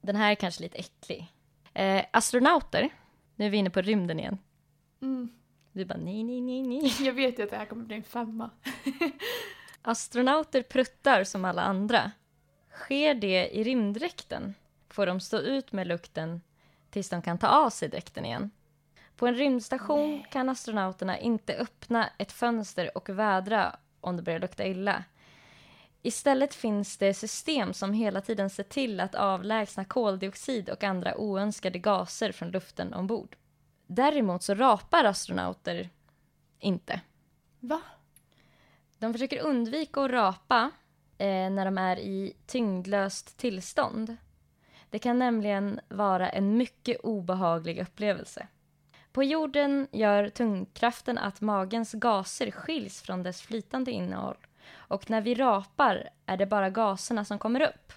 Den 0.01 0.17
här 0.17 0.31
är 0.31 0.35
kanske 0.35 0.63
lite 0.63 0.79
äcklig. 0.79 1.33
Eh, 1.75 2.05
astronauter, 2.11 2.89
nu 3.37 3.47
är 3.47 3.51
vi 3.51 3.57
inne 3.57 3.71
på 3.71 3.83
rymden 3.83 4.21
igen. 4.21 4.39
Mm. 5.03 5.29
Du 5.73 5.85
bara 5.85 5.99
nej, 5.99 6.25
nej, 6.25 6.41
nej, 6.41 6.63
nej. 6.63 6.95
Jag 7.01 7.13
vet 7.13 7.39
ju 7.39 7.43
att 7.43 7.51
det 7.51 7.57
här 7.57 7.67
kommer 7.67 7.85
bli 7.85 7.97
en 7.97 8.03
femma. 8.03 8.51
Astronauter 9.83 10.63
pruttar 10.63 11.25
som 11.25 11.45
alla 11.45 11.63
andra. 11.63 12.11
Sker 12.71 13.15
det 13.15 13.49
i 13.57 13.65
rymddräkten 13.65 14.55
får 14.89 15.07
de 15.07 15.21
stå 15.21 15.39
ut 15.39 15.73
med 15.73 15.87
lukten 15.87 16.41
tills 16.91 17.09
de 17.09 17.23
kan 17.23 17.39
ta 17.39 17.47
av 17.49 17.71
sig 17.71 17.89
dräkten 17.89 18.25
igen. 18.25 18.51
På 19.17 19.27
en 19.27 19.35
rymdstation 19.35 20.25
kan 20.31 20.49
astronauterna 20.49 21.19
inte 21.19 21.55
öppna 21.55 22.11
ett 22.19 22.33
fönster 22.33 22.97
och 22.97 23.09
vädra 23.09 23.77
om 24.01 24.17
det 24.17 24.23
börjar 24.23 24.41
lukta 24.41 24.67
illa. 24.67 25.05
Istället 26.03 26.55
finns 26.55 26.99
det 26.99 27.15
system 27.15 27.73
som 27.75 27.93
hela 27.93 28.21
tiden 28.21 28.51
ser 28.51 28.63
till 28.63 29.01
att 29.01 29.15
avlägsna 29.15 29.85
koldioxid 29.85 30.71
och 30.71 30.85
andra 30.85 31.17
oönskade 31.17 31.79
gaser 31.79 32.33
från 32.33 32.51
luften 32.51 32.95
ombord. 32.95 33.37
Däremot 33.87 34.43
så 34.43 34.55
rapar 34.55 35.05
astronauter 35.05 35.91
inte. 36.59 37.01
Va? 37.61 37.81
De 38.99 39.13
försöker 39.13 39.43
undvika 39.43 40.01
att 40.01 40.11
rapa 40.11 40.71
eh, 41.19 41.51
när 41.51 41.65
de 41.65 41.79
är 41.79 41.99
i 41.99 42.37
tyngdlöst 42.47 43.37
tillstånd. 43.37 44.17
Det 44.91 44.99
kan 44.99 45.19
nämligen 45.19 45.81
vara 45.89 46.31
en 46.31 46.57
mycket 46.57 47.01
obehaglig 47.01 47.79
upplevelse. 47.79 48.47
På 49.13 49.23
jorden 49.23 49.89
gör 49.93 50.29
tyngdkraften 50.29 51.19
att 51.19 51.41
magens 51.41 51.93
gaser 51.93 52.51
skiljs 52.51 53.03
från 53.03 53.23
dess 53.23 53.43
flytande 53.43 53.91
innehåll 53.91 54.37
och 54.75 55.11
när 55.11 55.21
vi 55.21 55.35
rapar 55.35 56.09
är 56.27 56.37
det 56.37 56.47
bara 56.47 56.71
gaserna 56.71 57.25
som 57.25 57.39
kommer 57.39 57.61
upp. 57.61 57.93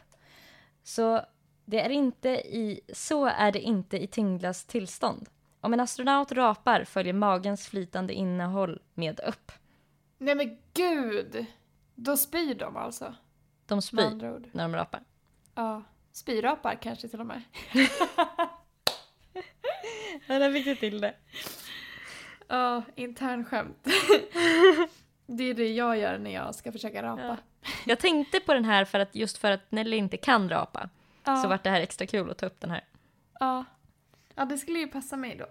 Så 0.83 1.21
det 1.65 1.81
är 1.81 1.89
inte 1.89 2.29
i, 2.29 2.81
så 2.93 3.25
är 3.25 3.51
det 3.51 3.59
inte 3.59 4.03
i 4.03 4.07
tyngdlöst 4.07 4.69
tillstånd. 4.69 5.29
Om 5.61 5.73
en 5.73 5.79
astronaut 5.79 6.31
rapar 6.31 6.83
följer 6.83 7.13
magens 7.13 7.67
flytande 7.67 8.13
innehåll 8.13 8.81
med 8.93 9.19
upp. 9.19 9.51
Nej 10.17 10.35
men 10.35 10.57
gud! 10.73 11.45
Då 11.95 12.17
spyr 12.17 12.55
de 12.55 12.77
alltså? 12.77 13.15
De 13.65 13.81
spyr 13.81 14.49
när 14.51 14.63
de 14.63 14.75
rapar. 14.75 15.03
Ja. 15.55 15.83
Spyrapar 16.11 16.75
kanske 16.81 17.07
till 17.07 17.19
och 17.19 17.25
med. 17.25 17.41
Ja, 20.27 20.39
där 20.39 20.51
fick 20.53 20.65
du 20.65 20.75
till 20.75 21.01
det. 21.01 21.13
Ja, 22.47 22.83
internskämt. 22.95 23.87
det 25.25 25.43
är 25.43 25.53
det 25.53 25.73
jag 25.73 25.97
gör 25.97 26.17
när 26.17 26.31
jag 26.33 26.55
ska 26.55 26.71
försöka 26.71 27.03
rapa. 27.03 27.23
Ja. 27.23 27.37
Jag 27.85 27.99
tänkte 27.99 28.39
på 28.39 28.53
den 28.53 28.65
här 28.65 28.85
för 28.85 28.99
att, 28.99 29.15
just 29.15 29.37
för 29.37 29.51
att 29.51 29.71
Nelly 29.71 29.97
inte 29.97 30.17
kan 30.17 30.49
rapa. 30.49 30.89
Ja. 31.23 31.35
Så 31.35 31.47
vart 31.47 31.63
det 31.63 31.69
här 31.69 31.81
extra 31.81 32.07
kul 32.07 32.31
att 32.31 32.37
ta 32.37 32.45
upp 32.45 32.59
den 32.59 32.71
här. 32.71 32.83
Ja. 33.39 33.65
ja, 34.35 34.45
det 34.45 34.57
skulle 34.57 34.79
ju 34.79 34.87
passa 34.87 35.17
mig 35.17 35.35
då. 35.35 35.45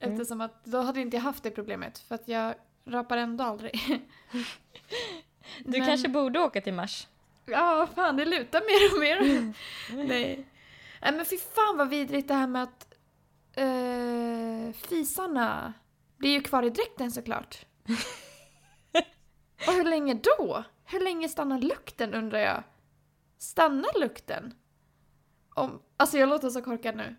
Mm. 0.00 0.14
Eftersom 0.14 0.40
att 0.40 0.64
då 0.64 0.80
hade 0.82 1.00
inte 1.00 1.16
jag 1.16 1.22
haft 1.22 1.42
det 1.42 1.50
problemet 1.50 1.98
för 1.98 2.14
att 2.14 2.28
jag 2.28 2.54
rapar 2.86 3.16
ändå 3.16 3.44
aldrig. 3.44 3.80
Du 5.64 5.78
Men- 5.78 5.86
kanske 5.86 6.08
borde 6.08 6.38
åka 6.40 6.60
till 6.60 6.74
Mars. 6.74 7.06
Ja, 7.46 7.88
fan 7.94 8.16
det 8.16 8.24
lutar 8.24 8.60
mer 8.60 8.94
och 8.94 9.00
mer. 9.00 9.30
Mm. 9.36 9.54
Nej. 10.08 10.46
Nej 11.02 11.12
men 11.12 11.24
fy 11.24 11.36
fan 11.38 11.76
vad 11.76 11.88
vidrigt 11.88 12.28
det 12.28 12.34
här 12.34 12.46
med 12.46 12.62
att 12.62 12.89
uh, 13.58 14.72
fisarna 14.72 15.72
blir 16.16 16.30
ju 16.30 16.40
kvar 16.40 16.62
i 16.62 16.70
dräkten 16.70 17.10
såklart. 17.12 17.66
Och 19.66 19.72
hur 19.72 19.84
länge 19.84 20.14
då? 20.14 20.64
Hur 20.84 21.00
länge 21.00 21.28
stannar 21.28 21.58
lukten 21.58 22.14
undrar 22.14 22.38
jag? 22.38 22.62
Stannar 23.38 24.00
lukten? 24.00 24.54
Om, 25.54 25.82
alltså 25.96 26.18
jag 26.18 26.28
låter 26.28 26.50
så 26.50 26.62
korkad 26.62 26.96
nu. 26.96 27.16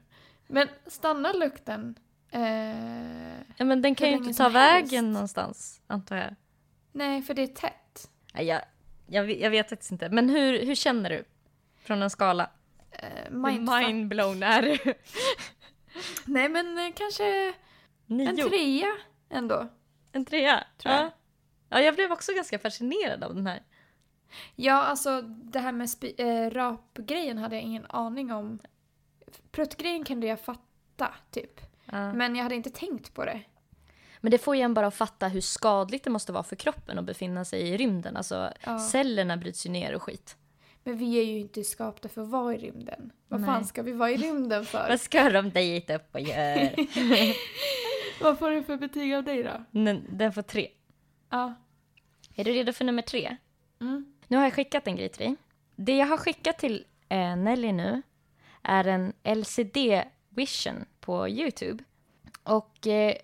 Men 0.48 0.68
stannar 0.88 1.34
lukten? 1.34 1.96
Eh, 2.32 3.42
Ja 3.58 3.66
men 3.66 3.82
den 3.82 3.96
kan 3.96 4.08
ju 4.10 4.16
inte 4.16 4.30
ta 4.30 4.34
som 4.34 4.56
helst. 4.56 4.92
vägen 4.94 5.12
någonstans, 5.14 5.82
antar 5.88 6.16
jag. 6.16 6.36
nej, 6.92 7.22
för 7.22 7.34
det 7.34 7.42
är 7.42 7.48
tätt. 7.48 8.10
Nej, 8.34 8.46
jag, 8.46 8.62
jag, 9.08 9.24
vet- 9.24 9.40
jag 9.40 9.50
vet 9.50 9.70
faktiskt 9.70 9.92
inte. 9.92 10.10
Men 10.10 10.30
hur, 10.30 10.66
hur 10.66 10.76
känner 10.76 11.10
du? 11.10 11.24
Från 11.80 12.02
en 12.02 12.10
skala? 12.10 12.50
Eh, 12.92 13.32
mindblown 13.32 14.44
är 14.44 14.62
du? 14.62 14.94
Nej 16.26 16.50
men 16.50 16.78
eh, 16.78 16.94
kanske 16.96 17.54
Nio? 18.06 18.30
en 18.30 18.50
trea 18.50 18.92
ändå. 19.30 19.68
En 20.12 20.26
trea? 20.26 20.64
Tror 20.78 20.94
jag. 20.94 21.04
Ja. 21.04 21.12
ja, 21.70 21.82
jag 21.82 21.96
blev 21.96 22.12
också 22.12 22.34
ganska 22.34 22.60
fascinerad 22.60 23.24
av 23.24 23.36
den 23.36 23.48
här. 23.48 23.64
Ja, 24.56 24.74
alltså 24.84 25.22
det 25.22 25.60
här 25.60 25.72
med 25.72 25.90
äh, 26.18 26.50
rapgrejen 26.52 27.38
hade 27.38 27.56
jag 27.56 27.64
ingen 27.64 27.86
aning 27.90 28.32
om. 28.32 28.60
Pruttgrejen 29.52 30.04
kunde 30.04 30.28
jag 30.28 30.40
fatta, 30.40 31.14
typ. 31.32 31.62
Ja. 31.86 32.14
Men 32.14 32.36
jag 32.36 32.44
hade 32.44 32.56
inte 32.56 32.70
tänkt 32.70 33.14
på 33.14 33.26
det. 33.26 33.42
Men 34.20 34.32
det 34.32 34.38
får 34.38 34.56
ju 34.56 34.62
en 34.62 34.74
bara 34.74 34.88
att 34.88 34.96
fatta 34.96 35.28
hur 35.28 35.42
skadligt 35.42 36.04
det 36.04 36.10
måste 36.10 36.32
vara 36.32 36.44
för 36.44 36.56
kroppen 36.56 37.00
att 37.00 37.06
befinna 37.06 37.46
sig 37.46 37.62
i 37.62 37.78
rymden. 37.78 38.18
Alltså, 38.18 38.54
Ja. 38.66 38.80
cellerna 38.80 39.38
bryts 39.38 39.66
ju 39.66 39.70
ner 39.70 39.96
och 39.96 40.04
skit. 40.04 40.38
Men 40.84 40.98
vi 40.98 41.20
är 41.20 41.24
ju 41.24 41.40
inte 41.40 41.64
skapta 41.64 42.10
för 42.10 42.22
att 42.22 42.30
vara 42.30 42.56
i 42.56 42.58
rymden. 42.58 43.12
Vad 43.28 43.42
Nej. 43.42 43.48
fan 43.48 43.66
ska 43.66 43.84
vi 43.84 43.92
vara 43.92 44.12
i 44.12 44.18
rymden 44.18 44.66
för? 44.66 44.86
Vad 44.90 45.00
ska 45.02 45.30
de 45.30 45.50
dit 45.50 45.90
upp 45.90 46.08
och 46.16 46.20
göra? 46.20 46.70
Vad 48.22 48.40
får 48.40 48.50
du 48.50 48.64
för 48.64 48.78
betyg 48.78 49.14
av 49.14 49.24
dig 49.24 49.44
då? 49.44 49.66
den, 49.72 50.06
den 50.10 50.34
får 50.34 50.42
tre. 50.42 50.68
Ja. 51.30 51.54
Är 52.36 52.44
du 52.44 52.52
redo 52.52 52.74
för 52.74 52.86
nummer 52.86 53.02
tre? 53.02 53.38
Mm. 53.82 54.14
Nu 54.28 54.38
har 54.38 54.44
jag 54.44 54.54
skickat 54.54 54.88
en 54.88 54.96
grej 54.96 55.10
till 55.10 55.26
dig. 55.26 55.36
Det 55.76 55.98
jag 55.98 56.08
har 56.08 56.18
skickat 56.18 56.58
till 56.58 56.86
eh, 57.10 57.36
Nelly 57.36 57.72
nu 57.72 58.02
är 58.62 58.88
en 58.88 59.14
LCD 59.24 59.78
Vision 60.30 60.86
på 61.00 61.30
Youtube. 61.30 61.84
Och 62.44 62.88
eh, 62.88 63.16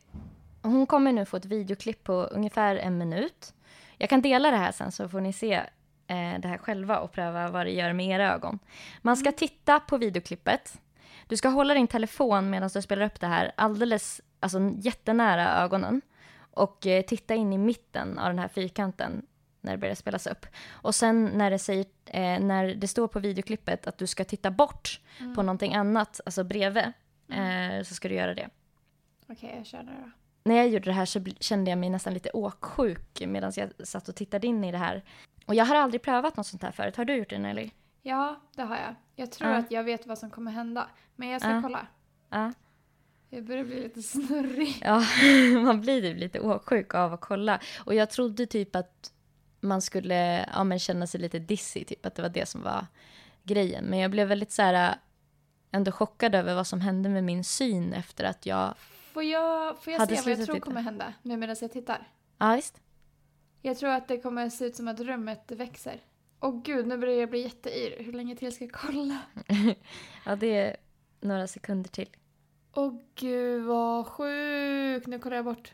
hon 0.62 0.86
kommer 0.86 1.12
nu 1.12 1.26
få 1.26 1.38
ett 1.38 1.46
videoklipp 1.46 2.04
på 2.04 2.14
ungefär 2.14 2.76
en 2.76 2.98
minut. 2.98 3.54
Jag 3.98 4.10
kan 4.10 4.22
dela 4.22 4.52
det 4.52 4.58
här 4.58 4.72
sen 4.72 4.92
så 4.92 5.10
får 5.10 5.22
ni 5.22 5.34
se 5.34 5.62
eh, 6.08 6.40
det 6.40 6.48
här 6.48 6.58
själva 6.58 7.00
och 7.00 7.12
pröva 7.12 7.50
vad 7.50 7.66
det 7.66 7.72
gör 7.72 7.94
med 7.94 8.08
era 8.08 8.34
ögon. 8.34 8.60
Man 9.02 9.18
ska 9.18 9.32
titta 9.32 9.80
på 9.80 9.98
videoklippet. 9.98 10.82
Du 11.28 11.38
ska 11.38 11.50
hålla 11.50 11.74
din 11.74 11.88
telefon 11.88 12.50
medan 12.50 12.70
du 12.74 12.82
spelar 12.82 13.06
upp 13.06 13.20
det 13.20 13.28
här 13.28 13.52
alldeles, 13.58 14.22
alltså 14.40 14.60
jättenära 14.78 15.64
ögonen. 15.64 16.02
Och 16.52 16.88
eh, 16.88 17.02
titta 17.02 17.36
in 17.36 17.54
i 17.54 17.58
mitten 17.58 18.20
av 18.20 18.30
den 18.30 18.40
här 18.40 18.48
fyrkanten 18.48 19.26
när 19.62 19.72
det 19.72 19.78
börjar 19.78 19.96
spelas 19.96 20.28
upp. 20.28 20.46
Och 20.70 20.96
sen 20.96 21.26
när 21.26 21.52
det, 21.52 21.60
säger, 21.60 21.86
eh, 22.06 22.40
när 22.40 22.76
det 22.76 22.88
står 22.88 23.08
på 23.08 23.20
videoklippet 23.20 23.88
att 23.88 23.98
du 23.98 24.08
ska 24.08 24.24
titta 24.24 24.52
bort 24.52 25.02
på 25.36 25.44
någonting 25.44 25.76
annat, 25.76 26.22
alltså 26.26 26.44
bredvid, 26.44 26.84
eh, 27.30 27.84
så 27.84 27.94
ska 27.94 28.10
du 28.10 28.16
göra 28.16 28.34
det. 28.34 28.50
Okej, 29.30 29.56
jag 29.58 29.66
kör 29.66 29.84
nu 29.84 29.92
då. 29.92 30.12
När 30.44 30.56
jag 30.56 30.68
gjorde 30.70 30.86
det 30.86 30.92
här 30.94 31.06
så 31.06 31.26
kände 31.40 31.72
jag 31.72 31.78
mig 31.78 31.90
nästan 31.90 32.14
lite 32.14 32.30
åksjuk 32.30 33.22
medan 33.28 33.52
jag 33.56 33.70
satt 33.88 34.10
och 34.10 34.16
tittade 34.16 34.48
in 34.48 34.64
i 34.64 34.72
det 34.72 34.78
här. 34.78 35.04
Och 35.48 35.56
jag 35.56 35.66
har 35.66 35.76
aldrig 35.76 36.02
prövat 36.02 36.38
något 36.38 36.48
sånt 36.48 36.64
här 36.64 36.72
förut. 36.72 36.96
Har 36.98 37.06
du 37.06 37.16
gjort 37.16 37.30
det 37.30 37.40
Nelly? 37.40 37.70
Ja, 38.02 38.36
det 38.56 38.62
har 38.62 38.76
jag. 38.76 38.96
Jag 39.16 39.32
tror 39.32 39.50
Ja. 39.52 39.58
att 39.58 39.72
jag 39.72 39.84
vet 39.84 40.08
vad 40.08 40.18
som 40.18 40.30
kommer 40.30 40.52
hända. 40.52 40.90
Men 41.16 41.28
jag 41.30 41.42
ska 41.42 41.50
Ja. 41.52 41.62
kolla. 41.62 41.88
Ja. 42.30 42.54
Jag 43.30 43.44
börjar 43.44 43.64
bli 43.64 43.84
lite 43.84 44.02
snurrig. 44.02 44.82
Ja, 44.86 45.04
man 45.64 45.82
blir 45.82 46.02
typ 46.02 46.18
lite 46.18 46.40
åksjuk 46.40 46.94
av 46.94 47.14
att 47.14 47.22
kolla. 47.22 47.60
Och 47.86 47.94
jag 47.96 48.10
trodde 48.10 48.46
typ 48.46 48.76
att 48.76 49.12
man 49.60 49.82
skulle 49.82 50.46
ja, 50.54 50.64
men 50.64 50.80
känna 50.80 51.08
sig 51.08 51.20
lite 51.22 51.40
dizzy, 51.40 51.84
typ 51.86 52.06
att 52.06 52.16
det 52.16 52.22
var 52.22 52.30
det 52.30 52.46
som 52.46 52.62
var 52.64 52.86
grejen. 53.44 53.86
Men 53.86 54.00
jag 54.00 54.12
blev 54.12 54.28
väldigt 54.28 54.52
så 54.52 54.62
här 54.62 54.96
ändå 55.72 55.92
chockad 55.92 56.36
över 56.36 56.56
vad 56.56 56.68
som 56.68 56.82
hände 56.82 57.10
med 57.10 57.24
min 57.24 57.44
syn 57.44 57.94
efter 57.94 58.24
att 58.24 58.46
jag... 58.46 58.74
Får 59.14 59.24
jag, 59.24 59.78
får 59.84 59.94
jag 59.94 60.00
Hade 60.00 60.16
se 60.18 60.22
vad 60.32 60.40
jag 60.40 60.46
tror 60.46 60.56
titta. 60.56 60.66
kommer 60.66 60.82
hända 60.82 61.14
nu 61.22 61.38
medan 61.38 61.56
jag 61.62 61.72
tittar? 61.72 62.08
Ja, 62.38 62.56
visst. 62.56 62.82
Jag 63.68 63.78
tror 63.78 63.90
att 63.90 64.08
det 64.08 64.18
kommer 64.18 64.50
se 64.50 64.66
ut 64.66 64.76
som 64.76 64.88
att 64.88 65.00
rummet 65.00 65.52
växer. 65.52 66.02
Åh 66.40 66.62
gud, 66.64 66.88
nu 66.88 66.98
börjar 66.98 67.20
jag 67.20 67.30
bli 67.30 67.42
jätteyr. 67.42 68.04
Hur 68.04 68.14
länge 68.14 68.36
till 68.36 68.52
ska 68.52 68.64
jag 68.64 68.74
kolla? 68.74 69.22
Ja, 70.26 70.36
det 70.36 70.58
är 70.58 70.78
några 71.22 71.48
sekunder 71.48 71.90
till. 71.90 72.10
Åh 72.74 72.94
gud 73.16 73.64
vad 73.64 74.08
sjukt. 74.08 75.08
Nu 75.08 75.20
kollar 75.20 75.36
jag 75.36 75.46
bort. 75.46 75.74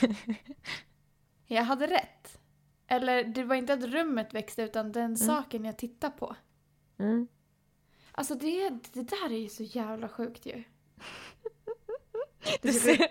jag 1.46 1.62
hade 1.62 1.86
rätt. 1.86 2.40
Eller 2.86 3.24
det 3.24 3.44
var 3.44 3.56
inte 3.56 3.72
att 3.72 3.84
rummet 3.84 4.34
växte 4.34 4.62
utan 4.62 4.92
den 4.92 5.16
saken 5.16 5.64
jag 5.64 5.78
tittar 5.78 6.10
på. 6.10 6.36
Mm. 6.98 7.28
Alltså 8.12 8.34
det, 8.34 8.70
det 8.92 9.02
där 9.02 9.32
är 9.32 9.38
ju 9.38 9.48
så 9.48 9.62
jävla 9.62 10.08
sjukt 10.08 10.46
ju. 10.46 10.64
Du 12.62 12.72
ser, 12.72 13.06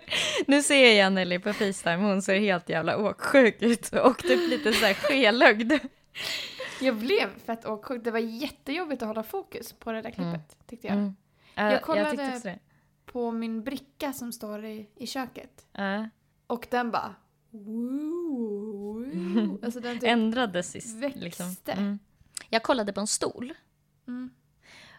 nu 0.46 0.62
ser 0.62 0.92
jag 0.98 1.12
Nelly 1.12 1.38
på 1.38 1.52
Facetime, 1.52 1.96
hon 1.96 2.22
ser 2.22 2.38
helt 2.38 2.68
jävla 2.68 2.98
åksjuk 2.98 3.62
ut 3.62 3.92
och 3.92 4.18
typ 4.18 4.50
lite 4.50 4.72
så 4.72 4.84
här 4.86 4.94
skelögd. 5.08 5.72
Jag 6.80 6.96
blev 6.96 7.38
fett 7.46 7.64
åksjuk. 7.66 8.04
Det 8.04 8.10
var 8.10 8.18
jättejobbigt 8.18 9.02
att 9.02 9.08
hålla 9.08 9.22
fokus 9.22 9.72
på 9.72 9.92
det 9.92 10.02
där 10.02 10.10
klippet 10.10 10.56
tyckte 10.66 10.86
jag. 10.86 10.96
Mm. 10.96 11.16
Ja, 11.54 11.62
Jag 11.64 11.72
jag, 11.72 11.82
kollade- 11.82 12.40
det. 12.44 12.58
På 13.06 13.30
min 13.32 13.62
bricka 13.64 14.12
som 14.12 14.32
står 14.32 14.64
i, 14.64 14.88
i 14.96 15.06
köket. 15.06 15.66
Ja. 15.72 16.08
Och 16.46 16.66
den 16.70 16.90
bara... 16.90 17.14
Woo, 17.50 19.04
woo. 19.04 19.58
Alltså 19.64 19.80
den 19.80 19.98
typ... 19.98 20.08
Ändrades 20.08 20.76
i, 20.76 21.00
växte. 21.00 21.20
liksom. 21.20 21.56
Mm. 21.66 21.98
Jag 22.50 22.62
kollade 22.62 22.92
på 22.92 23.00
en 23.00 23.06
stol 23.06 23.52
Mm. 24.08 24.30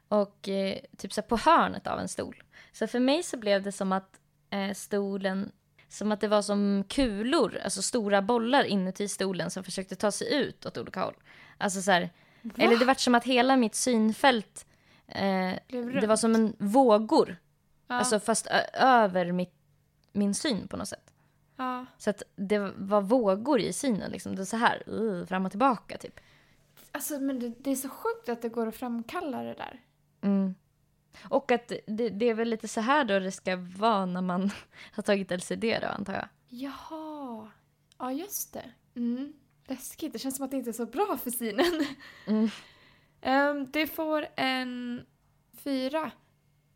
och 0.07 0.49
eh, 0.49 0.77
typ 0.97 1.13
så 1.13 1.21
på 1.21 1.37
hörnet 1.37 1.87
av 1.87 1.99
en 1.99 2.07
stol. 2.07 2.43
Så 2.71 2.87
för 2.87 2.99
mig 2.99 3.23
så 3.23 3.37
blev 3.37 3.63
det 3.63 3.71
som 3.71 3.91
att 3.91 4.18
eh, 4.49 4.73
stolen, 4.73 5.51
som 5.87 6.11
att 6.11 6.21
det 6.21 6.27
var 6.27 6.41
som 6.41 6.83
kulor, 6.89 7.57
alltså 7.63 7.81
stora 7.81 8.21
bollar 8.21 8.63
inuti 8.63 9.07
stolen 9.07 9.51
som 9.51 9.63
försökte 9.63 9.95
ta 9.95 10.11
sig 10.11 10.33
ut 10.35 10.65
åt 10.65 10.77
olika 10.77 11.03
håll. 11.03 11.15
Alltså 11.57 11.81
så 11.81 11.91
här, 11.91 12.09
eller 12.57 12.77
det 12.79 12.85
var 12.85 12.93
som 12.93 13.15
att 13.15 13.23
hela 13.23 13.57
mitt 13.57 13.75
synfält, 13.75 14.65
eh, 15.07 15.53
det 16.01 16.07
var 16.07 16.15
som 16.15 16.35
en 16.35 16.53
vågor, 16.59 17.37
Ja. 17.87 17.95
alltså 17.95 18.19
fast 18.19 18.47
över 18.73 19.31
mitt, 19.31 19.53
min 20.11 20.35
syn 20.35 20.67
på 20.67 20.77
något 20.77 20.87
sätt. 20.87 21.13
ja. 21.55 21.85
Så 21.97 22.09
att 22.09 22.23
det 22.35 22.59
var 22.77 23.01
vågor 23.01 23.59
i 23.59 23.73
synen, 23.73 24.11
liksom. 24.11 24.35
det 24.35 24.45
så 24.45 24.57
här, 24.57 24.89
uh, 24.89 25.25
fram 25.25 25.45
och 25.45 25.51
tillbaka 25.51 25.97
typ. 25.97 26.19
Alltså 26.91 27.19
men 27.19 27.39
det, 27.39 27.49
det 27.59 27.71
är 27.71 27.75
så 27.75 27.89
sjukt 27.89 28.29
att 28.29 28.41
det 28.41 28.49
går 28.49 28.67
att 28.67 28.75
framkalla 28.75 29.43
det 29.43 29.53
där. 29.53 29.79
Mm. 30.21 30.55
Och 31.23 31.51
att 31.51 31.71
det, 31.87 32.09
det 32.09 32.29
är 32.29 32.33
väl 32.33 32.49
lite 32.49 32.67
så 32.67 32.81
här 32.81 33.05
då 33.05 33.19
det 33.19 33.31
ska 33.31 33.55
vara 33.55 34.05
när 34.05 34.21
man 34.21 34.51
har 34.91 35.03
tagit 35.03 35.31
LCD 35.31 35.79
då 35.81 35.87
antar 35.87 36.13
jag. 36.13 36.27
Jaha. 36.47 37.47
Ja, 37.97 38.11
just 38.11 38.53
det. 38.53 38.65
Mm. 38.95 39.33
Läskigt. 39.67 40.13
Det 40.13 40.19
känns 40.19 40.35
som 40.35 40.45
att 40.45 40.51
det 40.51 40.57
inte 40.57 40.69
är 40.69 40.73
så 40.73 40.85
bra 40.85 41.17
för 41.23 41.31
synen. 41.31 41.85
Mm. 42.27 42.49
Ehm, 43.21 43.71
det 43.71 43.87
får 43.87 44.27
en 44.35 45.05
fyra 45.63 46.11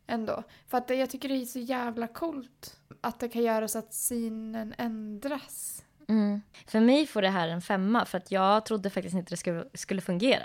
ändå. 0.07 0.43
För 0.67 0.77
att 0.77 0.89
jag 0.89 1.09
tycker 1.09 1.29
det 1.29 1.35
är 1.35 1.45
så 1.45 1.59
jävla 1.59 2.07
coolt 2.07 2.77
att 3.01 3.19
det 3.19 3.29
kan 3.29 3.43
göra 3.43 3.67
så 3.67 3.79
att 3.79 3.93
synen 3.93 4.73
ändras. 4.77 5.83
Mm. 6.07 6.41
För 6.67 6.79
mig 6.79 7.07
får 7.07 7.21
det 7.21 7.29
här 7.29 7.47
en 7.47 7.61
femma 7.61 8.05
för 8.05 8.17
att 8.17 8.31
jag 8.31 8.65
trodde 8.65 8.89
faktiskt 8.89 9.15
inte 9.15 9.29
det 9.29 9.37
skulle, 9.37 9.65
skulle 9.73 10.01
fungera. 10.01 10.43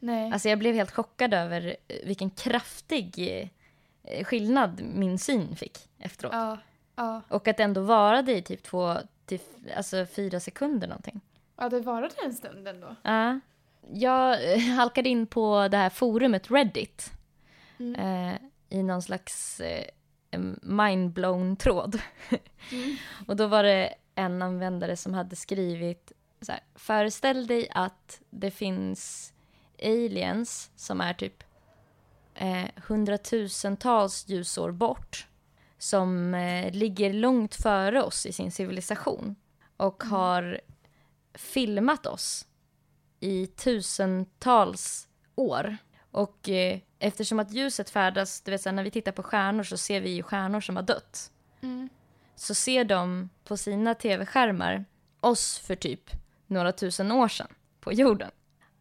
Nej. 0.00 0.32
Alltså 0.32 0.48
jag 0.48 0.58
blev 0.58 0.74
helt 0.74 0.90
chockad 0.90 1.34
över 1.34 1.76
eh, 1.88 1.96
vilken 2.04 2.30
kraftig 2.30 3.14
eh, 4.04 4.24
skillnad 4.24 4.82
min 4.82 5.18
syn 5.18 5.56
fick 5.56 5.78
efteråt. 5.98 6.32
ja. 6.34 6.58
Ja. 6.96 7.22
Och 7.28 7.48
att 7.48 7.56
det 7.56 7.62
ändå 7.62 7.80
varade 7.80 8.32
i 8.36 8.42
typ 8.42 8.62
två 8.62 8.96
till 9.26 9.40
alltså 9.76 10.06
fyra 10.06 10.40
sekunder 10.40 10.88
någonting. 10.88 11.20
ja, 11.56 11.68
det 11.68 11.80
varade 11.80 12.14
en 12.24 12.34
stund 12.34 12.68
ändå. 12.68 12.96
Ja. 13.02 13.40
Jag 13.92 14.52
eh, 14.54 14.60
halkade 14.60 15.08
in 15.08 15.26
på 15.26 15.68
det 15.68 15.76
här 15.76 15.90
forumet 15.90 16.50
Reddit. 16.50 17.12
Mm. 17.78 17.94
Eh, 17.94 18.40
I 18.68 18.82
någon 18.82 19.02
slags 19.02 19.60
eh, 19.60 19.84
mindblown-tråd. 20.62 22.00
Mm. 22.72 22.96
Och 23.26 23.36
då 23.36 23.46
var 23.46 23.62
det 23.62 23.94
en 24.14 24.42
användare 24.42 24.96
som 24.96 25.14
hade 25.14 25.36
skrivit 25.36 26.12
så 26.40 26.52
här, 26.52 26.60
föreställ 26.74 27.46
dig 27.46 27.68
att 27.70 28.20
det 28.30 28.50
finns 28.50 29.32
aliens 29.82 30.70
som 30.76 31.00
är 31.00 31.14
typ 31.14 31.44
eh, 32.34 32.66
hundratusentals 32.76 34.28
ljusår 34.28 34.72
bort 34.72 35.26
som 35.78 36.34
eh, 36.34 36.72
ligger 36.72 37.12
långt 37.12 37.54
före 37.54 38.02
oss 38.02 38.26
i 38.26 38.32
sin 38.32 38.52
civilisation 38.52 39.36
och 39.76 40.04
har 40.04 40.60
filmat 41.34 42.06
oss 42.06 42.46
i 43.20 43.46
tusentals 43.46 45.08
år. 45.34 45.76
Och 46.10 46.48
eh, 46.48 46.78
eftersom 46.98 47.38
att 47.38 47.52
ljuset 47.52 47.90
färdas, 47.90 48.40
du 48.40 48.50
vet 48.50 48.62
så 48.62 48.72
när 48.72 48.84
vi 48.84 48.90
tittar 48.90 49.12
på 49.12 49.22
stjärnor 49.22 49.62
så 49.62 49.76
ser 49.76 50.00
vi 50.00 50.10
ju 50.10 50.22
stjärnor 50.22 50.60
som 50.60 50.76
har 50.76 50.82
dött. 50.82 51.32
Mm. 51.60 51.88
Så 52.36 52.54
ser 52.54 52.84
de 52.84 53.30
på 53.44 53.56
sina 53.56 53.94
tv-skärmar 53.94 54.84
oss 55.20 55.58
för 55.58 55.74
typ 55.74 56.10
några 56.46 56.72
tusen 56.72 57.12
år 57.12 57.28
sedan 57.28 57.48
på 57.80 57.92
jorden. 57.92 58.30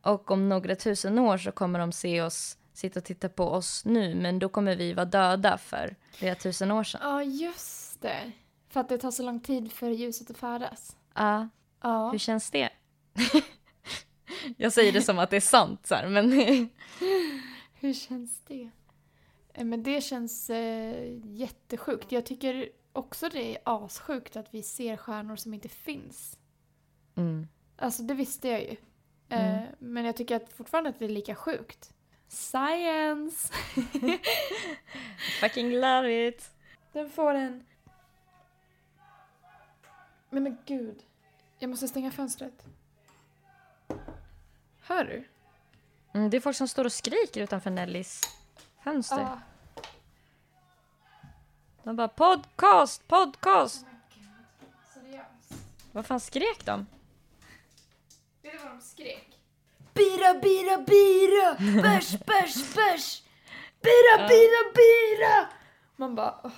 Och 0.09 0.31
om 0.31 0.49
några 0.49 0.75
tusen 0.75 1.19
år 1.19 1.37
så 1.37 1.51
kommer 1.51 1.79
de 1.79 1.91
se 1.91 2.21
oss 2.21 2.57
sitta 2.73 2.99
och 2.99 3.03
titta 3.05 3.29
på 3.29 3.43
oss 3.43 3.85
nu, 3.85 4.15
men 4.15 4.39
då 4.39 4.49
kommer 4.49 4.75
vi 4.75 4.93
vara 4.93 5.05
döda 5.05 5.57
för 5.57 5.95
flera 6.11 6.35
tusen 6.35 6.71
år 6.71 6.83
sedan. 6.83 7.01
Ja, 7.03 7.23
just 7.23 8.01
det. 8.01 8.31
För 8.69 8.79
att 8.79 8.89
det 8.89 8.97
tar 8.97 9.11
så 9.11 9.23
lång 9.23 9.39
tid 9.39 9.71
för 9.71 9.89
ljuset 9.89 10.29
att 10.29 10.37
färdas. 10.37 10.97
Ja, 11.13 11.49
Ja. 11.81 12.09
hur 12.11 12.19
känns 12.19 12.51
det? 12.51 12.69
Jag 14.57 14.73
säger 14.73 14.91
det 14.91 15.01
som 15.01 15.19
att 15.19 15.29
det 15.29 15.35
är 15.35 15.41
sant 15.41 15.87
så 15.87 15.95
här, 15.95 16.07
men 16.09 16.31
Hur 17.73 17.93
känns 17.93 18.39
det? 18.47 18.69
Eh, 19.53 19.65
Men 19.65 19.83
det 19.83 20.01
känns 20.01 20.49
eh, 20.49 21.17
jättesjukt. 21.25 22.11
Jag 22.11 22.25
tycker 22.25 22.69
också 22.93 23.29
det 23.29 23.55
är 23.55 23.61
assjukt 23.65 24.35
att 24.35 24.53
vi 24.53 24.63
ser 24.63 24.97
stjärnor 24.97 25.35
som 25.35 25.53
inte 25.53 25.69
finns. 25.69 26.37
mm. 27.15 27.47
Alltså 27.77 28.03
det 28.03 28.13
visste 28.13 28.47
jag 28.47 28.61
ju. 28.61 28.75
Eh, 29.29 29.57
Mm. 29.57 29.67
men 29.79 30.05
jag 30.05 30.15
tycker 30.15 30.35
att 30.35 30.53
fortfarande 30.53 30.89
att 30.89 30.99
det 30.99 31.05
är 31.05 31.09
lika 31.09 31.35
sjukt. 31.35 31.93
Science! 32.27 33.53
fucking 35.41 35.71
love 35.71 36.27
it. 36.27 36.51
Den 36.93 37.09
får 37.09 37.33
en... 37.33 37.65
Men 40.29 40.43
men 40.43 40.57
gud. 40.65 41.03
Jag 41.59 41.69
måste 41.69 41.87
stänga 41.87 42.11
fönstret. 42.11 42.65
Hör 44.81 45.03
du? 45.03 45.27
Mm, 46.13 46.29
det 46.29 46.37
är 46.37 46.41
folk 46.41 46.57
som 46.57 46.67
står 46.67 46.85
och 46.85 46.93
skriker 46.93 47.43
utanför 47.43 47.69
Nellys 47.69 48.21
fönster. 48.83 49.19
Ja. 49.21 49.39
De 51.83 51.95
bara 51.95 52.07
podcast, 52.07 53.07
podcast. 53.07 53.85
Seriöst. 54.93 55.53
Vad 55.91 56.05
fan 56.05 56.19
skrek 56.19 56.65
de? 56.65 56.85
De 58.79 58.85
skrek? 58.85 59.27
Bira, 59.93 60.33
bira, 60.33 60.77
bira! 60.77 61.81
Bärs, 61.81 62.11
bärs, 62.11 62.75
bärs! 62.75 63.23
Bira, 63.81 64.27
bira, 64.27 64.71
bira! 64.75 65.49
Man 65.95 66.15
bara, 66.15 66.35
åh, 66.43 66.51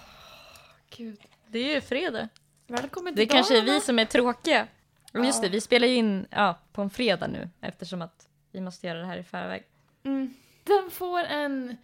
gud. 0.97 1.19
Det 1.47 1.59
är 1.59 1.75
ju 1.75 1.81
fredag. 1.81 2.29
Välkommen 2.67 3.15
Det 3.15 3.21
till 3.21 3.29
kanske 3.29 3.57
är 3.57 3.61
vi 3.61 3.81
som 3.81 3.99
är 3.99 4.05
tråkiga. 4.05 4.67
Och 5.13 5.25
Just 5.25 5.41
det, 5.41 5.49
vi 5.49 5.61
spelar 5.61 5.87
ju 5.87 5.95
in 5.95 6.27
ja, 6.29 6.59
på 6.71 6.81
en 6.81 6.89
fredag 6.89 7.27
nu 7.27 7.49
eftersom 7.61 8.01
att 8.01 8.27
vi 8.51 8.61
måste 8.61 8.87
göra 8.87 8.99
det 8.99 9.05
här 9.05 9.17
i 9.17 9.23
förväg. 9.23 9.63
Mm. 10.03 10.33
Den 10.63 10.91
får 10.91 11.19
en 11.19 11.77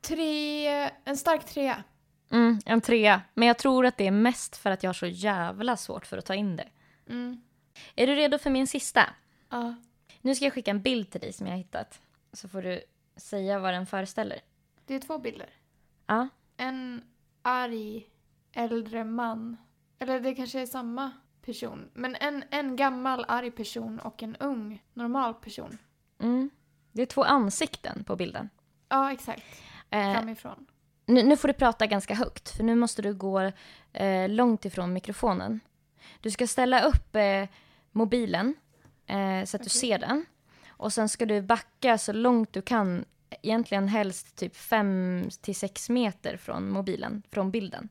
tre, 0.00 0.68
en 1.04 1.16
stark 1.16 1.44
trea. 1.46 1.82
Mm, 2.30 2.60
en 2.66 2.80
trea. 2.80 3.22
Men 3.34 3.48
jag 3.48 3.58
tror 3.58 3.86
att 3.86 3.96
det 3.96 4.06
är 4.06 4.10
mest 4.10 4.56
för 4.56 4.70
att 4.70 4.82
jag 4.82 4.88
har 4.88 4.94
så 4.94 5.06
jävla 5.06 5.76
svårt 5.76 6.06
för 6.06 6.18
att 6.18 6.26
ta 6.26 6.34
in 6.34 6.56
det. 6.56 6.68
Mm. 7.08 7.42
Är 7.96 8.06
du 8.06 8.14
redo 8.14 8.38
för 8.38 8.50
min 8.50 8.66
sista? 8.66 9.08
Ja. 9.52 9.74
Nu 10.20 10.34
ska 10.34 10.44
jag 10.44 10.52
skicka 10.54 10.70
en 10.70 10.82
bild 10.82 11.10
till 11.10 11.20
dig 11.20 11.32
som 11.32 11.46
jag 11.46 11.52
har 11.52 11.58
hittat. 11.58 12.00
Så 12.32 12.48
får 12.48 12.62
du 12.62 12.82
säga 13.16 13.58
vad 13.58 13.74
den 13.74 13.86
föreställer. 13.86 14.40
Det 14.86 14.94
är 14.94 15.00
två 15.00 15.18
bilder. 15.18 15.50
Ja. 16.06 16.28
En 16.56 17.02
arg 17.42 18.06
äldre 18.52 19.04
man. 19.04 19.56
Eller 19.98 20.20
det 20.20 20.34
kanske 20.34 20.60
är 20.60 20.66
samma 20.66 21.10
person. 21.44 21.90
Men 21.94 22.16
en, 22.20 22.44
en 22.50 22.76
gammal 22.76 23.24
arg 23.28 23.50
person 23.50 23.98
och 23.98 24.22
en 24.22 24.36
ung 24.36 24.82
normal 24.94 25.34
person. 25.34 25.78
Mm. 26.18 26.50
Det 26.92 27.02
är 27.02 27.06
två 27.06 27.24
ansikten 27.24 28.04
på 28.04 28.16
bilden. 28.16 28.48
Ja, 28.88 29.12
exakt. 29.12 29.42
Eh, 29.90 30.12
Framifrån. 30.14 30.66
nu, 31.06 31.22
nu 31.22 31.36
får 31.36 31.48
du 31.48 31.54
prata 31.54 31.86
ganska 31.86 32.14
högt, 32.14 32.56
för 32.56 32.64
nu 32.64 32.74
måste 32.74 33.02
du 33.02 33.14
gå 33.14 33.52
eh, 33.92 34.28
långt 34.28 34.64
ifrån 34.64 34.92
mikrofonen. 34.92 35.60
Du 36.20 36.30
ska 36.30 36.46
ställa 36.46 36.82
upp 36.82 37.16
eh, 37.16 37.48
mobilen 37.92 38.54
eh, 39.06 39.44
så 39.44 39.56
att 39.56 39.62
du 39.62 39.68
Okej. 39.68 39.80
ser 39.80 39.98
den. 39.98 40.26
Och 40.68 40.92
sen 40.92 41.08
ska 41.08 41.26
du 41.26 41.42
backa 41.42 41.98
så 41.98 42.12
långt 42.12 42.52
du 42.52 42.62
kan, 42.62 43.04
egentligen 43.42 43.88
helst 43.88 44.36
typ 44.36 44.56
5 44.56 45.28
till 45.40 45.56
6 45.56 45.88
meter 45.90 46.36
från 46.36 46.70
mobilen, 46.70 47.22
från 47.30 47.50
bilden. 47.50 47.88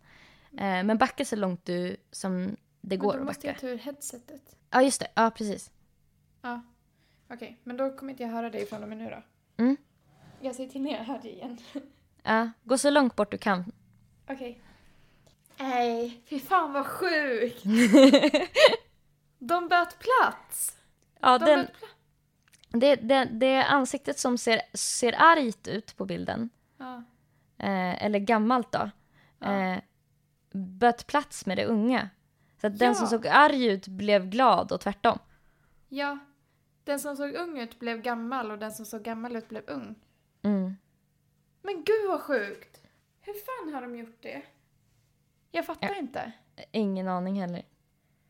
Eh, 0.51 0.57
men 0.83 0.97
backa 0.97 1.25
så 1.25 1.35
långt 1.35 1.65
du 1.65 1.97
som 2.11 2.55
det 2.81 2.97
går 2.97 3.07
Men 3.07 3.17
då 3.17 3.21
att 3.21 3.27
måste 3.27 3.47
backa. 3.47 3.51
jag 3.51 3.59
ta 3.61 3.67
ur 3.67 3.77
headsetet. 3.77 4.55
Ja, 4.69 4.81
just 4.81 4.99
det. 4.99 5.07
Ja, 5.15 5.31
precis. 5.35 5.71
Ja. 6.41 6.61
Okej, 7.29 7.57
men 7.63 7.77
då 7.77 7.89
kommer 7.97 8.11
inte 8.11 8.23
jag 8.23 8.29
höra 8.29 8.49
dig 8.49 8.65
från 8.65 8.83
och 8.83 8.89
med 8.89 8.97
nu 8.97 9.09
då. 9.09 9.23
Mm. 9.63 9.77
Jag 10.41 10.55
säger 10.55 10.69
till 10.69 10.81
när 10.81 10.91
jag 10.91 11.03
hör 11.03 11.19
dig 11.19 11.31
igen. 11.31 11.57
Ja, 12.23 12.49
gå 12.63 12.77
så 12.77 12.89
långt 12.89 13.15
bort 13.15 13.31
du 13.31 13.37
kan. 13.37 13.71
Okej. 14.29 14.61
Nej, 15.57 16.21
fy 16.25 16.39
fan 16.39 16.73
vad 16.73 16.85
sjukt! 16.85 17.63
De 19.39 19.63
bytte 19.67 19.95
plats! 19.99 20.77
Ja, 21.21 21.37
De 21.37 21.45
den, 21.45 21.67
det, 22.69 22.95
det, 22.95 23.25
det 23.25 23.63
ansiktet 23.63 24.19
som 24.19 24.37
ser, 24.37 24.61
ser 24.73 25.13
argt 25.17 25.67
ut 25.67 25.97
på 25.97 26.05
bilden, 26.05 26.49
Ja. 26.77 27.03
eh, 27.57 28.03
eller 28.05 28.19
gammalt 28.19 28.71
då, 28.71 28.89
Ja. 29.39 29.61
eh, 29.61 29.79
böt 30.51 31.07
plats 31.07 31.45
med 31.45 31.57
det 31.57 31.65
unga. 31.65 32.09
Så 32.61 32.67
att 32.67 32.79
den 32.79 32.87
Ja. 32.87 32.93
som 32.95 33.07
såg 33.07 33.27
arg 33.27 33.65
ut 33.65 33.87
blev 33.87 34.25
glad 34.29 34.71
och 34.71 34.81
tvärtom. 34.81 35.19
ja. 35.89 36.17
Den 36.83 36.99
som 36.99 37.15
såg 37.17 37.33
ung 37.35 37.59
ut 37.59 37.79
blev 37.79 38.01
gammal 38.01 38.51
och 38.51 38.59
den 38.59 38.71
som 38.71 38.85
såg 38.85 39.03
gammal 39.03 39.35
ut 39.35 39.49
blev 39.49 39.63
ung. 39.69 39.95
Mm. 40.41 40.75
Men 41.61 41.75
gud 41.83 42.07
vad 42.07 42.21
sjukt! 42.21 42.81
Hur 43.21 43.33
fan 43.33 43.73
har 43.73 43.81
de 43.81 43.95
gjort 43.95 44.17
det? 44.21 44.41
Jag 45.51 45.65
fattar 45.65 45.99
inte. 45.99 46.31
Ingen 46.71 47.07
aning 47.07 47.41
heller. 47.41 47.63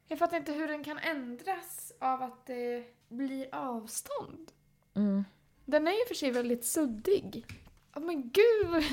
Jag 0.08 0.20
fattar 0.20 0.38
inte 0.38 0.52
hur 0.52 0.68
den 0.68 0.84
kan 0.84 0.98
ändras 0.98 1.91
av 2.02 2.24
att 2.24 2.46
det 2.46 2.84
blir 3.10 3.56
avstånd. 3.56 4.52
Mm. 4.96 5.26
Den 5.66 5.88
är 5.88 5.92
ju 5.92 6.06
för 6.08 6.16
sig 6.16 6.32
väldigt 6.32 6.66
suddig. 6.66 7.46
Oh, 7.96 8.02
men 8.04 8.22
gud! 8.22 8.84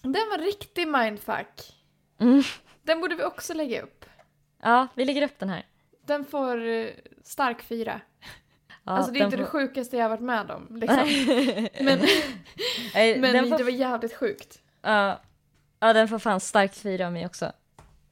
Den 0.00 0.28
var 0.30 0.38
riktig 0.38 0.88
mindfuck. 0.88 1.76
Mm. 2.18 2.42
Den 2.82 3.00
borde 3.00 3.14
vi 3.14 3.24
också 3.24 3.54
lägga 3.54 3.82
upp. 3.82 4.04
Ja, 4.62 4.88
vi 4.94 5.04
lägger 5.04 5.22
upp 5.22 5.38
den 5.38 5.48
här. 5.48 5.66
Den 6.06 6.24
får 6.24 6.66
eh, 6.66 6.86
stark 7.22 7.62
fyra. 7.62 8.00
Ja, 8.84 8.92
alltså 8.92 9.12
det 9.12 9.18
är 9.18 9.24
inte 9.24 9.36
det 9.36 9.44
får- 9.44 9.50
sjukaste 9.50 9.96
jag 9.96 10.04
har 10.04 10.10
varit 10.10 10.20
med 10.20 10.50
om. 10.50 10.76
Liksom. 10.76 10.98
men 11.84 11.98
men 13.20 13.32
den 13.32 13.48
får, 13.48 13.58
det 13.58 13.64
var 13.64 13.70
jävligt 13.70 14.16
sjukt. 14.16 14.62
ja, 14.82 15.20
ja, 15.80 15.92
den 15.92 16.08
får 16.08 16.18
fan 16.18 16.40
starkt 16.40 16.76
fyra 16.76 17.06
av 17.06 17.12
mig 17.12 17.26
också. 17.26 17.52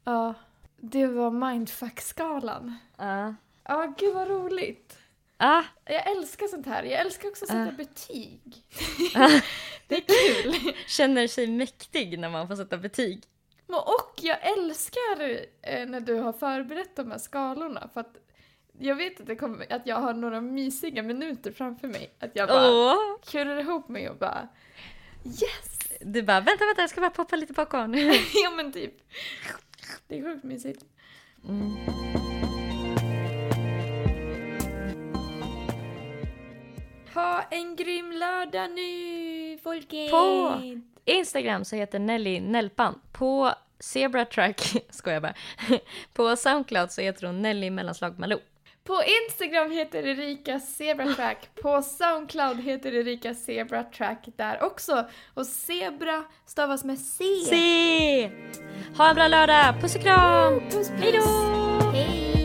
Ja, 0.05 0.34
det 0.76 1.07
var 1.07 1.30
mindfuck-skalan. 1.30 2.76
Ja. 2.96 3.34
Ja, 3.71 3.95
gud 3.99 4.14
vad 4.14 4.29
roligt. 4.29 4.99
Ah, 5.37 5.62
Jag 5.85 6.11
älskar 6.11 6.47
sånt 6.47 6.66
här. 6.66 6.83
Jag 6.83 7.01
älskar 7.01 7.29
också 7.29 7.45
att 7.45 7.49
sätta 7.49 7.64
Ja. 7.66 7.73
betyg. 7.73 8.64
Ah. 9.14 9.41
det 9.87 9.95
är 9.97 10.01
kul. 10.43 10.73
känner 10.87 11.27
sig 11.27 11.47
mäktig 11.47 12.18
när 12.18 12.29
man 12.31 12.49
får 12.49 12.57
sätta 12.57 12.77
betyg. 12.79 13.23
Och 13.66 14.14
jag 14.23 14.39
älskar 14.59 15.41
eh, 15.62 15.87
när 15.87 16.01
du 16.01 16.14
har 16.14 16.33
förberett 16.33 16.97
de 16.97 17.11
här 17.11 17.18
skalorna 17.18 17.91
för 17.95 18.01
att 18.01 18.16
jag 18.79 18.97
vet 18.97 19.21
att, 19.21 19.27
det 19.27 19.37
kommer, 19.37 19.73
att 19.73 19.87
jag 19.87 19.97
har 19.97 20.14
några 20.14 20.41
mysiga 20.41 21.03
minuter 21.03 21.53
framför 21.53 21.89
mig. 21.89 22.11
Att 22.18 22.31
jag 22.35 22.49
bara 22.49 22.71
Åh! 22.71 22.97
kurar 23.31 23.59
ihop 23.61 23.89
mig 23.89 24.11
och 24.11 24.16
bara 24.16 24.49
yes! 25.25 25.79
Du 26.01 26.23
bara, 26.23 26.41
vänta, 26.41 26.64
vänta, 26.66 26.81
jag 26.83 26.91
ska 26.91 27.01
bara 27.01 27.11
poppa 27.11 27.37
lite 27.37 27.55
popcorn. 27.55 27.95
ja 28.45 28.51
men 28.51 28.73
typ. 28.73 28.95
Det 30.09 30.18
är 30.18 30.23
sjukt 30.23 30.45
mysigt. 30.45 30.85
Mm. 31.49 31.77
Ha 37.15 37.43
en 37.51 37.77
grym 37.77 38.13
lördag 38.13 38.71
nu 38.71 39.59
folket! 39.63 40.11
På 40.11 40.55
Instagram 41.05 41.65
så 41.65 41.77
heter 41.77 41.99
Nelly 41.99 42.41
Nelpan. 42.41 43.01
På 43.13 43.53
Zebra 43.81 44.25
Track, 44.25 44.61
skojar 44.91 45.15
jag 45.15 45.23
bara. 45.23 45.35
På 46.13 46.37
Soundcloud 46.37 46.91
så 46.93 47.01
heter 47.01 47.27
hon 47.27 47.43
Nelly 47.43 47.71
mellanslag 47.71 48.19
Malou. 48.19 48.39
På 48.85 49.03
Instagram 49.27 49.71
heter 49.71 50.07
Erika 50.07 50.61
Zebratrack. 50.61 51.49
På 51.63 51.83
Soundcloud 51.83 52.61
heter 52.61 52.95
Erika 52.95 53.35
Zebratrack 53.35 54.29
där 54.37 54.63
också. 54.63 55.07
Och 55.35 55.47
zebra 55.47 56.25
stavas 56.47 56.85
med 56.85 56.99
C. 56.99 57.25
Se! 57.49 58.31
Ha 58.97 59.09
en 59.09 59.15
bra 59.15 59.29
lördag, 59.29 59.81
puss 59.81 59.97
och 59.97 60.03
kram! 60.03 60.61
Puss 60.61 60.73
puss! 60.75 60.91
Hej 60.91 61.13
då! 61.13 62.39